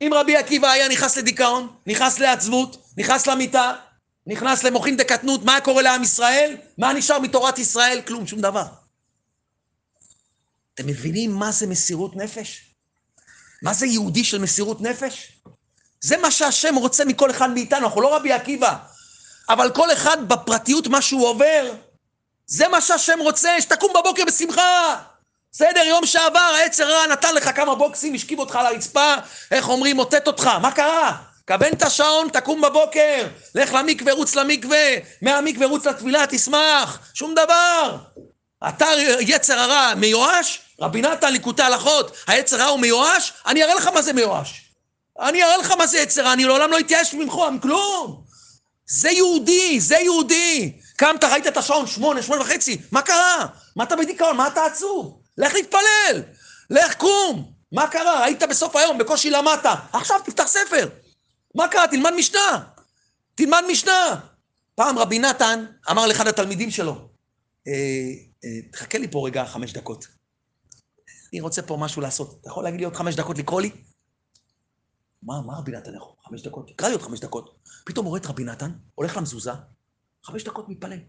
אם 0.08 0.12
רבי 0.13 0.38
עקיבא 0.38 0.72
היה 0.72 0.88
נכנס 0.88 1.18
לדיכאון, 1.18 1.76
נכנס 1.88 2.20
לעצבות, 2.20 2.88
נכנס 2.98 3.28
למיטה, 3.28 3.74
נכנס 4.28 4.63
למוחין 4.63 4.98
דקטנות, 4.98 5.44
מה 5.44 5.62
קורה 5.62 5.82
לעם 5.82 6.04
ישראל? 6.04 6.58
מה 6.78 6.94
נשאר 6.94 7.20
מתורת 7.20 7.60
ישראל? 7.60 8.01
כלום, 8.08 8.28
שום 8.28 8.41
דבר. 8.41 8.66
אתם 10.74 10.88
מבינים 10.88 11.36
מה 11.36 11.51
זה 11.51 11.68
מסירות 11.68 12.16
נפש? 12.16 12.76
מה 13.62 13.74
זה 13.74 13.86
יהודי 13.86 14.24
של 14.24 14.38
מסירות 14.38 14.82
נפש? 14.82 15.32
זה 16.01 16.18
מה 16.18 16.32
שהשם 16.32 16.76
רוצה 16.76 17.06
מכל 17.06 17.32
אחד 17.32 17.49
מאיתנו, 17.49 17.86
אנחנו 17.88 18.01
לא 18.01 18.16
רבי 18.16 18.32
עקיבא, 18.32 18.78
אבל 19.49 19.72
כל 19.72 19.93
אחד 19.93 20.18
בפרטיות, 20.28 20.88
מה 20.88 21.01
שהוא 21.01 21.28
עובר, 21.28 21.74
זה 22.45 22.68
מה 22.68 22.82
שהשם 22.82 23.20
רוצה, 23.20 23.62
שתקום 23.62 23.93
בבוקר 23.99 24.24
בשמחה. 24.28 25.04
בסדר, 25.56 25.80
יום 25.80 26.06
שעבר 26.06 26.39
העצר 26.39 26.91
רע 26.91 27.08
נתן 27.08 27.36
לך 27.36 27.49
כמה 27.56 27.76
בוקסים, 27.76 28.14
השכיב 28.14 28.39
אותך 28.39 28.56
על 28.56 28.66
הרצפה, 28.66 29.14
איך 29.51 29.70
אומרים, 29.70 29.95
מוטט 29.95 30.28
אותך, 30.28 30.47
מה 30.47 30.72
קרה? 30.72 31.16
כוון 31.47 31.74
את 31.74 31.84
השעון, 31.84 32.30
תקום 32.30 32.62
בבוקר, 32.62 33.28
לך 33.56 33.74
למקווה, 33.74 34.14
רוץ 34.14 34.36
למקווה, 34.36 34.95
מהמקווה 35.22 35.68
רוץ 35.68 35.86
לתפילה, 35.86 36.24
תשמח, 36.30 36.99
שום 37.14 37.34
דבר. 37.36 37.97
אתה 38.68 38.86
יצר 39.20 39.60
הרע 39.60 39.93
מיואש? 39.95 40.62
רבי 40.82 41.01
נתן 41.01 41.34
ליקוטי 41.34 41.62
הלכות, 41.62 42.18
היצר 42.28 42.62
הרע 42.62 42.72
הוא 42.72 42.80
מיואש? 42.80 43.34
אני 43.47 43.64
אראה 43.64 43.76
לך 43.76 43.88
מה 43.88 44.01
זה 44.01 44.14
מיואש. 44.14 44.62
אני 45.20 45.43
אראה 45.43 45.58
לך 45.58 45.72
מה 45.72 45.88
זה 45.88 45.97
יצר 45.97 46.22
הרע, 46.22 46.34
אני 46.34 46.45
לעולם 46.45 46.72
לא 46.72 46.80
אתייאש 46.80 47.14
ממך, 47.14 47.36
כלום. 47.62 48.24
זה 48.86 49.10
יהודי, 49.10 49.80
זה 49.80 49.95
יהודי. 49.95 50.74
קמת, 50.97 51.24
ראית 51.24 51.47
את 51.47 51.58
השעון, 51.58 51.88
שמונה, 51.88 52.22
שמונה 52.22 52.41
וחצי, 52.41 52.82
מה 52.91 53.01
קרה? 53.01 53.45
מה 53.76 53.84
אתה 53.84 53.95
בדיכאון? 53.95 54.38
מה 54.38 54.47
אתה 54.47 54.66
עצוב? 54.66 55.22
לך 55.38 55.54
להתפלל, 55.54 56.22
לך 56.70 56.96
קום. 56.96 57.54
מה 57.72 57.88
קרה? 57.88 58.24
היית 58.24 58.44
בסוף 58.50 58.76
היום, 58.76 58.98
בקושי 58.98 59.30
למדת. 59.30 59.66
עכשיו 59.94 60.20
תפתח 60.26 60.48
ספר. 60.48 60.90
מה 61.56 61.68
קרה? 61.68 61.88
תלמד 61.88 62.12
משנה. 62.18 62.64
תלמד 63.36 63.64
משנה. 63.72 64.20
פעם 64.76 65.00
רבי 65.00 65.20
נתן 65.20 65.66
אמר 65.92 66.08
לאחד 66.08 66.28
התלמידים 66.28 66.72
שלו, 66.72 67.10
אה, 67.68 67.74
אה, 68.46 68.70
תחכה 68.72 68.98
לי 68.98 69.12
פה 69.12 69.28
רגע 69.28 69.46
חמש 69.46 69.74
דקות. 69.74 70.08
אני 71.34 71.42
רוצה 71.42 71.62
פה 71.62 71.78
משהו 71.78 72.02
לעשות. 72.02 72.38
אתה 72.42 72.50
יכול 72.50 72.64
להגיד 72.64 72.80
לי 72.80 72.86
עוד 72.86 72.96
חמש 72.96 73.16
דקות 73.16 73.38
לקרוא 73.38 73.62
לי? 73.62 73.72
מה, 75.24 75.42
מה 75.42 75.58
רבי 75.58 75.72
נתן 75.72 75.96
יכול? 75.96 76.16
חמש 76.24 76.42
דקות? 76.42 76.68
תקרא 76.68 76.88
לי 76.88 76.94
עוד 76.94 77.02
חמש 77.04 77.20
דקות. 77.20 77.60
פתאום 77.86 78.06
רואה 78.06 78.20
את 78.20 78.26
רבי 78.26 78.44
נתן, 78.44 78.72
הולך 78.96 79.18
למזוזה, 79.18 79.52
חמש 80.24 80.44
דקות 80.44 80.70
מתפלל. 80.70 81.00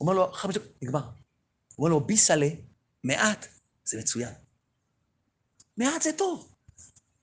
אומר 0.00 0.12
לו, 0.12 0.32
חמש 0.32 0.54
דקות, 0.54 0.68
נגמר. 0.82 1.00
הוא 1.76 1.86
אומר 1.86 1.94
לו, 1.94 2.06
ביסלה, 2.06 2.48
מעט, 3.04 3.46
זה 3.84 3.98
מצוין. 3.98 4.32
מעט 5.76 6.02
זה 6.02 6.12
טוב. 6.12 6.48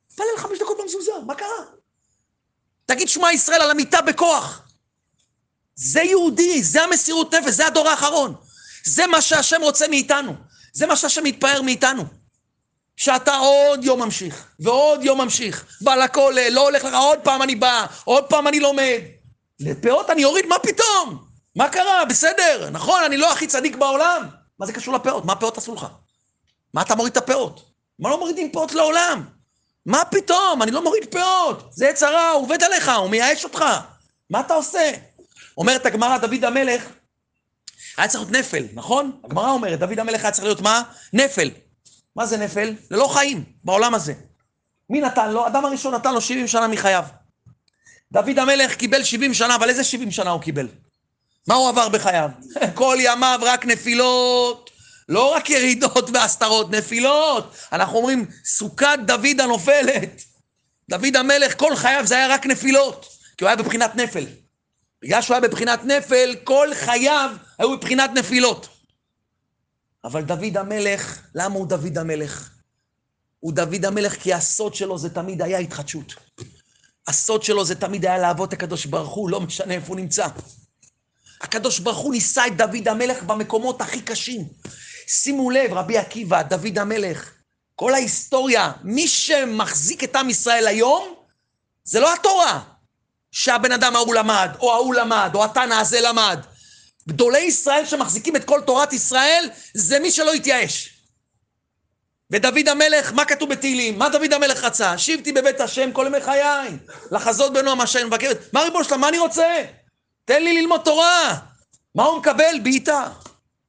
תפלל 0.08 0.26
חמש 0.38 0.60
דקות 0.60 0.78
במזוזה, 0.82 1.12
מה 1.28 1.36
קרה? 1.36 1.66
תגיד 2.86 3.10
שמע 3.10 3.32
ישראל 3.32 3.62
על 3.62 3.72
המיטה 3.72 4.02
בכוח. 4.02 4.62
זה 5.76 6.02
יהודי, 6.02 6.64
זה 6.64 6.84
המסירות 6.84 7.34
נפש, 7.34 7.50
זה 7.54 7.68
הדור 7.68 7.90
האחרון. 7.90 8.36
זה 8.86 9.08
מה 9.08 9.22
שהשם 9.22 9.62
רוצה 9.62 9.88
מאיתנו. 9.88 10.36
זה 10.74 10.86
מה 10.86 10.96
שהשם 10.96 11.24
מתפאר 11.24 11.62
מאיתנו. 11.62 12.04
שאתה 12.96 13.36
עוד 13.36 13.84
יום 13.84 14.04
ממשיך, 14.04 14.48
ועוד 14.60 15.04
יום 15.04 15.22
ממשיך. 15.22 15.78
בא 15.82 15.96
לכולל, 15.96 16.50
לא 16.50 16.62
הולך 16.62 16.84
לך, 16.84 16.94
עוד 16.94 17.20
פעם 17.24 17.42
אני 17.42 17.56
בא, 17.56 17.86
עוד 18.04 18.24
פעם 18.30 18.48
אני 18.48 18.60
לומד. 18.60 19.00
לפאות 19.60 20.10
אני 20.10 20.26
אוריד, 20.26 20.46
מה 20.46 20.60
פתאום? 20.60 21.26
מה 21.56 21.70
קרה? 21.70 22.06
בסדר, 22.06 22.70
נכון, 22.70 23.04
אני 23.04 23.18
לא 23.18 23.32
הכי 23.32 23.48
צדיק 23.48 23.76
בעולם. 23.76 24.43
מה 24.60 24.66
זה 24.66 24.74
קשור 24.74 24.94
לפאות? 24.94 25.26
מה 25.26 25.34
הפאות 25.34 25.58
עשו 25.58 25.76
לך? 25.76 25.88
מה 26.74 26.82
אתה 26.82 26.96
מוריד 26.96 27.12
את 27.12 27.18
הפאות? 27.18 27.66
מה 28.00 28.10
לא 28.10 28.20
מורידים 28.20 28.52
פאות 28.52 28.72
לעולם? 28.72 29.26
מה 29.86 30.06
פתאום? 30.06 30.62
אני 30.62 30.72
לא 30.72 30.84
מוריד 30.84 31.06
פאות. 31.12 31.70
זה 31.72 31.90
עץ 31.90 32.04
הרע, 32.04 32.30
הוא 32.30 32.44
עובד 32.44 32.64
עליך, 32.64 32.92
הוא 32.98 33.10
מייאש 33.10 33.44
אותך. 33.44 33.66
מה 34.30 34.40
אתה 34.40 34.54
עושה? 34.54 34.92
אומרת 35.58 35.86
הגמרא, 35.86 36.18
דוד 36.18 36.46
המלך, 36.46 36.84
היה 37.98 38.08
צריך 38.08 38.24
להיות 38.24 38.32
נפל, 38.36 38.66
נכון? 38.74 39.20
הגמרא 39.24 39.52
אומרת, 39.52 39.80
דוד 39.80 40.00
המלך 40.00 40.24
היה 40.24 40.32
צריך 40.32 40.44
להיות 40.44 40.62
מה? 40.62 40.84
נפל. 41.14 41.50
מה 42.16 42.26
זה 42.26 42.38
נפל? 42.38 42.74
ללא 42.92 43.08
חיים, 43.14 43.44
בעולם 43.64 43.94
הזה. 43.96 44.14
מי 44.90 45.02
נתן 45.02 45.32
לו? 45.32 45.48
אדם 45.48 45.66
הראשון 45.66 45.94
נתן 45.94 46.14
לו 46.14 46.22
70 46.22 46.48
שנה 46.48 46.68
מחייו. 46.68 47.04
דוד 48.12 48.40
המלך 48.40 48.76
קיבל 48.76 49.04
70 49.04 49.34
שנה, 49.34 49.56
אבל 49.56 49.70
איזה 49.70 49.84
70 49.84 50.12
שנה 50.12 50.30
הוא 50.30 50.42
קיבל? 50.42 50.68
מה 51.48 51.56
הוא 51.56 51.70
עבר 51.70 51.90
בחייו? 51.90 52.30
כל 52.76 52.98
ימיו 53.00 53.40
רק 53.42 53.66
נפילות, 53.66 54.70
לא 55.10 55.34
רק 55.36 55.50
ירידות 55.50 56.10
והסתרות, 56.14 56.72
נפילות. 56.72 57.56
אנחנו 57.72 57.98
אומרים, 57.98 58.26
סוכת 58.46 59.00
דוד 59.06 59.42
הנופלת. 59.42 60.22
דוד 60.90 61.16
המלך, 61.16 61.60
כל 61.60 61.76
חייו 61.76 62.02
זה 62.06 62.16
היה 62.16 62.28
רק 62.28 62.46
נפילות, 62.46 63.06
כי 63.38 63.44
הוא 63.44 63.48
היה 63.48 63.56
בבחינת 63.56 63.96
נפל. 63.96 64.26
בגלל 65.02 65.22
שהוא 65.22 65.36
היה 65.36 65.48
בבחינת 65.48 65.86
נפל, 65.86 66.36
כל 66.44 66.68
חייו 66.74 67.32
היו 67.60 67.78
בבחינת 67.78 68.10
נפילות. 68.14 68.68
אבל 70.04 70.22
דוד 70.22 70.58
המלך, 70.58 71.22
למה 71.36 71.56
הוא 71.56 71.68
דוד 71.68 71.98
המלך? 71.98 72.50
הוא 73.40 73.54
דוד 73.54 73.86
המלך 73.86 74.14
כי 74.14 74.34
הסוד 74.34 74.76
שלו 74.76 74.98
זה 74.98 75.10
תמיד 75.10 75.42
היה 75.42 75.58
התחדשות. 75.58 76.14
הסוד 77.08 77.44
שלו 77.44 77.66
זה 77.66 77.76
תמיד 77.76 78.06
היה 78.06 78.18
לעבוד 78.18 78.48
את 78.48 78.54
הקדוש 78.54 78.86
ברוך 78.86 79.14
הוא, 79.14 79.30
לא 79.30 79.42
משנה 79.42 79.74
איפה 79.74 79.88
הוא 79.88 79.96
נמצא. 79.96 80.28
הקדוש 81.44 81.80
ברוך 81.80 81.98
הוא 81.98 82.12
ניסה 82.12 82.48
את 82.48 82.58
דוד 82.58 82.88
המלך 82.88 83.24
במקומות 83.24 83.82
הכי 83.82 84.02
קשים. 84.02 84.46
שימו 85.08 85.52
לב, 85.52 85.74
רבי 85.74 85.98
עקיבא, 85.98 86.42
דוד 86.42 86.80
המלך, 86.80 87.32
כל 87.76 87.94
ההיסטוריה, 87.94 88.72
מי 88.84 89.08
שמחזיק 89.08 90.04
את 90.04 90.16
עם 90.16 90.30
ישראל 90.30 90.68
היום, 90.68 91.16
זה 91.84 92.00
לא 92.00 92.14
התורה 92.14 92.60
שהבן 93.32 93.72
אדם 93.72 93.96
ההוא 93.96 94.16
למד, 94.16 94.50
או 94.60 94.74
ההוא 94.74 94.96
למד, 94.96 95.32
או 95.34 95.44
התנא 95.44 95.74
הזה 95.74 96.02
למד. 96.02 96.40
גדולי 97.08 97.40
ישראל 97.40 97.86
שמחזיקים 97.86 98.36
את 98.36 98.44
כל 98.44 98.62
תורת 98.66 98.94
ישראל, 98.94 99.50
זה 99.74 100.00
מי 100.00 100.12
שלא 100.12 100.34
התייאש. 100.34 100.90
ודוד 102.32 102.68
המלך, 102.68 103.14
מה 103.14 103.26
כתוב 103.26 103.50
בתהילים? 103.50 104.00
מה 104.00 104.10
דוד 104.10 104.34
המלך 104.34 104.64
רצה? 104.64 104.98
שיבתי 104.98 105.32
בבית 105.32 105.62
השם 105.62 105.92
כל 105.92 106.06
ימי 106.08 106.22
חיי, 106.22 106.78
לחזות 107.12 107.54
בנועם 107.54 107.82
השם 107.82 108.08
מבקרת. 108.08 108.54
מה 108.54 108.62
ריבונו 108.62 108.84
שלם, 108.84 109.02
מה 109.02 109.10
אני 109.10 109.20
רוצה? 109.20 109.64
תן 110.26 110.44
לי 110.44 110.62
ללמוד 110.62 110.82
תורה. 110.84 111.38
מה 111.96 112.04
הוא 112.04 112.20
מקבל? 112.20 112.60
בעיטה. 112.64 113.08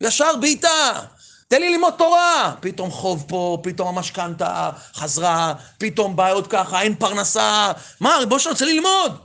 ישר 0.01 0.37
בעיטה. 0.41 1.01
תן 1.49 1.61
לי 1.61 1.71
ללמוד 1.71 1.95
תורה. 1.99 2.55
פתאום 2.61 2.91
חוב 2.91 3.25
פה, 3.29 3.59
פתאום 3.63 3.89
המשכנתה 3.89 4.71
חזרה, 4.95 5.55
פתאום 5.79 6.17
בעיות 6.17 6.47
ככה, 6.47 6.83
אין 6.83 6.95
פרנסה. 6.95 7.73
מה, 8.01 8.17
ריבונו 8.17 8.41
שלם, 8.41 8.53
רוצה 8.53 8.65
ללמוד. 8.65 9.19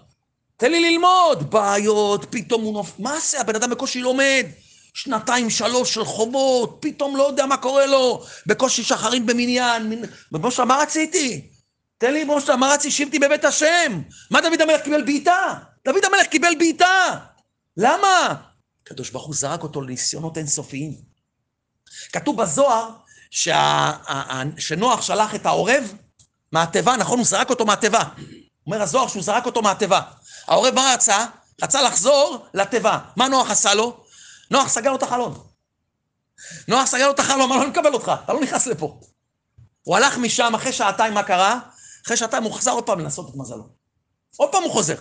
תן 0.57 0.71
לי 0.71 0.91
ללמוד. 0.91 1.51
בעיות, 1.51 2.25
פתאום 2.29 2.61
הוא 2.61 2.73
נופ... 2.73 2.91
מה 2.99 3.19
זה? 3.19 3.39
הבן 3.41 3.55
אדם 3.55 3.69
בקושי 3.69 4.01
לומד. 4.01 4.45
שנתיים, 4.93 5.49
שלוש 5.49 5.93
של 5.93 6.05
חובות, 6.05 6.77
פתאום 6.79 7.15
לא 7.15 7.27
יודע 7.27 7.45
מה 7.45 7.57
קורה 7.57 7.85
לו, 7.85 8.23
בקושי 8.45 8.83
שחרים 8.83 9.25
במניין. 9.25 10.03
ריבונו 10.33 10.51
שלם, 10.51 10.67
מה 10.67 10.77
רציתי? 10.77 11.49
תן 11.99 12.13
לי, 12.13 12.25
שלם, 12.45 12.59
מה 12.59 12.73
רציתי? 12.73 12.91
שבתי 12.91 13.19
בבית 13.19 13.45
השם. 13.45 14.01
מה 14.31 14.41
דוד 14.41 14.61
המלך 14.61 14.81
קיבל 14.81 15.03
בעיטה? 15.03 15.53
דוד 15.85 16.05
המלך 16.05 16.27
קיבל 16.27 16.53
בעיטה. 16.59 17.17
למה? 17.77 18.35
הקדוש 18.83 19.09
ברוך 19.09 19.25
הוא 19.25 19.35
זרק 19.35 19.63
אותו 19.63 19.81
לניסיונות 19.81 20.37
אינסופיים. 20.37 20.95
כתוב 22.13 22.41
בזוהר 22.41 22.89
שה... 23.31 23.91
שנוח 24.57 25.01
שלח 25.01 25.35
את 25.35 25.45
העורב 25.45 25.93
מהתיבה, 26.51 26.95
נכון? 26.97 27.17
הוא 27.17 27.25
זרק 27.25 27.49
אותו 27.49 27.65
מהתיבה. 27.65 28.03
אומר 28.65 28.81
הזוהר 28.81 29.07
שהוא 29.07 29.23
זרק 29.23 29.45
אותו 29.45 29.61
מהתיבה. 29.61 30.01
העורב 30.47 30.75
מה 30.75 30.91
רצה? 30.93 31.25
רצה 31.63 31.81
לחזור 31.81 32.45
לתיבה. 32.53 32.99
מה 33.15 33.27
נוח 33.27 33.51
עשה 33.51 33.73
לו? 33.73 34.03
נוח 34.51 34.67
סגר 34.69 34.89
לו 34.89 34.95
את 34.95 35.03
החלון. 35.03 35.43
נוח 36.67 36.85
סגר 36.85 37.07
לו 37.07 37.13
את 37.13 37.19
החלון, 37.19 37.41
אמר 37.41 37.55
לו, 37.55 37.61
אני 37.61 37.69
מקבל 37.69 37.93
אותך, 37.93 38.11
אתה 38.25 38.33
לא 38.33 38.41
נכנס 38.41 38.67
לפה. 38.67 38.99
הוא 39.83 39.97
הלך 39.97 40.17
משם, 40.17 40.55
אחרי 40.55 40.73
שעתיים, 40.73 41.13
מה 41.13 41.23
קרה? 41.23 41.59
אחרי 42.09 42.17
שעתיים 42.17 42.43
הוא 42.43 42.53
חזר 42.53 42.71
עוד 42.71 42.85
פעם 42.85 42.99
לנסות 42.99 43.29
את 43.29 43.35
מזלו. 43.35 43.63
עוד 44.37 44.51
פעם 44.51 44.63
הוא 44.63 44.71
חוזר. 44.71 44.95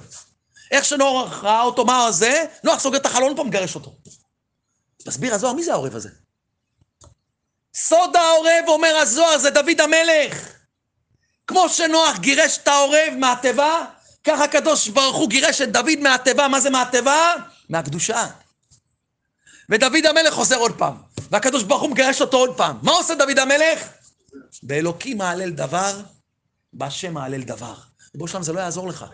איך 0.71 0.85
שנוח 0.85 1.45
ראה 1.45 1.63
אותו, 1.63 1.85
מה 1.85 2.13
זה? 2.13 2.45
נוח 2.65 2.81
סוגר 2.81 2.99
את 2.99 3.07
החלון, 3.07 3.37
פה 3.37 3.45
מגרש 3.45 3.75
אותו. 3.75 3.95
מסביר 5.07 5.35
הזוהר, 5.35 5.53
מי 5.53 5.65
זה 5.65 5.73
העורב 5.73 5.97
הזה? 5.97 6.09
סוד 7.75 8.17
העורב, 8.17 8.65
אומר 8.69 8.97
הזוהר, 8.97 9.39
זה 9.39 9.51
דוד 9.51 9.81
המלך. 9.81 10.53
כמו 11.47 11.69
שנוח 11.69 12.19
גירש 12.19 12.59
את 12.59 12.69
העורב 12.69 13.15
מהתיבה, 13.19 13.85
ככה 14.25 14.45
הקדוש 14.45 14.89
ברוך 14.89 15.17
הוא 15.17 15.29
גירש 15.29 15.61
את 15.61 15.73
דוד 15.73 15.99
מהתיבה. 16.01 16.49
מה 16.49 16.61
זה 16.61 16.71
מהתיבה? 16.71 17.35
מהקדושה. 17.69 18.27
ודוד 19.71 20.07
המלך 20.07 20.35
חוזר 20.35 20.57
עוד 20.57 20.79
פעם, 20.79 20.97
והקדוש 21.31 21.63
ברוך 21.63 21.83
הוא 21.83 21.91
מגרש 21.91 22.21
אותו 22.21 22.37
עוד 22.37 22.57
פעם. 22.57 22.79
מה 22.83 22.93
עושה 22.93 23.15
דוד 23.15 23.39
המלך? 23.39 23.89
באלוקים 24.63 25.19
מהלל 25.19 25.51
דבר, 25.51 26.01
בהשם 26.73 27.15
מהלל 27.15 27.43
דבר. 27.43 27.75
ריבונו 28.15 28.29
שלם, 28.29 28.43
זה 28.43 28.53
לא 28.53 28.61
יעזור 28.61 28.89
לך. 28.89 29.05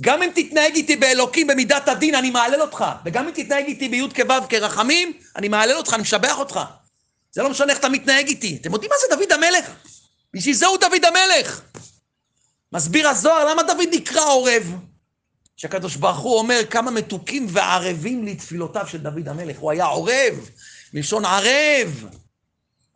גם 0.00 0.22
אם 0.22 0.30
תתנהג 0.34 0.74
איתי 0.74 0.96
באלוקים 0.96 1.46
במידת 1.46 1.88
הדין, 1.88 2.14
אני 2.14 2.30
מהלל 2.30 2.62
אותך. 2.62 2.84
וגם 3.04 3.26
אם 3.26 3.32
תתנהג 3.34 3.64
איתי 3.64 3.88
בי' 3.88 4.08
כו' 4.16 4.46
כרחמים, 4.48 5.12
אני 5.36 5.48
מהלל 5.48 5.76
אותך, 5.76 5.94
אני 5.94 6.02
משבח 6.02 6.38
אותך. 6.38 6.60
זה 7.32 7.42
לא 7.42 7.50
משנה 7.50 7.72
איך 7.72 7.78
אתה 7.78 7.88
מתנהג 7.88 8.26
איתי. 8.26 8.58
אתם 8.60 8.72
יודעים 8.72 8.90
מה 8.90 8.96
זה 9.00 9.16
דוד 9.16 9.32
המלך? 9.32 9.70
בשביל 10.34 10.54
זה 10.54 10.66
הוא 10.66 10.78
דוד 10.78 11.04
המלך. 11.04 11.60
מסביר 12.72 13.08
הזוהר, 13.08 13.50
למה 13.50 13.62
דוד 13.62 13.88
נקרא 13.92 14.24
עורב? 14.24 14.74
שהקדוש 15.56 15.96
ברוך 15.96 16.18
הוא 16.18 16.38
אומר 16.38 16.60
כמה 16.70 16.90
מתוקים 16.90 17.46
וערבים 17.48 18.26
לתפילותיו 18.26 18.86
של 18.86 18.98
דוד 18.98 19.28
המלך. 19.28 19.58
הוא 19.58 19.70
היה 19.70 19.84
עורב, 19.84 20.50
מלשון 20.94 21.24
ערב. 21.24 22.06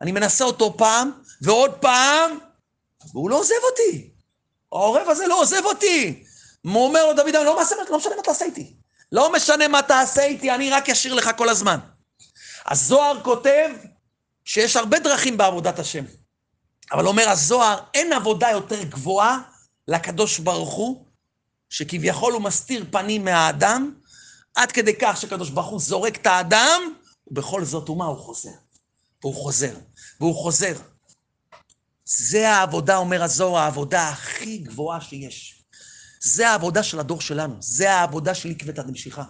אני 0.01 0.13
מנסה 0.13 0.45
אותו 0.45 0.77
פעם, 0.77 1.11
ועוד 1.43 1.73
פעם, 1.73 2.39
והוא 3.13 3.31
לא 3.31 3.39
עוזב 3.39 3.55
אותי. 3.71 4.11
העורב 4.73 5.09
הזה 5.09 5.27
לא 5.27 5.41
עוזב 5.41 5.65
אותי. 5.65 6.25
הוא 6.63 6.87
אומר 6.87 7.07
לו, 7.07 7.13
דוד, 7.13 7.35
לא, 7.35 7.61
משנה, 7.63 7.79
לא 7.91 7.99
משנה 7.99 8.17
מה 8.17 8.23
תעשה 8.23 8.45
איתי. 8.45 8.75
לא 9.13 9.33
משנה 9.33 9.69
מה 9.69 9.83
תעשה 9.83 10.25
איתי, 10.25 10.51
אני 10.51 10.71
רק 10.71 10.91
אשאיר 10.91 11.15
לך 11.15 11.31
כל 11.37 11.49
הזמן. 11.49 11.79
הזוהר 12.67 13.21
כותב 13.25 13.71
שיש 14.45 14.77
הרבה 14.77 14.99
דרכים 14.99 15.37
בעבודת 15.37 15.79
השם. 15.79 16.05
אבל 16.93 17.07
אומר 17.07 17.29
הזוהר, 17.29 17.79
אין 17.95 18.13
עבודה 18.13 18.51
יותר 18.51 18.83
גבוהה 18.83 19.39
לקדוש 19.89 20.39
ברוך 20.39 20.75
הוא, 20.75 21.05
שכביכול 21.71 22.33
הוא 22.33 22.43
מסתיר 22.43 22.85
פנים 22.91 23.25
מהאדם, 23.25 23.95
עד 24.55 24.73
כדי 24.73 24.93
כך 25.01 25.17
שקדוש 25.17 25.51
ברוך 25.51 25.67
הוא 25.67 25.81
זורק 25.81 26.17
את 26.17 26.27
האדם, 26.27 26.83
ובכל 27.27 27.65
זאת, 27.65 27.91
ומה 27.91 28.05
הוא 28.05 28.19
חוזר? 28.19 28.51
והוא 29.23 29.35
חוזר, 29.35 29.75
והוא 30.21 30.35
חוזר. 30.35 30.75
זה 32.05 32.51
העבודה, 32.51 32.97
אומר 32.97 33.23
הזוהר, 33.23 33.63
העבודה 33.63 34.09
הכי 34.09 34.59
גבוהה 34.59 35.01
שיש. 35.01 35.65
זה 36.21 36.49
העבודה 36.49 36.83
של 36.83 37.01
הדור 37.01 37.21
שלנו, 37.21 37.57
זה 37.61 37.93
העבודה 37.93 38.35
של 38.35 38.51
עקבתא 38.51 38.83
דמשיחא. 38.83 39.23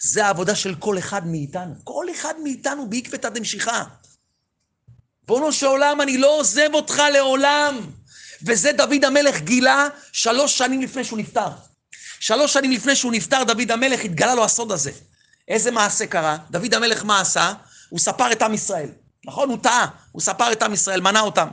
זה 0.00 0.26
העבודה 0.26 0.54
של 0.54 0.74
כל 0.74 0.98
אחד 0.98 1.26
מאיתנו. 1.26 1.74
כל 1.84 2.06
אחד 2.10 2.34
מאיתנו 2.42 2.90
בעקבתא 2.90 3.28
דמשיחא. 3.28 3.82
בונו 5.26 5.52
של 5.52 5.66
עולם, 5.66 6.00
אני 6.00 6.18
לא 6.18 6.38
עוזב 6.38 6.68
אותך 6.74 7.02
לעולם. 7.12 7.80
וזה 8.42 8.72
דוד 8.72 9.04
המלך 9.04 9.40
גילה 9.40 9.88
שלוש 10.12 10.58
שנים 10.58 10.82
לפני 10.82 11.04
שהוא 11.04 11.18
נפטר. 11.18 11.48
שלוש 12.20 12.52
שנים 12.52 12.70
לפני 12.70 12.96
שהוא 12.96 13.12
נפטר, 13.12 13.44
דוד 13.44 13.70
המלך 13.70 14.04
התגלה 14.04 14.34
לו 14.34 14.44
הסוד 14.44 14.72
הזה. 14.72 14.90
איזה 15.48 15.70
מעשה 15.70 16.06
קרה? 16.06 16.36
דוד 16.50 16.74
המלך 16.74 17.04
מה 17.04 17.20
עשה? 17.20 17.52
הוא 17.88 17.98
ספר 17.98 18.32
את 18.32 18.42
עם 18.42 18.54
ישראל. 18.54 18.88
נכון? 19.24 19.48
הוא 19.48 19.58
טעה. 19.62 19.86
הוא 20.12 20.22
ספר 20.22 20.52
את 20.52 20.62
עם 20.62 20.72
ישראל, 20.72 21.00
מנה 21.00 21.20
אותם. 21.20 21.48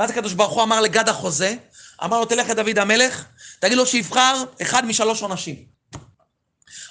ואז 0.00 0.10
הקדוש 0.10 0.32
ברוך 0.32 0.52
הוא 0.52 0.62
אמר 0.62 0.80
לגד 0.80 1.08
החוזה, 1.08 1.56
אמר 2.04 2.20
לו, 2.20 2.26
תלך 2.26 2.48
לדוד 2.48 2.78
המלך, 2.78 3.24
תגיד 3.60 3.76
לו 3.76 3.86
שיבחר 3.86 4.44
אחד 4.62 4.84
משלוש 4.84 5.22
עונשים. 5.22 5.66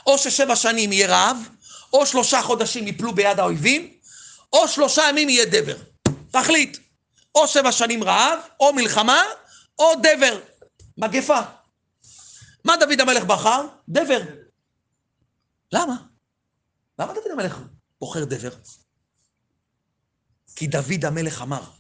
או 0.05 0.17
ששבע 0.17 0.55
שנים 0.55 0.91
יהיה 0.91 1.07
רעב, 1.07 1.37
או 1.93 2.05
שלושה 2.05 2.41
חודשים 2.41 2.87
יפלו 2.87 3.15
ביד 3.15 3.39
האויבים, 3.39 3.93
או 4.53 4.67
שלושה 4.67 5.03
ימים 5.09 5.29
יהיה 5.29 5.45
דבר. 5.45 5.75
תחליט. 6.31 6.77
או 7.35 7.47
שבע 7.47 7.71
שנים 7.71 8.03
רעב, 8.03 8.39
או 8.59 8.73
מלחמה, 8.73 9.23
או 9.79 9.91
דבר. 9.95 10.39
מגפה. 10.97 11.39
מה 12.65 12.77
דוד 12.77 13.01
המלך 13.01 13.23
בחר? 13.23 13.61
דבר. 13.89 14.19
למה? 15.71 15.95
למה 16.99 17.13
דוד 17.13 17.31
המלך 17.31 17.59
בוחר 17.99 18.25
דבר? 18.25 18.51
כי 20.55 20.67
דוד 20.67 21.05
המלך 21.05 21.41
אמר, 21.41 21.78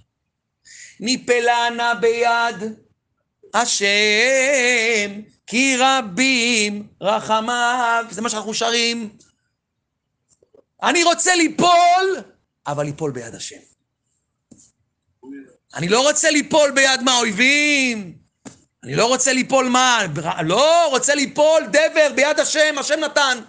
נא 0.99 1.93
ביד 1.93 2.55
השם, 3.53 5.21
כי 5.47 5.75
רבים 5.79 6.87
רחמיו. 7.01 8.05
זה 8.09 8.21
מה 8.21 8.29
שאנחנו 8.29 8.53
שרים. 8.53 9.09
אני 10.83 11.03
רוצה 11.03 11.35
ליפול, 11.35 12.23
אבל 12.67 12.85
ליפול 12.85 13.11
ביד 13.11 13.35
השם. 13.35 13.55
אני 15.75 15.87
לא 15.87 16.07
רוצה 16.07 16.31
ליפול 16.31 16.71
ביד 16.71 17.01
מהאויבים. 17.01 18.17
אני 18.83 18.95
לא 18.95 19.05
רוצה 19.05 19.33
ליפול 19.33 19.69
מה? 19.69 19.99
לא, 20.43 20.89
רוצה 20.89 21.15
ליפול 21.15 21.61
דבר 21.69 22.13
ביד 22.15 22.39
השם, 22.39 22.75
השם 22.79 22.99
נתן. 22.99 23.39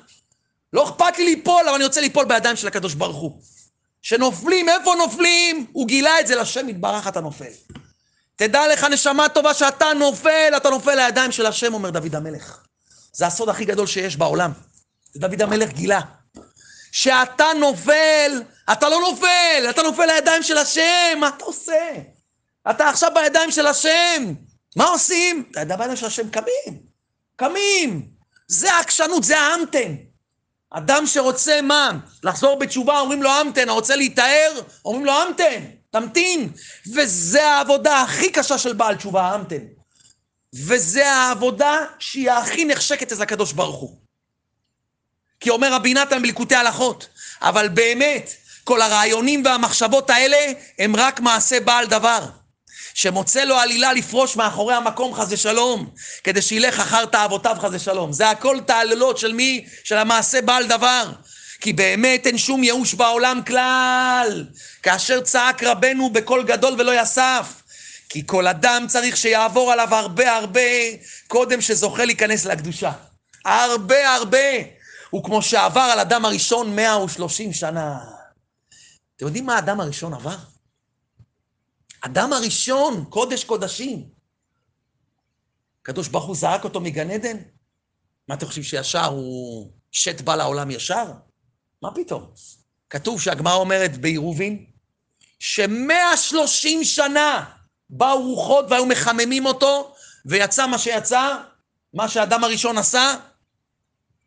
לא 0.73 0.89
אכפת 0.89 1.19
לי 1.19 1.25
ליפול, 1.25 1.63
אבל 1.65 1.75
אני 1.75 1.85
רוצה 1.85 2.01
ליפול 2.01 2.25
בידיים 2.25 2.57
של 2.57 2.67
הקדוש 2.67 2.95
ברוך 2.95 3.17
הוא. 3.17 3.41
שנופלים, 4.03 4.69
איפה 4.69 4.95
נופלים? 4.95 5.67
הוא 5.73 5.87
גילה 5.87 6.21
את 6.21 6.27
זה 6.27 6.37
לשם 6.37 6.69
יתברך 6.69 7.09
אתה 7.09 7.21
נופל. 7.21 7.53
תדע 8.37 8.69
לך, 8.73 8.85
נשמה 8.85 9.29
טובה, 9.29 9.55
שאתה 9.55 9.87
נופל, 9.99 10.53
אתה 10.57 10.71
נופל 10.71 10.95
לידיים 10.95 11.33
של 11.33 11.47
השם, 11.47 11.75
אומר 11.75 11.91
דוד 11.91 12.15
המלך. 12.15 12.59
זה 13.13 13.27
הסוד 13.27 13.49
הכי 13.49 13.65
גדול 13.65 13.87
שיש 13.87 14.17
בעולם. 14.17 14.53
זה 15.13 15.21
דוד 15.21 15.43
המלך 15.43 15.71
גילה. 15.71 16.01
שאתה 16.93 17.47
נופל, 17.61 18.43
אתה 18.73 18.89
לא 18.89 19.01
נופל, 19.01 19.67
אתה 19.71 19.83
נופל 19.83 20.07
לידיים 20.07 20.43
של 20.43 20.59
השם, 20.59 21.19
מה 21.21 21.29
אתה 21.29 21.45
עושה? 21.45 21.93
אתה 22.71 22.89
עכשיו 22.89 23.11
בידיים 23.15 23.51
של 23.51 23.67
השם. 23.67 24.35
מה 24.77 24.85
עושים? 24.85 25.45
אתה 25.51 25.77
בידיים 25.77 25.97
של 25.97 26.07
השם, 26.07 26.31
קמים. 26.31 26.83
קמים. 27.37 28.09
זה 28.49 28.73
העקשנות, 28.73 29.25
זה 29.25 29.39
האמתן. 29.39 29.95
אדם 30.71 31.07
שרוצה 31.07 31.63
מה? 31.63 31.91
לחזור 32.23 32.59
בתשובה, 32.59 33.01
אומרים 33.01 33.23
לו 33.23 33.31
אמתן, 33.41 33.69
הרוצה 33.69 33.97
להיטהר, 33.97 34.61
אומרים 34.85 35.05
לו 35.05 35.13
אמתן, 35.29 35.65
תמתין. 35.91 36.53
וזה 36.95 37.47
העבודה 37.47 38.01
הכי 38.01 38.33
קשה 38.33 38.59
של 38.59 38.73
בעל 38.73 38.97
תשובה, 38.97 39.35
אמתן. 39.35 39.65
וזה 40.55 41.13
העבודה 41.13 41.77
שהיא 41.99 42.31
הכי 42.31 42.65
נחשקת 42.65 43.13
אצל 43.13 43.23
הקדוש 43.23 43.53
ברוך 43.53 43.77
הוא. 43.77 43.97
כי 45.41 45.51
אומר 45.51 45.73
רבי 45.73 45.95
נתן 45.95 46.23
בליקוטי 46.23 46.55
הלכות, 46.55 47.09
אבל 47.43 47.69
באמת, 47.69 48.31
כל 48.65 48.83
הרעיונים 48.83 49.45
והמחשבות 49.45 50.11
האלה 50.11 50.53
הם 50.79 50.97
רק 50.97 51.21
מעשה 51.21 51.61
בעל 51.61 51.87
דבר. 51.87 52.27
שמוצא 52.95 53.45
לו 53.45 53.57
עלילה 53.57 53.93
לפרוש 53.93 54.37
מאחורי 54.37 54.75
המקום 54.75 55.15
חס 55.15 55.27
ושלום, 55.31 55.91
כדי 56.25 56.43
שילך 56.43 56.81
אחר 56.81 57.07
תאוותיו 57.07 57.57
חס 57.61 57.71
ושלום. 57.73 58.13
זה 58.13 58.31
הכל 58.31 58.61
תעללות 58.67 59.19
של 59.19 59.33
מי? 59.33 59.67
של 59.85 59.97
המעשה 59.97 60.43
בעל 60.43 60.67
דבר. 60.67 61.13
כי 61.61 61.73
באמת 61.73 62.27
אין 62.27 62.39
שום 62.39 62.65
ייאוש 62.65 62.95
בעולם 62.95 63.41
כלל. 63.47 64.45
כאשר 64.83 65.21
צעק 65.21 65.63
רבנו 65.63 66.11
בקול 66.11 66.43
גדול 66.43 66.75
ולא 66.79 67.03
יסף. 67.03 67.63
כי 68.09 68.23
כל 68.27 68.47
אדם 68.47 68.85
צריך 68.89 69.17
שיעבור 69.17 69.73
עליו 69.73 69.95
הרבה 69.95 70.37
הרבה 70.37 70.61
קודם 71.29 71.61
שזוכה 71.61 72.05
להיכנס 72.05 72.45
לקדושה. 72.45 72.93
הרבה 73.45 74.15
הרבה. 74.15 74.39
וכמו 75.17 75.43
שעבר 75.43 75.81
על 75.81 76.01
אדם 76.01 76.25
הראשון 76.25 76.77
130 76.77 77.53
שנה. 77.53 77.99
אתם 79.17 79.27
יודעים 79.27 79.47
מה 79.47 79.55
האדם 79.55 79.81
הראשון 79.81 80.15
עבר? 80.15 80.37
אדם 82.01 82.33
הראשון, 82.33 83.05
קודש 83.09 83.45
קודשים. 83.45 84.09
הקדוש 85.83 86.09
ברוך 86.09 86.25
הוא 86.25 86.37
זרק 86.37 86.65
אותו 86.65 86.81
מגן 86.81 87.11
עדן? 87.11 87.37
מה 88.29 88.35
אתם 88.35 88.47
חושבים 88.47 88.65
שישר 88.65 89.05
הוא 89.05 89.71
שט 89.93 90.21
בא 90.21 90.37
לעולם 90.37 90.71
ישר? 90.71 91.13
מה 91.83 91.95
פתאום? 91.95 92.33
כתוב 92.91 93.21
שהגמרא 93.21 93.55
אומרת 93.55 93.99
בעירובין, 93.99 94.67
שמאה 95.39 96.17
שלושים 96.17 96.85
שנה 96.85 97.45
באו 97.91 98.23
רוחות 98.23 98.65
והיו 98.69 98.87
מחממים 98.87 99.47
אותו, 99.47 99.95
ויצא 100.27 100.67
מה 100.67 100.79
שיצא, 100.79 101.37
מה 101.95 102.09
שהאדם 102.09 102.45
הראשון 102.45 102.79
עשה. 102.79 103.15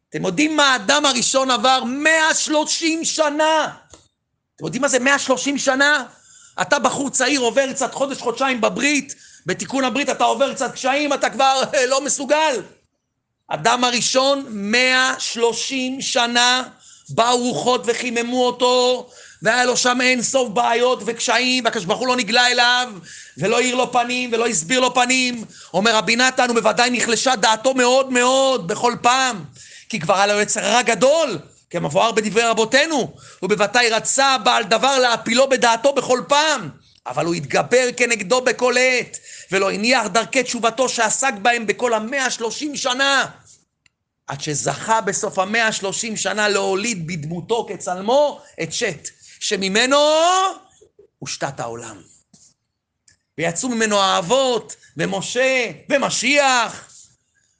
אתם 0.09 0.25
יודעים 0.25 0.55
מה 0.55 0.73
האדם 0.73 1.05
הראשון 1.05 1.51
עבר? 1.51 1.83
מאה 1.83 2.33
שלושים 2.33 3.05
שנה. 3.05 3.77
אתם 4.55 4.65
יודעים 4.65 4.81
מה 4.81 4.87
זה 4.87 4.99
מאה 4.99 5.19
שלושים 5.19 5.57
שנה? 5.57 6.05
אתה 6.61 6.79
בחור 6.79 7.09
צעיר, 7.09 7.41
עובר 7.41 7.73
קצת 7.73 7.93
חודש, 7.93 8.17
חודשיים 8.17 8.61
בברית, 8.61 9.15
בתיקון 9.45 9.83
הברית 9.83 10.09
אתה 10.09 10.23
עובר 10.23 10.53
קצת 10.53 10.73
קשיים, 10.73 11.13
אתה 11.13 11.29
כבר 11.29 11.61
לא 11.87 12.01
מסוגל. 12.01 12.61
אדם 13.47 13.83
הראשון, 13.83 14.45
130 14.49 16.01
שנה, 16.01 16.63
באו 17.09 17.37
רוחות 17.37 17.83
וחיממו 17.85 18.45
אותו, 18.45 19.07
והיה 19.41 19.65
לו 19.65 19.77
שם 19.77 20.01
אין 20.01 20.21
סוף 20.21 20.49
בעיות 20.49 21.03
וקשיים, 21.05 21.65
והקדוש 21.65 21.85
ברוך 21.85 21.99
הוא 21.99 22.07
לא 22.07 22.15
נגלה 22.15 22.47
אליו, 22.47 22.91
ולא 23.37 23.57
האיר 23.57 23.75
לו 23.75 23.91
פנים, 23.91 24.29
ולא 24.33 24.47
הסביר 24.47 24.79
לו 24.79 24.93
פנים. 24.93 25.45
אומר 25.73 25.95
רבי 25.95 26.15
נתן, 26.15 26.47
הוא 26.49 26.55
בוודאי 26.55 26.89
נחלשה 26.89 27.35
דעתו 27.35 27.73
מאוד 27.73 28.11
מאוד 28.11 28.67
בכל 28.67 28.95
פעם, 29.01 29.43
כי 29.89 29.99
כבר 29.99 30.15
היה 30.15 30.27
לו 30.27 30.41
יצר 30.41 30.61
רע 30.61 30.81
גדול, 30.81 31.39
כמבואר 31.73 32.11
בדברי 32.11 32.43
רבותינו, 32.43 33.15
הוא 33.39 33.49
בוודאי 33.49 33.89
רצה 33.89 34.37
בעל 34.43 34.63
דבר 34.63 34.99
להפילו 34.99 35.49
בדעתו 35.49 35.93
בכל 35.93 36.21
פעם, 36.27 36.69
אבל 37.05 37.25
הוא 37.25 37.33
התגבר 37.33 37.87
כנגדו 37.97 38.41
בכל 38.41 38.75
עת, 38.79 39.17
ולא 39.51 39.71
הניח 39.71 40.07
דרכי 40.07 40.43
תשובתו 40.43 40.89
שעסק 40.89 41.33
בהם 41.41 41.67
בכל 41.67 41.93
המאה 41.93 42.29
שלושים 42.29 42.75
שנה, 42.75 43.25
עד 44.27 44.41
שזכה 44.41 45.01
בסוף 45.01 45.39
המאה 45.39 45.71
שלושים 45.71 46.17
שנה 46.17 46.49
להוליד 46.49 47.07
בדמותו 47.07 47.67
כצלמו 47.69 48.41
את 48.63 48.73
שת, 48.73 49.09
שממנו 49.39 49.97
הושתת 51.19 51.59
העולם. 51.59 52.01
ויצאו 53.37 53.69
ממנו 53.69 53.99
האבות, 53.99 54.75
ומשה, 54.97 55.71
ומשיח, 55.89 56.92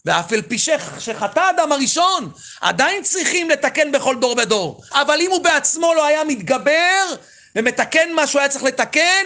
ואף 0.05 0.33
על 0.33 0.41
פי 0.41 0.57
שחטא 0.99 1.39
האדם 1.39 1.71
הראשון, 1.71 2.31
עדיין 2.61 3.03
צריכים 3.03 3.49
לתקן 3.49 3.91
בכל 3.91 4.15
דור 4.19 4.35
ודור. 4.37 4.83
אבל 4.91 5.21
אם 5.21 5.31
הוא 5.31 5.43
בעצמו 5.43 5.93
לא 5.93 6.05
היה 6.05 6.23
מתגבר 6.23 7.15
ומתקן 7.55 8.13
מה 8.15 8.27
שהוא 8.27 8.39
היה 8.39 8.49
צריך 8.49 8.63
לתקן, 8.63 9.25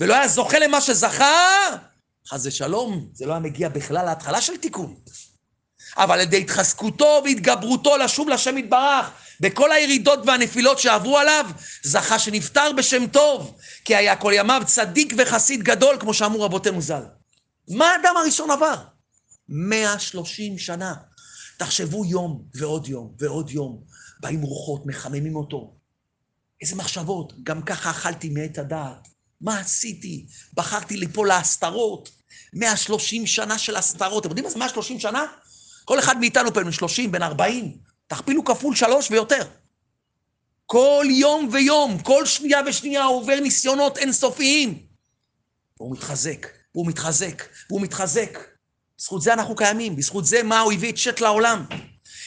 ולא 0.00 0.14
היה 0.14 0.28
זוכה 0.28 0.58
למה 0.58 0.80
שזכה, 0.80 1.48
חס 2.28 2.46
ושלום, 2.46 3.08
זה 3.12 3.26
לא 3.26 3.32
היה 3.32 3.40
מגיע 3.40 3.68
בכלל 3.68 4.04
להתחלה 4.04 4.40
של 4.40 4.56
תיקון. 4.56 4.94
אבל 5.96 6.14
על 6.14 6.20
ידי 6.20 6.40
התחזקותו 6.40 7.22
והתגברותו 7.24 7.96
לשוב 7.96 8.28
לשם 8.28 8.58
יתברך, 8.58 9.10
בכל 9.40 9.72
הירידות 9.72 10.18
והנפילות 10.26 10.78
שעברו 10.78 11.18
עליו, 11.18 11.46
זכה 11.82 12.18
שנפטר 12.18 12.72
בשם 12.72 13.06
טוב, 13.06 13.54
כי 13.84 13.96
היה 13.96 14.16
כל 14.16 14.32
ימיו 14.34 14.62
צדיק 14.66 15.14
וחסיד 15.18 15.62
גדול, 15.62 15.96
כמו 16.00 16.14
שאמרו 16.14 16.42
רבותינו 16.42 16.80
ז"ל. 16.80 17.02
מה 17.68 17.90
האדם 17.90 18.16
הראשון 18.16 18.50
עבר? 18.50 18.93
130 19.48 20.58
שנה. 20.58 20.94
תחשבו 21.56 22.04
יום 22.04 22.44
ועוד 22.54 22.88
יום 22.88 23.14
ועוד 23.18 23.50
יום, 23.50 23.82
באים 24.20 24.42
רוחות, 24.42 24.86
מחממים 24.86 25.36
אותו. 25.36 25.74
איזה 26.60 26.76
מחשבות, 26.76 27.32
גם 27.42 27.62
ככה 27.62 27.90
אכלתי 27.90 28.28
מעת 28.28 28.58
הדעת. 28.58 29.08
מה 29.40 29.60
עשיתי? 29.60 30.26
בחרתי 30.54 30.96
ליפול 30.96 31.28
להסתרות. 31.28 32.10
130 32.52 33.26
שנה 33.26 33.58
של 33.58 33.76
הסתרות. 33.76 34.26
אתם 34.26 34.30
יודעים 34.30 34.44
מה 34.44 34.50
זה 34.50 34.58
130 34.58 35.00
שנה? 35.00 35.26
כל 35.84 35.98
אחד 35.98 36.18
מאיתנו 36.18 36.50
בן 36.50 36.72
30, 36.72 37.12
בן 37.12 37.22
40. 37.22 37.76
תכפילו 38.06 38.44
כפול 38.44 38.76
שלוש 38.76 39.10
ויותר. 39.10 39.48
כל 40.66 41.06
יום 41.10 41.48
ויום, 41.52 41.98
כל 42.02 42.26
שנייה 42.26 42.60
ושנייה 42.66 43.04
עובר 43.04 43.40
ניסיונות 43.40 43.98
אינסופיים. 43.98 44.86
והוא 45.80 45.92
מתחזק, 45.92 46.46
והוא 46.74 46.86
מתחזק, 46.86 47.42
והוא 47.70 47.80
מתחזק. 47.80 48.53
בזכות 49.04 49.22
זה 49.22 49.32
אנחנו 49.32 49.56
קיימים, 49.56 49.96
בזכות 49.96 50.26
זה 50.26 50.42
מה 50.42 50.60
הוא 50.60 50.72
הביא 50.72 50.92
את 50.92 50.98
שת 50.98 51.20
לעולם. 51.20 51.64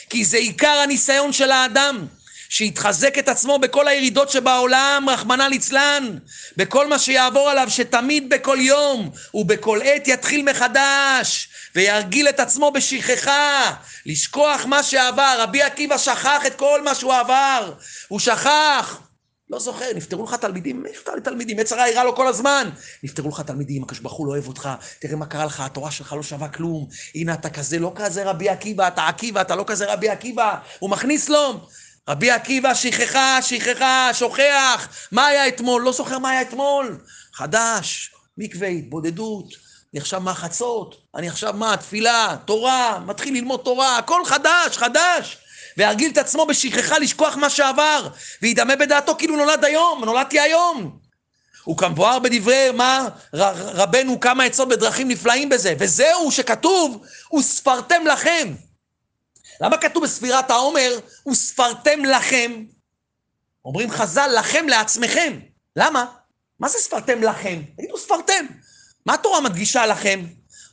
כי 0.09 0.25
זה 0.25 0.37
עיקר 0.37 0.79
הניסיון 0.83 1.33
של 1.33 1.51
האדם, 1.51 2.07
שיתחזק 2.49 3.17
את 3.17 3.29
עצמו 3.29 3.59
בכל 3.59 3.87
הירידות 3.87 4.29
שבעולם, 4.29 5.05
רחמנא 5.09 5.43
ליצלן, 5.43 6.17
בכל 6.57 6.87
מה 6.87 6.99
שיעבור 6.99 7.49
עליו, 7.49 7.69
שתמיד 7.69 8.29
בכל 8.29 8.57
יום 8.61 9.11
ובכל 9.33 9.79
עת 9.83 10.07
יתחיל 10.07 10.49
מחדש, 10.49 11.49
וירגיל 11.75 12.29
את 12.29 12.39
עצמו 12.39 12.71
בשכחה, 12.71 13.73
לשכוח 14.05 14.65
מה 14.65 14.83
שעבר. 14.83 15.35
רבי 15.39 15.61
עקיבא 15.61 15.97
שכח 15.97 16.45
את 16.47 16.55
כל 16.55 16.81
מה 16.83 16.95
שהוא 16.95 17.13
עבר, 17.13 17.73
הוא 18.07 18.19
שכח. 18.19 19.06
לא 19.49 19.59
זוכר, 19.59 19.85
נפטרו 19.95 20.23
לך 20.23 20.33
תלמידים, 20.33 20.83
מי 20.83 20.89
נפטר 20.89 21.15
לי 21.15 21.21
תלמידים? 21.21 21.59
יצרה 21.59 21.89
הראה 21.89 22.03
לו 22.03 22.15
כל 22.15 22.27
הזמן. 22.27 22.69
נפטרו 23.03 23.29
לך 23.29 23.41
תלמידים, 23.41 23.83
הקדוש 23.83 23.99
ברוך 23.99 24.13
הוא 24.13 24.27
לא 24.27 24.31
אוהב 24.31 24.47
אותך, 24.47 24.69
תראה 24.99 25.15
מה 25.15 25.25
קרה 25.25 25.45
לך, 25.45 25.59
התורה 25.59 25.91
שלך 25.91 26.13
לא 26.13 26.23
שווה 26.23 26.49
כלום. 26.49 26.87
הנה 27.15 27.33
אתה 27.33 27.49
כזה, 27.49 27.79
לא 27.79 27.91
כזה 27.95 28.23
רבי 28.23 28.49
עקיבא, 28.49 28.87
אתה 28.87 29.07
עקיבא, 29.07 29.41
אתה 29.41 29.55
לא 29.55 29.63
כזה 29.67 29.93
רבי 29.93 30.09
עקיבא. 30.09 30.55
הוא 30.79 30.89
מכניס 30.89 31.29
לו. 31.29 31.67
רבי 32.09 32.31
עקיבא 32.31 32.73
שכחה, 32.73 33.41
שכחה, 33.41 34.09
שוכח. 34.13 34.87
מה 35.11 35.25
היה 35.25 35.47
אתמול? 35.47 35.81
לא 35.81 35.91
זוכר 35.91 36.19
מה 36.19 36.29
היה 36.29 36.41
אתמול. 36.41 36.97
חדש, 37.33 38.11
מקווה, 38.37 38.67
התבודדות. 38.67 39.67
אני 39.93 40.01
עכשיו 40.01 40.21
מהחצות, 40.21 40.97
אני 41.15 41.29
עכשיו 41.29 41.53
מה? 41.53 41.77
תפילה, 41.77 42.35
תורה, 42.45 42.99
מתחיל 43.05 43.33
ללמוד 43.33 43.61
תורה, 43.63 43.97
הכל 43.97 44.21
חדש, 44.25 44.77
חדש. 44.77 45.37
וירגיל 45.77 46.11
את 46.11 46.17
עצמו 46.17 46.45
בשכחה 46.45 46.99
לשכוח 46.99 47.35
מה 47.35 47.49
שעבר, 47.49 48.07
וידמה 48.41 48.75
בדעתו 48.75 49.15
כאילו 49.17 49.35
נולד 49.35 49.65
היום, 49.65 50.03
נולדתי 50.05 50.39
היום. 50.39 50.99
הוא 51.63 51.77
כמבואר 51.77 52.19
בדברי 52.19 52.71
מה 52.71 53.07
רבנו 53.33 54.19
כמה 54.19 54.43
עצות 54.43 54.69
בדרכים 54.69 55.07
נפלאים 55.07 55.49
בזה, 55.49 55.75
וזהו 55.79 56.31
שכתוב, 56.31 57.05
וספרתם 57.39 58.07
לכם. 58.07 58.53
למה 59.61 59.77
כתוב 59.77 60.03
בספירת 60.03 60.51
העומר, 60.51 60.99
וספרתם 61.31 62.05
לכם? 62.05 62.63
אומרים 63.65 63.91
חז"ל, 63.91 64.31
לכם 64.39 64.67
לעצמכם. 64.69 65.39
למה? 65.75 66.05
מה 66.59 66.69
זה 66.69 66.77
ספרתם 66.77 67.23
לכם? 67.23 67.61
תגידו, 67.77 67.97
ספרתם. 67.97 68.45
מה 69.05 69.13
התורה 69.13 69.41
מדגישה 69.41 69.85
לכם? 69.85 70.25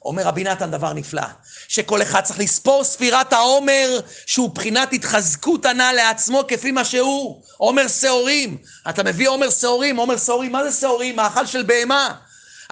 אומר 0.05 0.23
רבי 0.23 0.45
נתן 0.45 0.71
דבר 0.71 0.93
נפלא, 0.93 1.23
שכל 1.69 2.03
אחד 2.03 2.21
צריך 2.21 2.39
לספור 2.39 2.85
ספירת 2.85 3.33
העומר, 3.33 4.01
שהוא 4.27 4.51
בחינת 4.55 4.93
התחזקות 4.93 5.67
ענה 5.67 5.93
לעצמו 5.93 6.43
כפי 6.49 6.71
מה 6.71 6.85
שהוא. 6.85 7.43
עומר 7.57 7.89
שעורים. 7.89 8.57
אתה 8.89 9.03
מביא 9.03 9.29
עומר 9.29 9.51
שעורים, 9.51 9.97
עומר 9.97 10.17
שעורים, 10.17 10.53
מה 10.53 10.71
זה 10.71 10.81
שעורים? 10.81 11.17
מאכל 11.17 11.47
של 11.47 11.63
בהמה. 11.63 12.15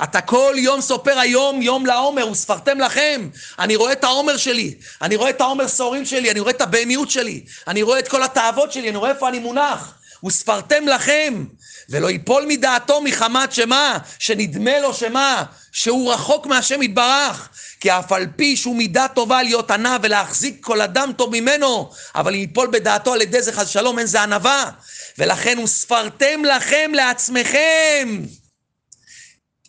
אתה 0.03 0.21
כל 0.21 0.55
יום 0.57 0.81
סופר 0.81 1.19
היום 1.19 1.63
יום 1.63 1.87
לעומר, 1.87 2.29
וספרתם 2.29 2.79
לכם. 2.81 3.29
אני 3.59 3.77
רואה 3.77 3.93
את 3.93 4.05
העומר 4.05 4.37
שלי, 4.37 4.75
אני 5.03 5.17
רואה 5.17 5.31
את 5.31 5.41
העומר 5.41 5.69
שעורים 5.69 6.05
שלי, 6.05 6.31
אני 6.31 6.41
רואה 6.41 6.51
את 6.51 6.61
הבהמיות 6.61 7.11
שלי, 7.11 7.45
אני 7.69 7.83
רואה 7.83 7.99
את 7.99 8.09
כל 8.09 8.23
התאוות 8.23 8.73
שלי, 8.73 8.89
אני 8.89 8.97
רואה 8.97 9.11
איפה 9.11 9.29
אני 9.29 9.39
מונח. 9.39 9.95
וספרתם 10.25 10.89
לכם, 10.89 11.45
ולא 11.89 12.11
ייפול 12.11 12.45
מדעתו 12.49 13.01
מחמת 13.01 13.53
שמה, 13.53 13.99
שנדמה 14.19 14.79
לו 14.79 14.95
שמה, 14.95 15.45
שהוא 15.73 16.13
רחוק 16.13 16.47
מהשם 16.47 16.83
יתברך. 16.83 17.49
כי 17.81 17.91
אף 17.91 18.13
על 18.13 18.27
פי 18.37 18.57
שהוא 18.57 18.77
מידה 18.77 19.07
טובה 19.09 19.43
להיות 19.43 19.71
ענה 19.71 19.97
ולהחזיק 20.03 20.57
כל 20.61 20.81
אדם 20.81 21.13
טוב 21.17 21.31
ממנו, 21.33 21.91
אבל 22.15 22.35
אם 22.35 22.41
ייפול 22.41 22.69
בדעתו 22.73 23.15
על 23.15 23.23
ידי 23.23 23.43
זה 23.43 23.53
חס 23.53 23.69
שלום, 23.69 23.99
אין 23.99 24.07
זה 24.07 24.23
ענווה. 24.23 24.71
ולכן 25.19 25.59
וספרתם 25.59 26.45
לכם 26.45 26.91
לעצמכם. 26.95 28.23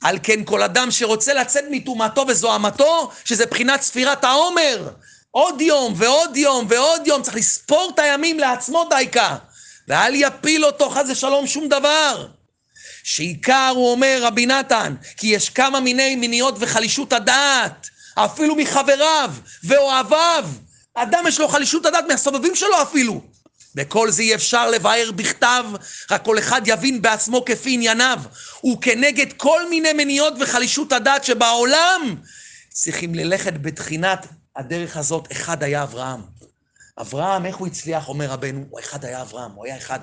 על 0.01 0.19
כן 0.23 0.43
כל 0.43 0.61
אדם 0.61 0.91
שרוצה 0.91 1.33
לצאת 1.33 1.63
מטומאתו 1.69 2.25
וזוהמתו, 2.27 3.11
שזה 3.25 3.45
בחינת 3.45 3.81
ספירת 3.81 4.23
העומר. 4.23 4.89
עוד 5.31 5.61
יום 5.61 5.93
ועוד 5.97 6.37
יום 6.37 6.65
ועוד 6.69 7.07
יום, 7.07 7.21
צריך 7.21 7.35
לספור 7.35 7.91
את 7.93 7.99
הימים 7.99 8.39
לעצמו 8.39 8.87
דייקה. 8.89 9.35
ואל 9.87 10.13
יפיל 10.15 10.65
אותו 10.65 10.89
חס 10.89 11.09
ושלום 11.09 11.47
שום 11.47 11.67
דבר. 11.67 12.27
שעיקר, 13.03 13.71
הוא 13.75 13.91
אומר 13.91 14.19
רבי 14.21 14.45
נתן, 14.45 14.95
כי 15.17 15.27
יש 15.27 15.49
כמה 15.49 15.79
מיני 15.79 16.15
מיניות 16.15 16.55
וחלישות 16.59 17.13
הדעת, 17.13 17.89
אפילו 18.15 18.55
מחבריו 18.55 19.31
ואוהביו. 19.63 20.49
אדם 20.95 21.23
יש 21.27 21.39
לו 21.39 21.47
חלישות 21.47 21.85
הדעת 21.85 22.05
מהסובבים 22.07 22.55
שלו 22.55 22.81
אפילו. 22.81 23.21
וכל 23.75 24.11
זה 24.11 24.21
אי 24.21 24.35
אפשר 24.35 24.69
לבאר 24.69 25.11
בכתב, 25.15 25.65
רק 26.11 26.25
כל 26.25 26.39
אחד 26.39 26.61
יבין 26.65 27.01
בעצמו 27.01 27.45
כפי 27.45 27.73
ענייניו. 27.73 28.19
וכנגד 28.71 29.33
כל 29.33 29.69
מיני 29.69 29.93
מניות 29.93 30.33
וחלישות 30.39 30.91
הדעת 30.91 31.23
שבעולם, 31.23 32.15
צריכים 32.69 33.15
ללכת 33.15 33.53
בתחינת 33.61 34.27
הדרך 34.55 34.97
הזאת. 34.97 35.31
אחד 35.31 35.63
היה 35.63 35.83
אברהם. 35.83 36.21
אברהם, 37.01 37.45
איך 37.45 37.55
הוא 37.55 37.67
הצליח, 37.67 38.09
אומר 38.09 38.25
רבנו? 38.25 38.65
הוא 38.69 38.79
אחד 38.79 39.05
היה 39.05 39.21
אברהם, 39.21 39.51
הוא 39.51 39.65
היה 39.65 39.77
אחד. 39.77 39.99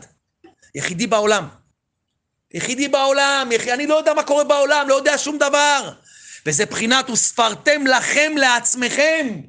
יחידי 0.75 1.07
בעולם. 1.07 1.49
יחידי 2.55 2.89
בעולם, 2.89 3.49
יח... 3.53 3.69
אני 3.69 3.87
לא 3.87 3.95
יודע 3.95 4.15
מה 4.15 4.23
קורה 4.23 4.45
בעולם, 4.45 4.89
לא 4.89 4.95
יודע 4.95 5.19
שום 5.19 5.39
דבר. 5.39 5.93
וזה 6.47 6.67
בחינת 6.67 7.11
וספרתם 7.11 7.87
לכם 7.87 8.33
לעצמכם. 8.37 9.41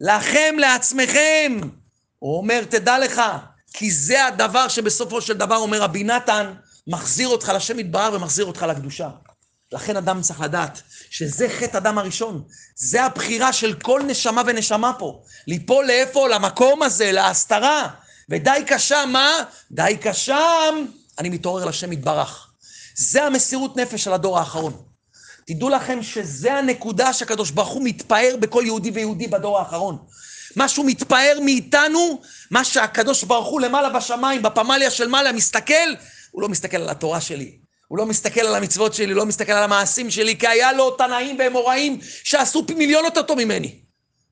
לכם 0.00 0.54
לעצמכם. 0.58 1.60
הוא 2.18 2.36
אומר, 2.36 2.64
תדע 2.64 2.98
לך, 2.98 3.22
כי 3.72 3.90
זה 3.90 4.26
הדבר 4.26 4.68
שבסופו 4.68 5.20
של 5.20 5.34
דבר, 5.34 5.56
אומר 5.56 5.82
רבי 5.82 6.04
נתן, 6.04 6.54
מחזיר 6.86 7.28
אותך 7.28 7.52
לשם 7.54 7.78
יתברר 7.78 8.10
ומחזיר 8.14 8.44
אותך 8.44 8.62
לקדושה. 8.62 9.08
לכן 9.72 9.96
אדם 9.96 10.20
צריך 10.20 10.40
לדעת 10.40 10.82
שזה 11.16 11.48
חטא 11.48 11.76
אדם 11.76 11.98
הראשון. 11.98 12.42
זה 12.76 13.04
הבחירה 13.04 13.52
של 13.52 13.74
כל 13.74 14.02
נשמה 14.06 14.42
ונשמה 14.46 14.92
פה. 14.98 15.22
ליפול 15.46 15.86
לאיפה? 15.86 16.28
למקום 16.28 16.82
הזה, 16.82 17.12
להסתרה. 17.12 17.88
ודי 18.28 18.64
קשה, 18.66 19.06
מה? 19.06 19.30
די 19.70 19.96
קשם, 20.00 20.84
אני 21.18 21.28
מתעורר 21.28 21.64
לשם 21.64 21.92
יתברך. 21.92 22.48
זה 22.96 23.24
המסירות 23.24 23.76
נפש 23.76 24.04
של 24.04 24.12
הדור 24.12 24.38
האחרון. 24.38 24.82
תדעו 25.46 25.68
לכם 25.68 26.02
שזה 26.02 26.54
הנקודה 26.54 27.12
שהקדוש 27.12 27.50
ברוך 27.50 27.68
הוא 27.68 27.82
מתפאר 27.84 28.34
בכל 28.40 28.62
יהודי 28.66 28.90
ויהודי 28.90 29.26
בדור 29.26 29.58
האחרון. 29.58 29.98
מה 30.56 30.68
שהוא 30.68 30.86
מתפאר 30.86 31.38
מאיתנו, 31.44 32.20
מה 32.50 32.64
שהקדוש 32.64 33.24
ברוך 33.24 33.48
הוא 33.48 33.60
למעלה 33.60 33.88
בשמיים, 33.88 34.42
בפמליה 34.42 34.90
של 34.90 35.08
מעלה, 35.08 35.32
מסתכל, 35.32 35.94
הוא 36.30 36.42
לא 36.42 36.48
מסתכל 36.48 36.76
על 36.76 36.88
התורה 36.88 37.20
שלי. 37.20 37.63
הוא 37.88 37.98
לא 37.98 38.06
מסתכל 38.06 38.40
על 38.40 38.54
המצוות 38.54 38.94
שלי, 38.94 39.14
לא 39.14 39.26
מסתכל 39.26 39.52
על 39.52 39.62
המעשים 39.62 40.10
שלי, 40.10 40.38
כי 40.38 40.48
היה 40.48 40.72
לו 40.72 40.90
תנאים 40.90 41.36
ואמוראים 41.38 41.98
שעשו 42.24 42.66
פי 42.66 42.74
מיליון 42.74 43.04
יותר 43.04 43.22
טוב 43.22 43.38
ממני. 43.38 43.80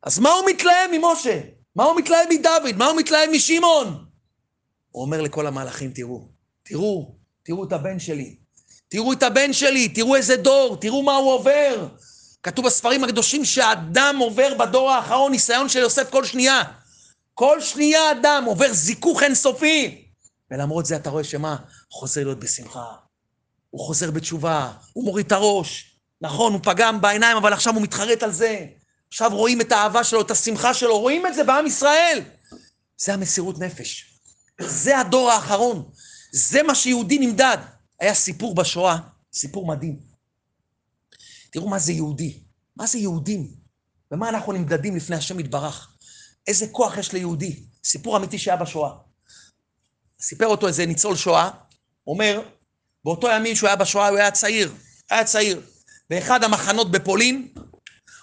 אז 0.03 0.19
מה 0.19 0.31
הוא 0.31 0.51
מתלהב 0.51 0.91
ממשה? 0.93 1.41
מה 1.77 1.85
הוא 1.85 1.97
מתלהב 1.97 2.29
מדוד? 2.31 2.77
מה 2.77 2.87
הוא 2.87 2.97
מתלהב 2.97 3.31
משמעון? 3.31 4.05
הוא 4.91 5.03
אומר 5.03 5.21
לכל 5.21 5.47
המהלכים, 5.47 5.91
תראו, 5.91 6.29
תראו, 6.63 7.15
תראו 7.43 7.65
את 7.65 7.73
הבן 7.73 7.99
שלי. 7.99 8.37
תראו 8.89 9.13
את 9.13 9.23
הבן 9.23 9.53
שלי, 9.53 9.89
תראו 9.89 10.17
איזה 10.17 10.37
דור, 10.37 10.77
תראו 10.81 11.03
מה 11.03 11.17
הוא 11.17 11.33
עובר. 11.33 11.89
כתוב 12.43 12.67
בספרים 12.67 13.05
הקדושים 13.05 13.45
שאדם 13.45 14.17
עובר 14.21 14.55
בדור 14.55 14.91
האחרון 14.91 15.33
ניסיון 15.33 15.69
של 15.69 15.79
יוסף 15.79 16.11
כל 16.11 16.25
שנייה. 16.25 16.63
כל 17.35 17.61
שנייה 17.61 18.11
אדם 18.11 18.45
עובר 18.47 18.73
זיכוך 18.73 19.23
אינסופי. 19.23 20.09
ולמרות 20.51 20.87
זה 20.87 20.97
אתה 20.97 21.11
רואה 21.11 21.25
שמה? 21.25 21.57
חוזר 21.91 22.25
להיות 22.25 22.41
בשמחה. 22.41 23.02
הוא 23.73 23.81
חוזר 23.87 24.11
בתשובה, 24.11 24.73
הוא 24.93 25.05
מוריד 25.05 25.27
את 25.27 25.33
הראש. 25.33 25.99
נכון, 26.21 26.53
הוא 26.53 26.61
פגם 26.63 27.01
בעיניים, 27.01 27.37
אבל 27.37 27.53
עכשיו 27.53 27.75
הוא 27.75 27.83
מתחרט 27.83 28.23
על 28.23 28.33
זה. 28.33 28.67
עכשיו 29.09 29.31
רואים 29.31 29.61
את 29.61 29.73
האהבה 29.73 30.05
שלו, 30.05 30.21
את 30.21 30.31
השמחה 30.31 30.75
שלו, 30.75 31.01
רואים 31.01 31.27
את 31.27 31.35
זה 31.35 31.45
בעם 31.45 31.67
ישראל. 31.67 32.21
זה 32.99 33.15
המסירות 33.15 33.59
נפש. 33.59 34.21
זה 34.61 34.99
הדור 34.99 35.31
האחרון. 35.31 35.91
זה 36.33 36.63
מה 36.63 36.75
שיהודי 36.75 37.19
נמדד. 37.19 37.59
היה 38.01 38.15
סיפור 38.15 38.55
בשואה, 38.55 38.99
סיפור 39.33 39.67
מדהים. 39.67 40.01
תראו 41.51 41.69
מה 41.69 41.79
זה 41.79 41.93
יהודי. 41.93 42.43
מה 42.77 42.87
זה 42.87 42.99
יהודים? 42.99 43.51
ומה 44.13 44.29
אנחנו 44.29 44.53
נמדדים 44.53 44.97
לפני 44.97 45.17
השם 45.17 45.41
יתברך? 45.41 45.97
איזה 46.47 46.67
כוח 46.69 46.99
יש 46.99 47.13
ליהודי? 47.13 47.65
סיפור 47.85 48.17
אמיתי 48.17 48.39
שהיה 48.39 48.57
בשואה. 48.57 48.91
סיפר 50.21 50.47
אותו 50.47 50.69
איזה 50.69 50.87
ניצול 50.87 51.17
שואה, 51.17 51.51
אומר, 52.07 52.43
באותו 53.05 53.29
ימים 53.29 53.57
שהוא 53.57 53.67
היה 53.69 53.77
בשואה, 53.77 54.09
הוא 54.09 54.19
היה 54.19 54.31
צעיר, 54.31 54.73
היה 55.11 55.25
צעיר. 55.25 55.61
באחד 56.11 56.45
המחנות 56.45 56.91
בפולין, 56.91 57.49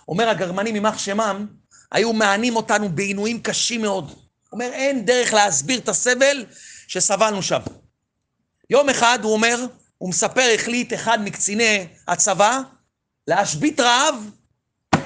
אומר 0.08 0.30
הגרמנים 0.30 0.76
יימח 0.76 0.98
שמם, 0.98 1.48
היו 1.92 2.14
מענים 2.14 2.56
אותנו 2.56 2.90
בעינויים 2.90 3.42
קשים 3.42 3.82
מאוד. 3.82 4.14
אומר, 4.52 4.70
אין 4.74 5.06
דרך 5.06 5.34
להסביר 5.34 5.80
את 5.80 5.90
הסבל 5.90 6.46
שסבלנו 6.88 7.44
שם. 7.44 7.60
יום 8.70 8.90
אחד, 8.90 9.20
הוא 9.24 9.34
אומר, 9.34 9.66
הוא 9.98 10.10
מספר, 10.10 10.52
החליט 10.56 10.94
אחד 10.94 11.22
מקציני 11.22 11.88
הצבא 12.08 12.60
להשבית 13.28 13.80
רעב 13.80 14.16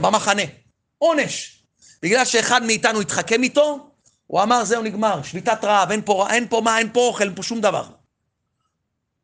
במחנה. 0.01 0.41
עונש. 0.97 1.63
בגלל 2.01 2.25
שאחד 2.25 2.63
מאיתנו 2.63 3.01
התחכם 3.01 3.43
איתו, 3.43 3.89
הוא 4.27 4.41
אמר, 4.41 4.63
זהו, 4.63 4.83
נגמר, 4.83 5.23
שביתת 5.23 5.63
רעב, 5.63 5.91
אין 5.91 6.01
פה, 6.05 6.27
אין 6.29 6.47
פה 6.47 6.61
מה, 6.63 6.77
אין 6.77 6.89
פה 6.93 6.99
אוכל, 6.99 7.23
אין 7.23 7.35
פה 7.35 7.43
שום 7.43 7.61
דבר. 7.61 8.02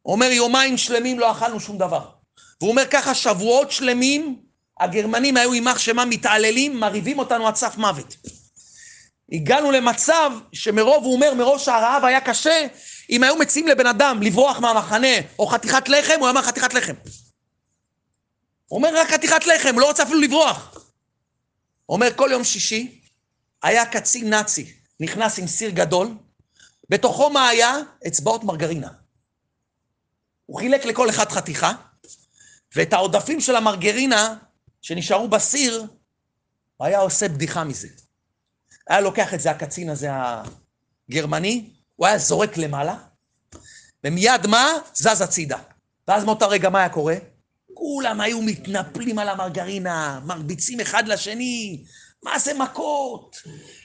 אומר, 0.06 0.32
יומיים 0.32 0.78
שלמים 0.78 1.20
לא 1.20 1.32
אכלנו 1.32 1.60
שום 1.60 1.78
דבר. 1.78 2.10
והוא 2.62 2.72
אומר 2.72 2.86
ככה, 2.92 3.14
שבועות 3.14 3.72
שלמים 3.72 4.42
הגרמנים 4.80 5.38
היו 5.38 5.54
יימח 5.54 5.78
שמם 5.78 6.10
מתעללים, 6.10 6.80
מרעיבים 6.80 7.20
אותנו 7.20 7.48
עד 7.48 7.56
סף 7.56 7.78
מוות. 7.78 8.16
הגענו 9.32 9.72
למצב 9.72 10.32
שמרוב, 10.54 11.04
הוא 11.04 11.14
אומר, 11.14 11.34
מראש 11.34 11.66
שהרעב 11.66 12.06
היה 12.06 12.22
קשה, 12.22 12.68
אם 13.10 13.24
היו 13.24 13.36
מציעים 13.36 13.68
לבן 13.68 13.88
אדם 13.88 14.24
לברוח 14.24 14.60
מהמחנה 14.60 15.18
או 15.40 15.48
חתיכת 15.48 15.90
לחם, 15.90 16.14
הוא 16.18 16.28
היה 16.28 16.30
אומר 16.30 16.42
חתיכת 16.42 16.74
לחם. 16.74 16.94
הוא 18.68 18.78
אומר 18.78 19.00
רק 19.00 19.10
חתיכת 19.10 19.46
לחם, 19.46 19.74
הוא 19.74 19.82
לא 19.82 19.88
רוצה 19.88 20.04
אפילו 20.04 20.20
לברוח. 20.20 20.74
הוא 21.86 21.96
אומר, 21.96 22.10
כל 22.16 22.30
יום 22.32 22.44
שישי 22.44 23.02
היה 23.64 23.86
קצין 23.86 24.30
נאצי, 24.30 24.74
נכנס 25.00 25.40
עם 25.40 25.48
סיר 25.48 25.70
גדול, 25.70 26.08
בתוכו 26.90 27.30
מה 27.30 27.50
היה? 27.50 27.78
אצבעות 28.08 28.44
מרגרינה. 28.44 28.90
הוא 30.50 30.60
חילק 30.60 30.86
לכל 30.86 31.10
אחד 31.10 31.32
חתיכה, 31.32 31.72
ואת 32.76 32.94
העודפים 32.94 33.42
של 33.42 33.56
המרגרינה 33.56 34.36
שנשארו 34.82 35.28
בסיר, 35.28 35.86
הוא 36.78 36.88
היה 36.88 37.00
עושה 37.00 37.28
בדיחה 37.28 37.64
מזה. 37.64 37.88
היה 38.88 39.02
לוקח 39.02 39.34
את 39.34 39.40
זה 39.40 39.52
הקצין 39.52 39.90
הזה 39.90 40.10
הגרמני, 41.10 41.70
הוא 41.96 42.08
היה 42.08 42.18
זורק 42.18 42.58
למעלה, 42.58 42.98
ומיד 44.04 44.48
מה? 44.48 44.68
זז 44.94 45.22
הצידה. 45.22 45.58
ואז 46.08 46.24
מאותו 46.24 46.50
רגע 46.50 46.70
מה 46.70 46.80
היה 46.80 46.90
קורה? 46.90 47.16
כולם 47.74 48.22
היו 48.22 48.42
מתנפלים 48.42 49.20
על 49.20 49.30
המרגרינה, 49.30 50.20
מרביצים 50.26 50.80
אחד 50.80 51.08
לשני, 51.08 51.84
מה 52.24 52.40
זה 52.40 52.54
מכות? 52.54 53.36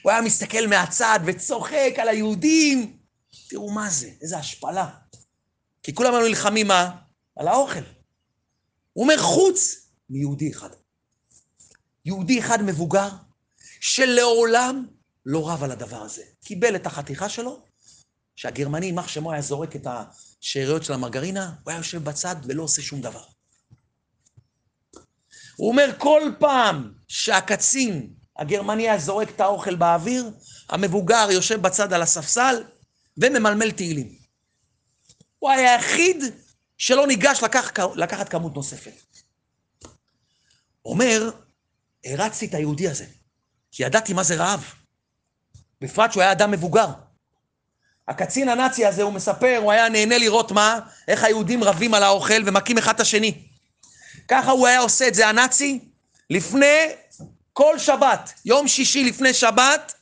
הוא 0.01 0.11
היה 0.11 0.21
מסתכל 0.21 0.67
מהצד 0.67 1.19
וצוחק 1.25 1.93
על 1.97 2.07
היהודים. 2.07 2.97
תראו 3.49 3.71
מה 3.71 3.89
זה, 3.89 4.09
איזה 4.21 4.37
השפלה. 4.37 4.89
כי 5.85 5.95
כולם 5.95 6.15
היו 6.15 6.27
נלחמים 6.27 6.67
מה? 6.67 6.91
על 7.35 7.47
האוכל. 7.47 7.79
הוא 8.93 9.03
אומר, 9.03 9.17
חוץ 9.17 9.89
מיהודי 10.09 10.51
אחד. 10.51 10.69
יהודי 12.05 12.39
אחד 12.39 12.63
מבוגר, 12.63 13.09
שלעולם 13.81 14.87
לא 15.25 15.49
רב 15.49 15.63
על 15.63 15.71
הדבר 15.71 16.01
הזה. 16.01 16.23
קיבל 16.45 16.75
את 16.75 16.85
החתיכה 16.85 17.29
שלו, 17.29 17.63
שהגרמני, 18.35 18.85
יימח 18.85 19.07
שמו, 19.07 19.31
היה 19.31 19.41
זורק 19.41 19.75
את 19.75 19.87
השאריות 19.87 20.83
של 20.83 20.93
המרגרינה, 20.93 21.53
הוא 21.63 21.71
היה 21.71 21.77
יושב 21.77 22.03
בצד 22.03 22.35
ולא 22.43 22.63
עושה 22.63 22.81
שום 22.81 23.01
דבר. 23.01 23.23
הוא 25.55 25.69
אומר, 25.69 25.91
כל 25.97 26.31
פעם 26.39 26.93
שהקצין 27.07 28.13
הגרמני 28.37 28.89
היה 28.89 28.99
זורק 28.99 29.29
את 29.29 29.39
האוכל 29.39 29.75
באוויר, 29.75 30.31
המבוגר 30.69 31.27
יושב 31.31 31.61
בצד 31.61 31.93
על 31.93 32.01
הספסל 32.01 32.63
וממלמל 33.17 33.71
תהילים. 33.71 34.24
הוא 35.39 35.49
היה 35.49 35.71
היחיד 35.71 36.23
שלא 36.77 37.07
ניגש 37.07 37.43
לקח, 37.43 37.71
לקחת 37.95 38.29
כמות 38.29 38.55
נוספת. 38.55 38.91
אומר, 40.85 41.31
הרצתי 42.05 42.45
את 42.45 42.53
היהודי 42.53 42.87
הזה, 42.87 43.05
כי 43.71 43.83
ידעתי 43.83 44.13
מה 44.13 44.23
זה 44.23 44.35
רעב. 44.35 44.73
בפרט 45.81 46.11
שהוא 46.11 46.23
היה 46.23 46.31
אדם 46.31 46.51
מבוגר. 46.51 46.87
הקצין 48.07 48.49
הנאצי 48.49 48.85
הזה, 48.85 49.03
הוא 49.03 49.13
מספר, 49.13 49.57
הוא 49.61 49.71
היה 49.71 49.89
נהנה 49.89 50.17
לראות 50.17 50.51
מה, 50.51 50.79
איך 51.07 51.23
היהודים 51.23 51.63
רבים 51.63 51.93
על 51.93 52.03
האוכל 52.03 52.43
ומכים 52.45 52.77
אחד 52.77 52.93
את 52.93 52.99
השני. 52.99 53.47
ככה 54.27 54.51
הוא 54.51 54.67
היה 54.67 54.79
עושה 54.79 55.07
את 55.07 55.15
זה, 55.15 55.27
הנאצי, 55.27 55.79
לפני 56.29 56.87
כל 57.53 57.79
שבת, 57.79 58.33
יום 58.45 58.67
שישי 58.67 59.03
לפני 59.03 59.33
שבת, 59.33 59.93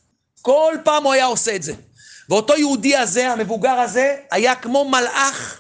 כל 0.42 0.74
פעם 0.84 1.04
הוא 1.04 1.14
היה 1.14 1.26
עושה 1.26 1.56
את 1.56 1.64
זה. 1.64 1.74
ואותו 2.30 2.54
יהודי 2.58 2.98
הזה, 2.98 3.32
המבוגר 3.32 3.70
הזה, 3.70 4.16
היה 4.32 4.56
כמו 4.56 4.90
מלאך, 4.90 5.60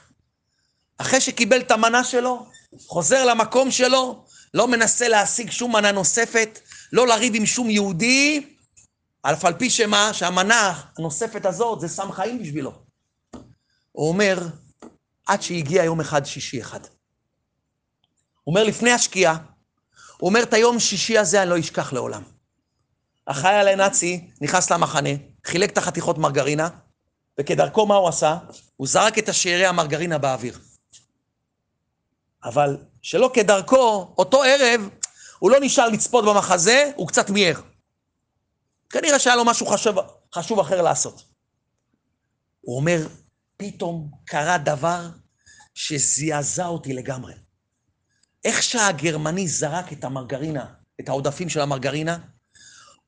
אחרי 0.98 1.22
שקיבל 1.22 1.60
את 1.60 1.72
המנה 1.72 2.04
שלו, 2.04 2.46
חוזר 2.88 3.26
למקום 3.26 3.72
שלו, 3.72 4.26
לא 4.54 4.68
מנסה 4.68 5.08
להשיג 5.08 5.52
שום 5.52 5.76
מנה 5.76 5.92
נוספת, 5.92 6.60
לא 6.94 7.08
לריב 7.08 7.36
עם 7.36 7.46
שום 7.46 7.70
יהודי, 7.70 8.54
אף 9.22 9.46
על 9.46 9.54
פי 9.54 9.70
שמה, 9.70 10.14
שהמנה 10.14 10.82
הנוספת 10.98 11.46
הזאת 11.46 11.80
זה 11.80 11.88
סם 11.88 12.12
חיים 12.12 12.40
בשבילו. 12.40 12.74
הוא 13.92 14.08
אומר, 14.08 14.48
עד 15.28 15.42
שהגיע 15.42 15.84
יום 15.84 16.00
אחד, 16.00 16.26
שישי 16.26 16.62
אחד. 16.62 16.80
הוא 18.44 18.54
אומר, 18.54 18.64
לפני 18.64 18.92
השקיעה, 18.92 19.38
הוא 20.18 20.30
אומר, 20.30 20.44
את 20.44 20.54
היום 20.54 20.80
שישי 20.80 21.18
הזה 21.18 21.42
אני 21.42 21.50
לא 21.50 21.60
אשכח 21.60 21.94
לעולם. 21.94 22.33
החייל 23.28 23.68
הנאצי 23.68 24.32
נכנס 24.42 24.72
למחנה, 24.72 25.10
חילק 25.46 25.72
את 25.72 25.78
החתיכות 25.78 26.18
מרגרינה, 26.18 26.70
וכדרכו 27.40 27.86
מה 27.86 27.96
הוא 27.96 28.08
עשה? 28.08 28.38
הוא 28.76 28.88
זרק 28.88 29.18
את 29.18 29.30
השארי 29.30 29.66
המרגרינה 29.66 30.18
באוויר. 30.18 30.60
אבל 32.44 32.78
שלא 33.02 33.32
כדרכו, 33.34 34.14
אותו 34.18 34.44
ערב, 34.44 34.90
הוא 35.40 35.52
לא 35.52 35.58
נשאר 35.62 35.90
לצפות 35.90 36.26
במחזה, 36.26 36.92
הוא 36.96 37.08
קצת 37.08 37.30
מיהר. 37.30 37.62
כנראה 38.90 39.20
שהיה 39.20 39.36
לו 39.36 39.46
משהו 39.46 39.66
חשוב, 39.66 39.96
חשוב 40.36 40.60
אחר 40.60 40.82
לעשות. 40.82 41.24
הוא 42.62 42.78
אומר, 42.78 43.08
פתאום 43.58 44.12
קרה 44.26 44.58
דבר 44.58 45.10
שזעזע 45.74 46.66
אותי 46.66 46.94
לגמרי. 46.94 47.34
איך 48.46 48.64
שהגרמני 48.64 49.48
זרק 49.48 49.94
את 49.94 50.04
המרגרינה, 50.04 50.66
את 51.00 51.10
העודפים 51.10 51.50
של 51.50 51.62
המרגרינה, 51.62 52.18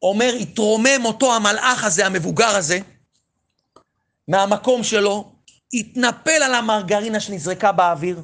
אומר, 0.02 0.34
התרומם 0.40 1.06
אותו 1.06 1.36
המלאך 1.36 1.84
הזה, 1.84 2.06
המבוגר 2.06 2.56
הזה, 2.56 2.80
מהמקום 4.28 4.84
שלו, 4.84 5.32
התנפל 5.74 6.44
על 6.44 6.54
המרגרינה 6.54 7.20
שנזרקה 7.20 7.72
באוויר. 7.72 8.22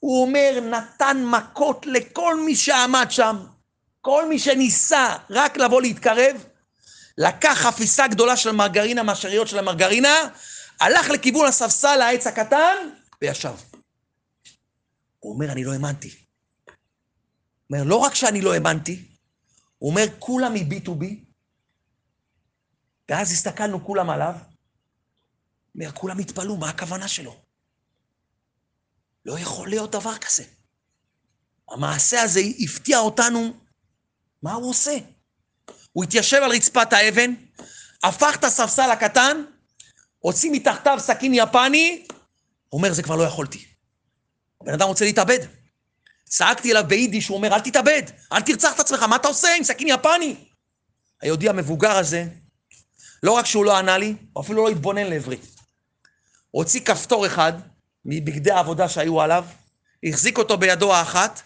הוא 0.00 0.22
אומר, 0.22 0.60
נתן 0.62 1.24
מכות 1.24 1.86
לכל 1.86 2.40
מי 2.40 2.56
שעמד 2.56 3.06
שם, 3.10 3.46
כל 4.00 4.28
מי 4.28 4.38
שניסה 4.38 5.16
רק 5.30 5.56
לבוא 5.56 5.82
להתקרב, 5.82 6.44
לקח 7.18 7.54
חפיסה 7.54 8.06
גדולה 8.06 8.36
של 8.36 8.52
מרגרינה 8.52 9.02
מהשאריות 9.02 9.48
של 9.48 9.58
המרגרינה, 9.58 10.14
הלך 10.80 11.10
לכיוון 11.10 11.46
הספסל 11.46 12.00
העץ 12.00 12.26
הקטן 12.26 12.76
וישב. 13.22 13.54
הוא 15.18 15.34
אומר, 15.34 15.52
אני 15.52 15.64
לא 15.64 15.72
האמנתי. 15.72 16.08
הוא 16.08 16.74
אומר, 17.70 17.84
לא 17.84 17.96
רק 17.96 18.14
שאני 18.14 18.40
לא 18.40 18.54
האמנתי, 18.54 19.13
הוא 19.78 19.90
אומר, 19.90 20.04
כולם 20.18 20.54
הביטו 20.60 20.94
בי, 20.94 21.24
ואז 23.08 23.32
הסתכלנו 23.32 23.84
כולם 23.84 24.10
עליו, 24.10 24.34
אומר, 25.74 25.92
כולם 25.92 26.18
התפלאו, 26.18 26.56
מה 26.56 26.68
הכוונה 26.68 27.08
שלו? 27.08 27.36
לא 29.24 29.38
יכול 29.38 29.68
להיות 29.68 29.90
דבר 29.90 30.18
כזה. 30.18 30.44
המעשה 31.70 32.22
הזה 32.22 32.40
הפתיע 32.58 32.98
אותנו, 32.98 33.56
מה 34.42 34.52
הוא 34.52 34.70
עושה? 34.70 34.98
הוא 35.92 36.04
התיישב 36.04 36.36
על 36.36 36.50
רצפת 36.50 36.92
האבן, 36.92 37.34
הפך 38.02 38.36
את 38.38 38.44
הספסל 38.44 38.90
הקטן, 38.90 39.44
הוציא 40.18 40.50
מתחתיו 40.52 40.96
סכין 41.00 41.34
יפני, 41.34 42.06
הוא 42.68 42.78
אומר, 42.78 42.92
זה 42.92 43.02
כבר 43.02 43.16
לא 43.16 43.22
יכולתי. 43.22 43.66
הבן 44.60 44.72
אדם 44.72 44.88
רוצה 44.88 45.04
להתאבד. 45.04 45.63
צעקתי 46.24 46.70
אליו 46.70 46.84
ביידיש, 46.86 47.28
הוא 47.28 47.36
אומר, 47.36 47.54
אל 47.54 47.60
תתאבד, 47.60 48.02
אל 48.32 48.40
תרצח 48.40 48.74
את 48.74 48.80
עצמך, 48.80 49.02
מה 49.02 49.16
אתה 49.16 49.28
עושה 49.28 49.48
עם 49.58 49.64
סכין 49.64 49.88
יפני? 49.88 50.36
היהודי 51.22 51.48
המבוגר 51.48 51.96
הזה, 51.96 52.24
לא 53.22 53.32
רק 53.32 53.46
שהוא 53.46 53.64
לא 53.64 53.78
ענה 53.78 53.98
לי, 53.98 54.14
הוא 54.32 54.42
אפילו 54.44 54.64
לא 54.64 54.68
התבונן 54.68 55.06
לעברי. 55.06 55.36
הוא 56.50 56.62
הוציא 56.62 56.80
כפתור 56.80 57.26
אחד 57.26 57.52
מבגדי 58.04 58.50
העבודה 58.50 58.88
שהיו 58.88 59.20
עליו, 59.20 59.44
החזיק 60.04 60.38
אותו 60.38 60.58
בידו 60.58 60.94
האחת, 60.94 61.42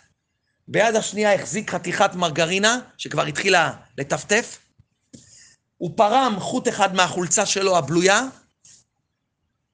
ביד 0.69 0.97
השנייה 0.97 1.35
החזיק 1.35 1.71
חתיכת 1.71 2.11
מרגרינה, 2.15 2.79
שכבר 2.99 3.23
התחילה 3.23 3.73
לטפטף. 3.99 4.59
הוא 5.77 5.91
פרם 5.97 6.37
חוט 6.41 6.69
אחד 6.69 6.95
מהחולצה 6.95 7.47
שלו, 7.47 7.79
הבלויה. 7.79 8.23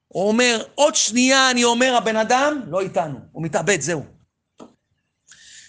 הוא 0.07 0.27
אומר, 0.27 0.63
עוד 0.75 0.95
שנייה, 0.95 1.51
אני 1.51 1.63
אומר, 1.63 1.95
הבן 1.97 2.15
אדם 2.15 2.61
לא 2.67 2.81
איתנו, 2.81 3.19
הוא 3.31 3.43
מתאבד, 3.43 3.81
זהו. 3.81 4.14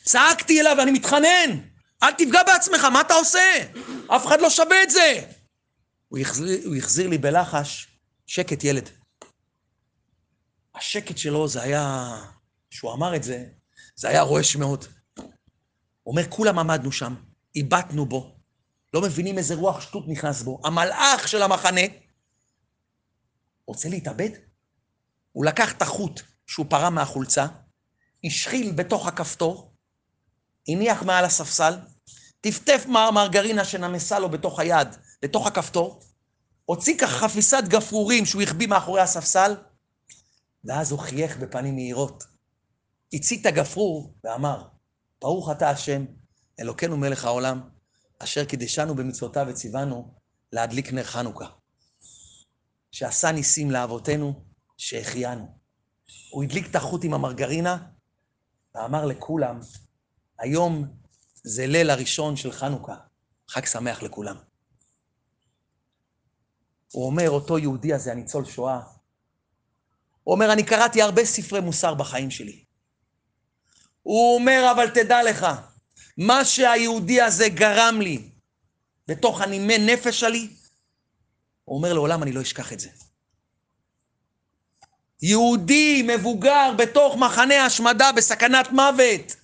צעקתי 0.07 0.61
אליו 0.61 0.77
ואני 0.79 0.91
מתחנן, 0.91 1.61
אל 2.03 2.13
תפגע 2.13 2.43
בעצמך, 2.43 2.85
מה 2.85 3.01
אתה 3.01 3.15
עושה? 3.15 3.39
אף 4.07 4.27
אחד 4.27 4.41
לא 4.41 4.51
שווה 4.51 4.83
את 4.83 4.91
זה. 4.91 5.23
הוא 6.09 6.19
החזיר, 6.19 6.61
הוא 6.67 6.77
החזיר 6.77 7.09
לי 7.09 7.19
בלחש, 7.19 7.89
שקט 8.27 8.65
ילד. 8.65 8.91
השקט 10.75 11.19
שלו 11.19 11.49
זה 11.49 11.63
היה, 11.63 12.15
כשהוא 12.71 12.93
אמר 12.93 13.17
את 13.17 13.23
זה, 13.23 13.45
זה 13.97 14.09
היה 14.09 14.23
רועש 14.23 14.57
מאוד. 14.57 14.85
הוא 16.03 16.13
אומר, 16.13 16.23
כולם 16.29 16.59
עמדנו 16.59 16.93
שם, 16.93 17.15
איבדנו 17.55 18.07
בו, 18.07 18.37
לא 18.95 19.03
מבינים 19.03 19.39
איזה 19.39 19.55
רוח 19.55 19.81
שטות 19.81 20.05
נכנס 20.09 20.43
בו. 20.43 20.61
המלאך 20.65 21.29
של 21.29 21.43
המחנה 21.43 21.81
רוצה 23.67 23.89
להתאבד? 23.89 24.31
הוא 25.33 25.45
לקח 25.45 25.73
את 25.73 25.83
החוט 25.83 26.21
שהוא 26.47 26.67
פרע 26.69 26.91
מהחולצה, 26.91 27.47
השחיל 28.25 28.73
בתוך 28.73 29.07
הכפתור, 29.07 29.76
הניח 30.69 31.03
מעל 31.03 31.25
הספסל, 31.25 31.79
טפטף 32.41 32.87
מרגרינה 32.87 33.65
שנמסה 33.65 34.19
לו 34.19 34.29
בתוך 34.29 34.61
היד, 34.61 34.89
לתוך 35.23 35.47
הכפתור, 35.47 36.01
הוציא 36.65 36.99
ככה 36.99 37.19
חפיסת 37.19 37.63
גפרורים 37.69 38.27
שהוא 38.27 38.43
החביא 38.43 38.69
מאחורי 38.69 39.01
הספסל, 39.01 39.55
ואז 40.65 40.91
הוא 40.91 40.99
חייך 40.99 41.37
בפנים 41.37 41.75
מהירות. 41.75 42.25
הצית 43.13 43.47
הגפרור 43.47 44.15
ואמר, 44.25 44.63
ברוך 45.21 45.51
אתה 45.51 45.71
השם, 45.71 46.05
אלוקינו 46.61 46.97
מלך 46.97 47.25
העולם, 47.25 47.61
אשר 48.19 48.45
קידשנו 48.45 48.95
במצוותיו 48.95 49.47
וציוונו 49.49 50.15
להדליק 50.53 50.93
נר 50.93 51.05
חנוכה. 51.05 51.47
שעשה 52.93 53.33
ניסים 53.33 53.71
לאבותינו, 53.71 54.45
שהחיינו. 54.77 55.47
הוא 56.31 56.45
הדליק 56.45 56.71
את 56.71 56.77
החוט 56.77 57.05
עם 57.05 57.15
המרגרינה, 57.15 57.77
ואמר 58.75 59.07
לכולם, 59.07 59.61
היום 60.39 60.85
זה 61.43 61.67
ליל 61.67 61.91
הראשון 61.91 62.37
של 62.37 62.53
חנוכה, 62.53 62.97
חג 63.49 63.65
שמח 63.67 64.03
לכולם. 64.03 64.37
הוא 66.93 67.07
אומר, 67.07 67.31
אותו 67.31 67.59
יהודי 67.59 67.95
הזה, 67.95 68.13
הניצול 68.13 68.45
שואה, 68.45 68.81
הוא 70.23 70.35
אומר, 70.35 70.53
אני 70.53 70.63
קראתי 70.63 71.03
הרבה 71.03 71.25
ספרי 71.25 71.61
מוסר 71.61 71.95
בחיים 71.95 72.31
שלי. 72.31 72.65
הוא 74.03 74.35
אומר, 74.35 74.73
אבל 74.75 74.91
תדע 74.91 75.23
לך, 75.23 75.47
מה 76.19 76.45
שהיהודי 76.45 77.21
הזה 77.21 77.49
גרם 77.49 78.01
לי 78.01 78.31
בתוך 79.09 79.41
הנימי 79.41 79.79
נפש 79.79 80.21
שלי, 80.21 80.49
הוא 81.65 81.77
אומר, 81.77 81.93
לעולם 81.93 82.23
אני 82.23 82.33
לא 82.33 82.43
אשכח 82.43 82.73
את 82.73 82.81
זה. 82.81 82.89
יהודי 85.23 86.03
מבוגר 86.09 86.75
בתוך 86.79 87.17
מחנה 87.17 87.67
השמדה 87.67 88.13
בסכנת 88.13 88.73
מוות. 88.73 89.37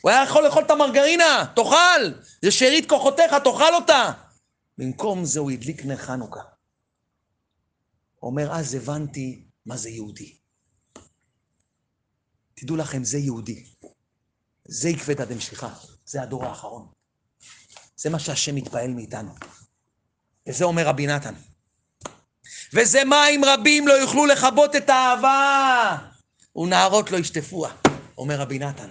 הוא 0.00 0.10
היה 0.10 0.22
יכול 0.22 0.44
לאכול 0.44 0.62
את 0.62 0.70
המרגרינה, 0.70 1.52
תאכל, 1.56 2.20
זה 2.42 2.50
שארית 2.50 2.88
כוחותיך, 2.88 3.34
תאכל 3.44 3.74
אותה. 3.74 4.12
במקום 4.78 5.24
זה 5.24 5.40
הוא 5.40 5.50
הדליק 5.50 5.84
נר 5.84 5.96
חנוכה. 5.96 6.40
אומר, 8.22 8.52
אז 8.52 8.74
הבנתי 8.74 9.44
מה 9.66 9.76
זה 9.76 9.90
יהודי. 9.90 10.36
תדעו 12.54 12.76
לכם, 12.76 13.04
זה 13.04 13.18
יהודי. 13.18 13.64
זה 14.64 14.88
עקבתא 14.88 15.24
דמשיחא, 15.24 15.68
זה 16.04 16.22
הדור 16.22 16.44
האחרון. 16.44 16.88
זה 17.96 18.10
מה 18.10 18.18
שהשם 18.18 18.54
מתפעל 18.54 18.90
מאיתנו. 18.90 19.34
וזה 20.48 20.64
אומר 20.64 20.86
רבי 20.86 21.06
נתן. 21.06 21.34
וזה 22.72 23.04
מים 23.04 23.44
רבים 23.44 23.88
לא 23.88 23.92
יוכלו 23.92 24.26
לכבות 24.26 24.76
את 24.76 24.88
האהבה, 24.88 25.98
ונערות 26.56 27.10
לא 27.10 27.16
ישטפוה, 27.16 27.72
אומר 28.18 28.40
רבי 28.40 28.58
נתן. 28.58 28.90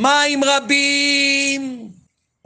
מים 0.00 0.44
רבים 0.44 1.88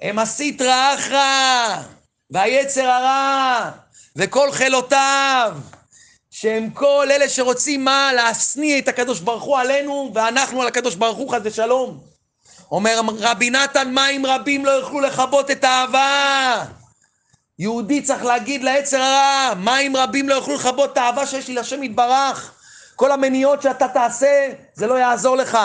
הם 0.03 0.19
הסיטרא 0.19 0.95
אחרא, 0.95 1.83
והיצר 2.31 2.87
הרע, 2.87 3.71
וכל 4.17 4.53
חילותיו, 4.53 5.55
שהם 6.31 6.71
כל 6.71 7.09
אלה 7.11 7.29
שרוצים 7.29 7.85
מה? 7.85 8.13
להשניא 8.13 8.79
את 8.79 8.89
הקדוש 8.89 9.21
ברוך 9.21 9.43
הוא 9.43 9.59
עלינו, 9.59 10.13
ואנחנו 10.15 10.63
על 10.63 10.69
הקדוש 10.69 10.95
ברוך 10.95 11.19
הוא 11.19 11.33
חס 11.33 11.41
ושלום. 11.43 12.01
אומר 12.71 13.01
רבי 13.19 13.51
נתן, 13.51 13.95
מים 13.95 14.27
רבים 14.27 14.65
לא 14.65 14.71
יוכלו 14.71 15.01
לכבות 15.01 15.51
את 15.51 15.65
האהבה. 15.65 16.65
יהודי 17.59 18.03
צריך 18.03 18.25
להגיד 18.25 18.63
לעצר 18.63 19.03
הרע, 19.03 19.55
מים 19.55 19.97
רבים 19.97 20.29
לא 20.29 20.35
יוכלו 20.35 20.55
לכבות 20.55 20.93
את 20.93 20.97
האהבה 20.97 21.27
שיש 21.27 21.49
לי 21.49 21.55
לשם 21.55 21.83
יתברך. 21.83 22.53
כל 22.97 23.13
המניעות 23.13 23.63
שאתה 23.63 23.89
תעשה, 23.89 24.49
זה 24.75 24.87
לא 24.87 24.95
יעזור 24.95 25.37
לך. 25.37 25.59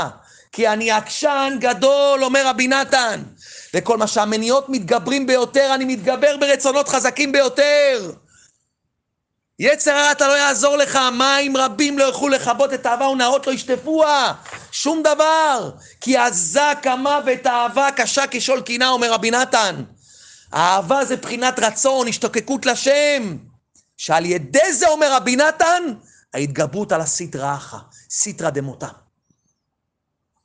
כי 0.57 0.67
אני 0.67 0.91
עקשן 0.91 1.57
גדול, 1.59 2.23
אומר 2.23 2.47
רבי 2.47 2.67
נתן. 2.67 3.23
וכל 3.73 3.97
מה 3.97 4.07
שהמניעות 4.07 4.69
מתגברים 4.69 5.27
ביותר, 5.27 5.71
אני 5.75 5.85
מתגבר 5.85 6.37
ברצונות 6.37 6.89
חזקים 6.89 7.31
ביותר. 7.31 8.11
יצר 9.59 9.91
הרע 9.91 10.11
אתה 10.11 10.27
לא 10.27 10.33
יעזור 10.33 10.77
לך, 10.77 10.99
מים 11.17 11.57
רבים 11.57 11.99
לא 11.99 12.03
יוכלו 12.03 12.29
לכבות 12.29 12.73
את 12.73 12.85
האהבה 12.85 13.07
ונערות 13.07 13.47
לא 13.47 13.51
ישטפוה, 13.51 14.33
שום 14.71 15.03
דבר. 15.03 15.71
כי 16.01 16.17
עזה 16.17 16.71
כמה 16.81 17.19
ואת 17.25 17.45
האהבה 17.45 17.89
קשה 17.95 18.23
כשול 18.31 18.61
קינה, 18.61 18.89
אומר 18.89 19.13
רבי 19.13 19.31
נתן. 19.31 19.83
אהבה 20.53 21.05
זה 21.05 21.15
בחינת 21.15 21.59
רצון, 21.59 22.07
השתוקקות 22.07 22.65
לשם. 22.65 23.37
שעל 23.97 24.25
ידי 24.25 24.73
זה, 24.73 24.87
אומר 24.87 25.13
רבי 25.13 25.35
נתן, 25.35 25.83
ההתגברות 26.33 26.91
על 26.91 27.01
הסיטרא 27.01 27.55
אחא, 27.55 27.77
סיטרא 28.09 28.49
דמותא. 28.49 29.06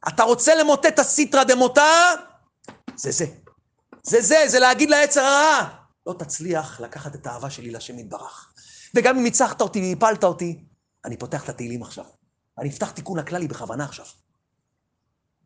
אתה 0.08 0.22
רוצה 0.22 0.54
למוטט 0.54 0.86
את 0.86 0.98
הסיטרא 0.98 1.44
דמותא? 1.44 2.14
זה 2.96 3.10
זה. 3.10 3.26
זה 4.02 4.20
זה, 4.20 4.44
זה 4.46 4.58
להגיד 4.58 4.90
לעצר 4.90 5.20
הרע. 5.20 5.68
לא 6.06 6.14
תצליח 6.18 6.80
לקחת 6.80 7.14
את 7.14 7.26
האהבה 7.26 7.50
שלי 7.50 7.70
לשם 7.70 7.98
יתברך. 7.98 8.52
וגם 8.94 9.16
אם 9.16 9.22
ניצחת 9.22 9.60
אותי 9.60 9.94
והפלת 9.94 10.24
אותי, 10.24 10.64
אני 11.04 11.16
פותח 11.16 11.44
את 11.44 11.48
התהילים 11.48 11.82
עכשיו. 11.82 12.04
אני 12.58 12.68
אפתח 12.68 12.90
תיקון 12.90 13.18
הכללי 13.18 13.48
בכוונה 13.48 13.84
עכשיו. 13.84 14.06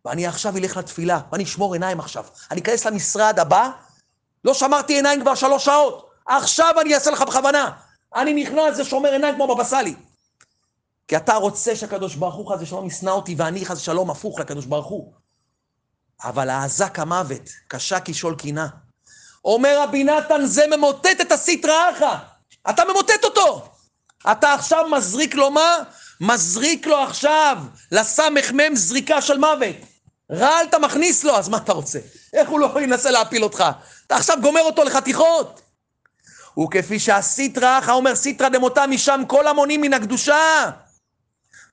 ואני 0.04 0.26
עכשיו 0.26 0.56
אלך 0.56 0.76
לתפילה, 0.76 1.20
ואני 1.32 1.44
אשמור 1.44 1.72
עיניים 1.72 2.00
עכשיו. 2.00 2.24
אני 2.50 2.60
אכנס 2.60 2.84
למשרד 2.84 3.38
הבא, 3.38 3.70
לא 4.44 4.54
שמרתי 4.54 4.92
עיניים 4.92 5.20
כבר 5.20 5.34
שלוש 5.34 5.64
שעות. 5.64 6.10
עכשיו 6.26 6.74
אני 6.80 6.94
אעשה 6.94 7.10
לך 7.10 7.22
בכוונה. 7.22 7.70
אני 8.14 8.42
נכנס 8.42 8.78
ושומר 8.78 9.12
עיניים 9.12 9.34
כמו 9.34 9.54
בבא 9.54 9.64
סאלי. 9.64 9.94
כי 11.08 11.16
אתה 11.16 11.34
רוצה 11.34 11.76
שהקדוש 11.76 12.14
ברוך 12.14 12.34
הוא 12.34 12.52
חס 12.52 12.58
ושלום 12.60 12.86
ישנא 12.86 13.10
אותי, 13.10 13.34
ואני 13.38 13.66
חס 13.66 13.76
ושלום 13.76 14.10
הפוך 14.10 14.40
לקדוש 14.40 14.64
ברוך 14.66 14.86
הוא. 14.86 15.12
אבל 16.24 16.50
האזק 16.50 16.98
המוות, 16.98 17.50
קשה 17.68 17.98
כשאול 18.04 18.34
קינה. 18.34 18.68
אומר 19.44 19.82
רבי 19.82 20.04
נתן, 20.04 20.46
זה 20.46 20.64
ממוטט 20.76 21.20
את 21.20 21.32
הסטרא 21.32 21.90
אחא. 21.90 22.16
אתה 22.70 22.82
ממוטט 22.84 23.24
אותו. 23.24 23.68
אתה 24.32 24.52
עכשיו 24.52 24.88
מזריק 24.90 25.34
לו 25.34 25.50
מה? 25.50 25.76
מזריק 26.20 26.86
לו 26.86 26.96
עכשיו 26.96 27.58
לסמ"ם 27.92 28.76
זריקה 28.76 29.22
של 29.22 29.38
מוות. 29.38 29.76
רעל 30.32 30.66
אתה 30.66 30.78
מכניס 30.78 31.24
לו, 31.24 31.36
אז 31.36 31.48
מה 31.48 31.56
אתה 31.56 31.72
רוצה? 31.72 31.98
איך 32.32 32.48
הוא 32.48 32.60
לא 32.60 32.80
ינסה 32.80 33.10
להפיל 33.10 33.44
אותך? 33.44 33.64
אתה 34.06 34.16
עכשיו 34.16 34.36
גומר 34.42 34.60
אותו 34.60 34.84
לחתיכות. 34.84 35.60
וכפי 36.58 36.98
שהסיטרא 36.98 37.78
אחא 37.78 37.90
אומר 37.90 38.14
סיטרא 38.14 38.48
דמותא 38.48 38.86
משם 38.86 39.22
כל 39.26 39.46
המונים 39.46 39.80
מן 39.80 39.94
הקדושה. 39.94 40.70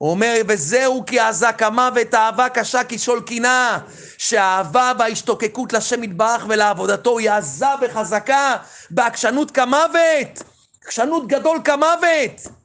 הוא 0.04 0.12
אומר, 0.12 0.42
וזהו 0.48 1.04
כי 1.06 1.22
אזק 1.22 1.62
המוות, 1.62 2.14
אהבה 2.14 2.50
קשה 2.50 2.82
כשול 2.90 3.22
קינה, 3.26 3.80
שהאהבה 4.18 4.92
וההשתוקקות 5.00 5.74
לשם 5.74 6.04
יתברך 6.04 6.46
ולעבודתו 6.50 7.18
היא 7.18 7.32
עזה 7.32 7.66
וחזקה, 7.82 8.58
בעקשנות 8.90 9.52
כמוות, 9.52 10.44
עקשנות 10.82 11.28
גדול 11.28 11.62
כמוות. 11.66 12.58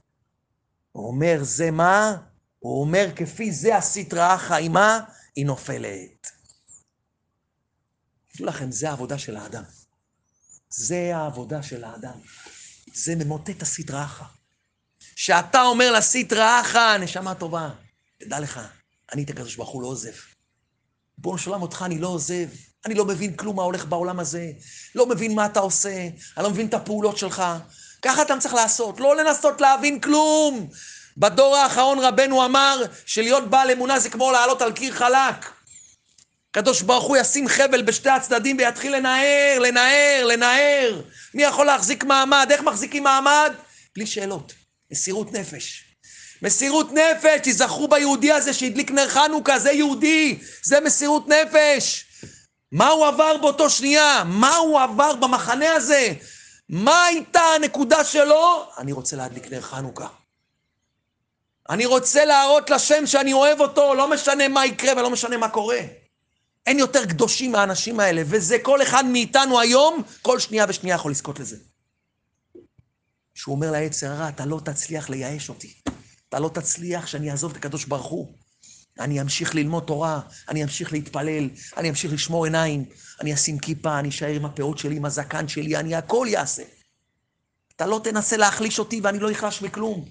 הוא 0.92 1.06
אומר, 1.06 1.38
זה 1.42 1.70
מה? 1.70 2.16
הוא 2.58 2.80
אומר, 2.80 3.08
כפי 3.16 3.52
זה 3.52 3.76
הסיטרא 3.76 4.34
אחא 4.34 4.54
עימה, 4.54 5.00
היא 5.36 5.46
נופלת. 5.46 6.30
תדעו 8.32 8.46
לכם, 8.46 8.72
זה 8.72 8.88
העבודה 8.90 9.18
של 9.18 9.36
האדם. 9.36 9.64
זה 10.70 11.16
העבודה 11.16 11.62
של 11.62 11.84
האדם. 11.84 12.18
זה 12.94 13.16
ממוטט 13.16 13.62
הסטרא 13.62 14.04
אחא. 14.04 14.37
שאתה 15.20 15.62
אומר 15.62 15.92
לסטרא 15.92 16.60
אחא, 16.60 16.96
נשמה 16.96 17.34
טובה, 17.34 17.68
תדע 18.18 18.40
לך, 18.40 18.60
אני 19.12 19.22
את 19.22 19.30
הקדוש 19.30 19.56
ברוך 19.56 19.70
הוא 19.70 19.82
לא 19.82 19.86
עוזב. 19.86 20.12
בוא 21.18 21.34
נשלם 21.34 21.62
אותך 21.62 21.82
אני 21.86 21.98
לא 21.98 22.08
עוזב. 22.08 22.46
אני 22.86 22.94
לא 22.94 23.04
מבין 23.04 23.36
כלום 23.36 23.56
מה 23.56 23.62
הולך 23.62 23.84
בעולם 23.84 24.20
הזה. 24.20 24.50
לא 24.94 25.06
מבין 25.06 25.34
מה 25.34 25.46
אתה 25.46 25.60
עושה, 25.60 26.08
אני 26.36 26.44
לא 26.44 26.50
מבין 26.50 26.66
את 26.66 26.74
הפעולות 26.74 27.18
שלך. 27.18 27.42
ככה 28.02 28.22
אתה 28.22 28.38
צריך 28.38 28.54
לעשות, 28.54 29.00
לא 29.00 29.16
לנסות 29.16 29.60
להבין 29.60 30.00
כלום. 30.00 30.68
בדור 31.16 31.56
האחרון 31.56 31.98
רבנו 31.98 32.44
אמר 32.44 32.82
שלהיות 33.06 33.50
בעל 33.50 33.70
אמונה 33.70 33.98
זה 33.98 34.10
כמו 34.10 34.32
לעלות 34.32 34.62
על 34.62 34.72
קיר 34.72 34.94
חלק. 34.94 35.52
הקדוש 36.50 36.82
ברוך 36.82 37.04
הוא 37.04 37.16
ישים 37.16 37.48
חבל 37.48 37.82
בשתי 37.82 38.10
הצדדים 38.10 38.56
ויתחיל 38.58 38.96
לנער, 38.96 39.58
לנער, 39.58 40.24
לנער. 40.24 41.02
מי 41.34 41.42
יכול 41.42 41.66
להחזיק 41.66 42.04
מעמד? 42.04 42.48
איך 42.50 42.62
מחזיקים 42.62 43.02
מעמד? 43.02 43.52
בלי 43.94 44.06
שאלות. 44.06 44.57
מסירות 44.90 45.32
נפש. 45.32 45.84
מסירות 46.42 46.92
נפש, 46.92 47.40
תיזכרו 47.42 47.88
ביהודי 47.88 48.32
הזה 48.32 48.52
שהדליק 48.52 48.90
נר 48.90 49.08
חנוכה, 49.08 49.58
זה 49.58 49.70
יהודי, 49.70 50.38
זה 50.64 50.80
מסירות 50.80 51.28
נפש. 51.28 52.04
מה 52.72 52.88
הוא 52.88 53.06
עבר 53.06 53.36
באותו 53.36 53.70
שנייה? 53.70 54.22
מה 54.26 54.56
הוא 54.56 54.80
עבר 54.80 55.14
במחנה 55.14 55.72
הזה? 55.72 56.12
מה 56.68 57.04
הייתה 57.04 57.40
הנקודה 57.40 58.04
שלו? 58.04 58.68
אני 58.78 58.92
רוצה 58.92 59.16
להדליק 59.16 59.52
נר 59.52 59.60
חנוכה. 59.60 60.08
אני 61.70 61.86
רוצה 61.86 62.24
להראות 62.24 62.70
לשם 62.70 63.06
שאני 63.06 63.32
אוהב 63.32 63.60
אותו, 63.60 63.94
לא 63.94 64.10
משנה 64.10 64.48
מה 64.48 64.66
יקרה 64.66 64.92
ולא 64.92 65.10
משנה 65.10 65.36
מה 65.36 65.48
קורה. 65.48 65.80
אין 66.66 66.78
יותר 66.78 67.06
קדושים 67.06 67.52
מהאנשים 67.52 68.00
האלה, 68.00 68.22
וזה 68.26 68.58
כל 68.62 68.82
אחד 68.82 69.04
מאיתנו 69.04 69.60
היום, 69.60 70.02
כל 70.22 70.38
שנייה 70.38 70.66
ושנייה 70.68 70.94
יכול 70.94 71.10
לזכות 71.10 71.40
לזה. 71.40 71.56
שהוא 73.38 73.54
אומר 73.54 73.72
ליצר 73.72 74.06
הרע, 74.06 74.28
אתה 74.28 74.46
לא 74.46 74.60
תצליח 74.64 75.10
לייאש 75.10 75.48
אותי. 75.48 75.74
אתה 76.28 76.38
לא 76.38 76.50
תצליח 76.54 77.06
שאני 77.06 77.30
אעזוב 77.30 77.50
את 77.50 77.56
הקדוש 77.56 77.84
ברוך 77.84 78.06
הוא. 78.06 78.32
אני 79.00 79.20
אמשיך 79.20 79.54
ללמוד 79.54 79.84
תורה, 79.86 80.20
אני 80.48 80.62
אמשיך 80.62 80.92
להתפלל, 80.92 81.48
אני 81.76 81.90
אמשיך 81.90 82.12
לשמור 82.12 82.44
עיניים, 82.44 82.84
אני 83.20 83.34
אשים 83.34 83.58
כיפה, 83.58 83.98
אני 83.98 84.08
אשאר 84.08 84.28
עם 84.28 84.44
הפאות 84.44 84.78
שלי, 84.78 84.96
עם 84.96 85.04
הזקן 85.04 85.48
שלי, 85.48 85.76
אני 85.76 85.94
הכל 85.94 86.26
יעשה. 86.30 86.62
אתה 87.76 87.86
לא 87.86 88.00
תנסה 88.04 88.36
להחליש 88.36 88.78
אותי 88.78 89.00
ואני 89.02 89.18
לא 89.18 89.32
אחלש 89.32 89.62
מכלום. 89.62 90.04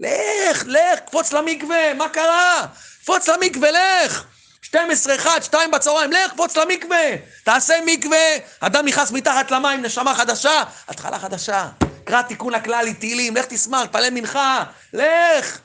לך, 0.00 0.64
לך, 0.66 1.00
קפוץ 1.06 1.32
למקווה, 1.32 1.94
מה 1.94 2.08
קרה? 2.08 2.66
קפוץ 3.02 3.28
למקווה, 3.28 3.68
לך. 3.70 4.24
12, 4.62 5.14
1, 5.14 5.42
2 5.42 5.70
בצהריים, 5.70 6.12
לך, 6.12 6.32
קפוץ 6.32 6.56
למקווה, 6.56 7.16
תעשה 7.44 7.74
מקווה, 7.86 8.36
אדם 8.60 8.86
נכנס 8.86 9.10
מתחת 9.10 9.50
למים, 9.50 9.82
נשמה 9.82 10.14
חדשה, 10.14 10.62
התחלה 10.88 11.18
חדשה. 11.18 11.68
קרא 12.10 12.22
תיקון 12.22 12.54
הכלל, 12.54 12.92
תהילים, 12.98 13.36
לך 13.36 13.46
תשמח, 13.48 13.86
תפלל 13.86 14.10
מנחה, 14.10 14.64
לך. 14.92 15.60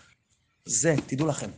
זה, 0.66 0.96
תדעו 1.06 1.28
לכם, 1.28 1.50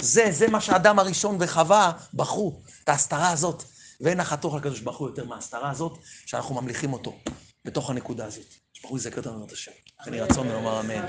זה, 0.00 0.26
זה 0.30 0.48
מה 0.48 0.60
שהאדם 0.60 0.98
הראשון 0.98 1.36
וחווה 1.40 1.92
בחרו, 2.14 2.62
את 2.84 2.88
ההסתרה 2.88 3.30
הזאת. 3.30 3.62
ואין 4.00 4.18
נחתוך 4.18 4.54
לקדוש 4.54 4.80
ברוך 4.80 4.98
הוא 4.98 5.08
יותר 5.08 5.24
מההסתרה 5.24 5.70
הזאת, 5.70 5.98
שאנחנו 6.26 6.54
ממליכים 6.54 6.92
אותו 6.92 7.18
בתוך 7.64 7.90
הנקודה 7.90 8.24
הזאת. 8.24 8.46
ברוך 8.80 8.90
הוא 8.90 8.98
יזכר 8.98 9.16
אותנו 9.16 9.46
את 9.46 9.52
השם. 9.52 9.72
כן 10.04 10.14
יהי 10.14 10.22
רצון 10.22 10.46
ונאמר 10.46 10.80
אמן. 10.80 11.06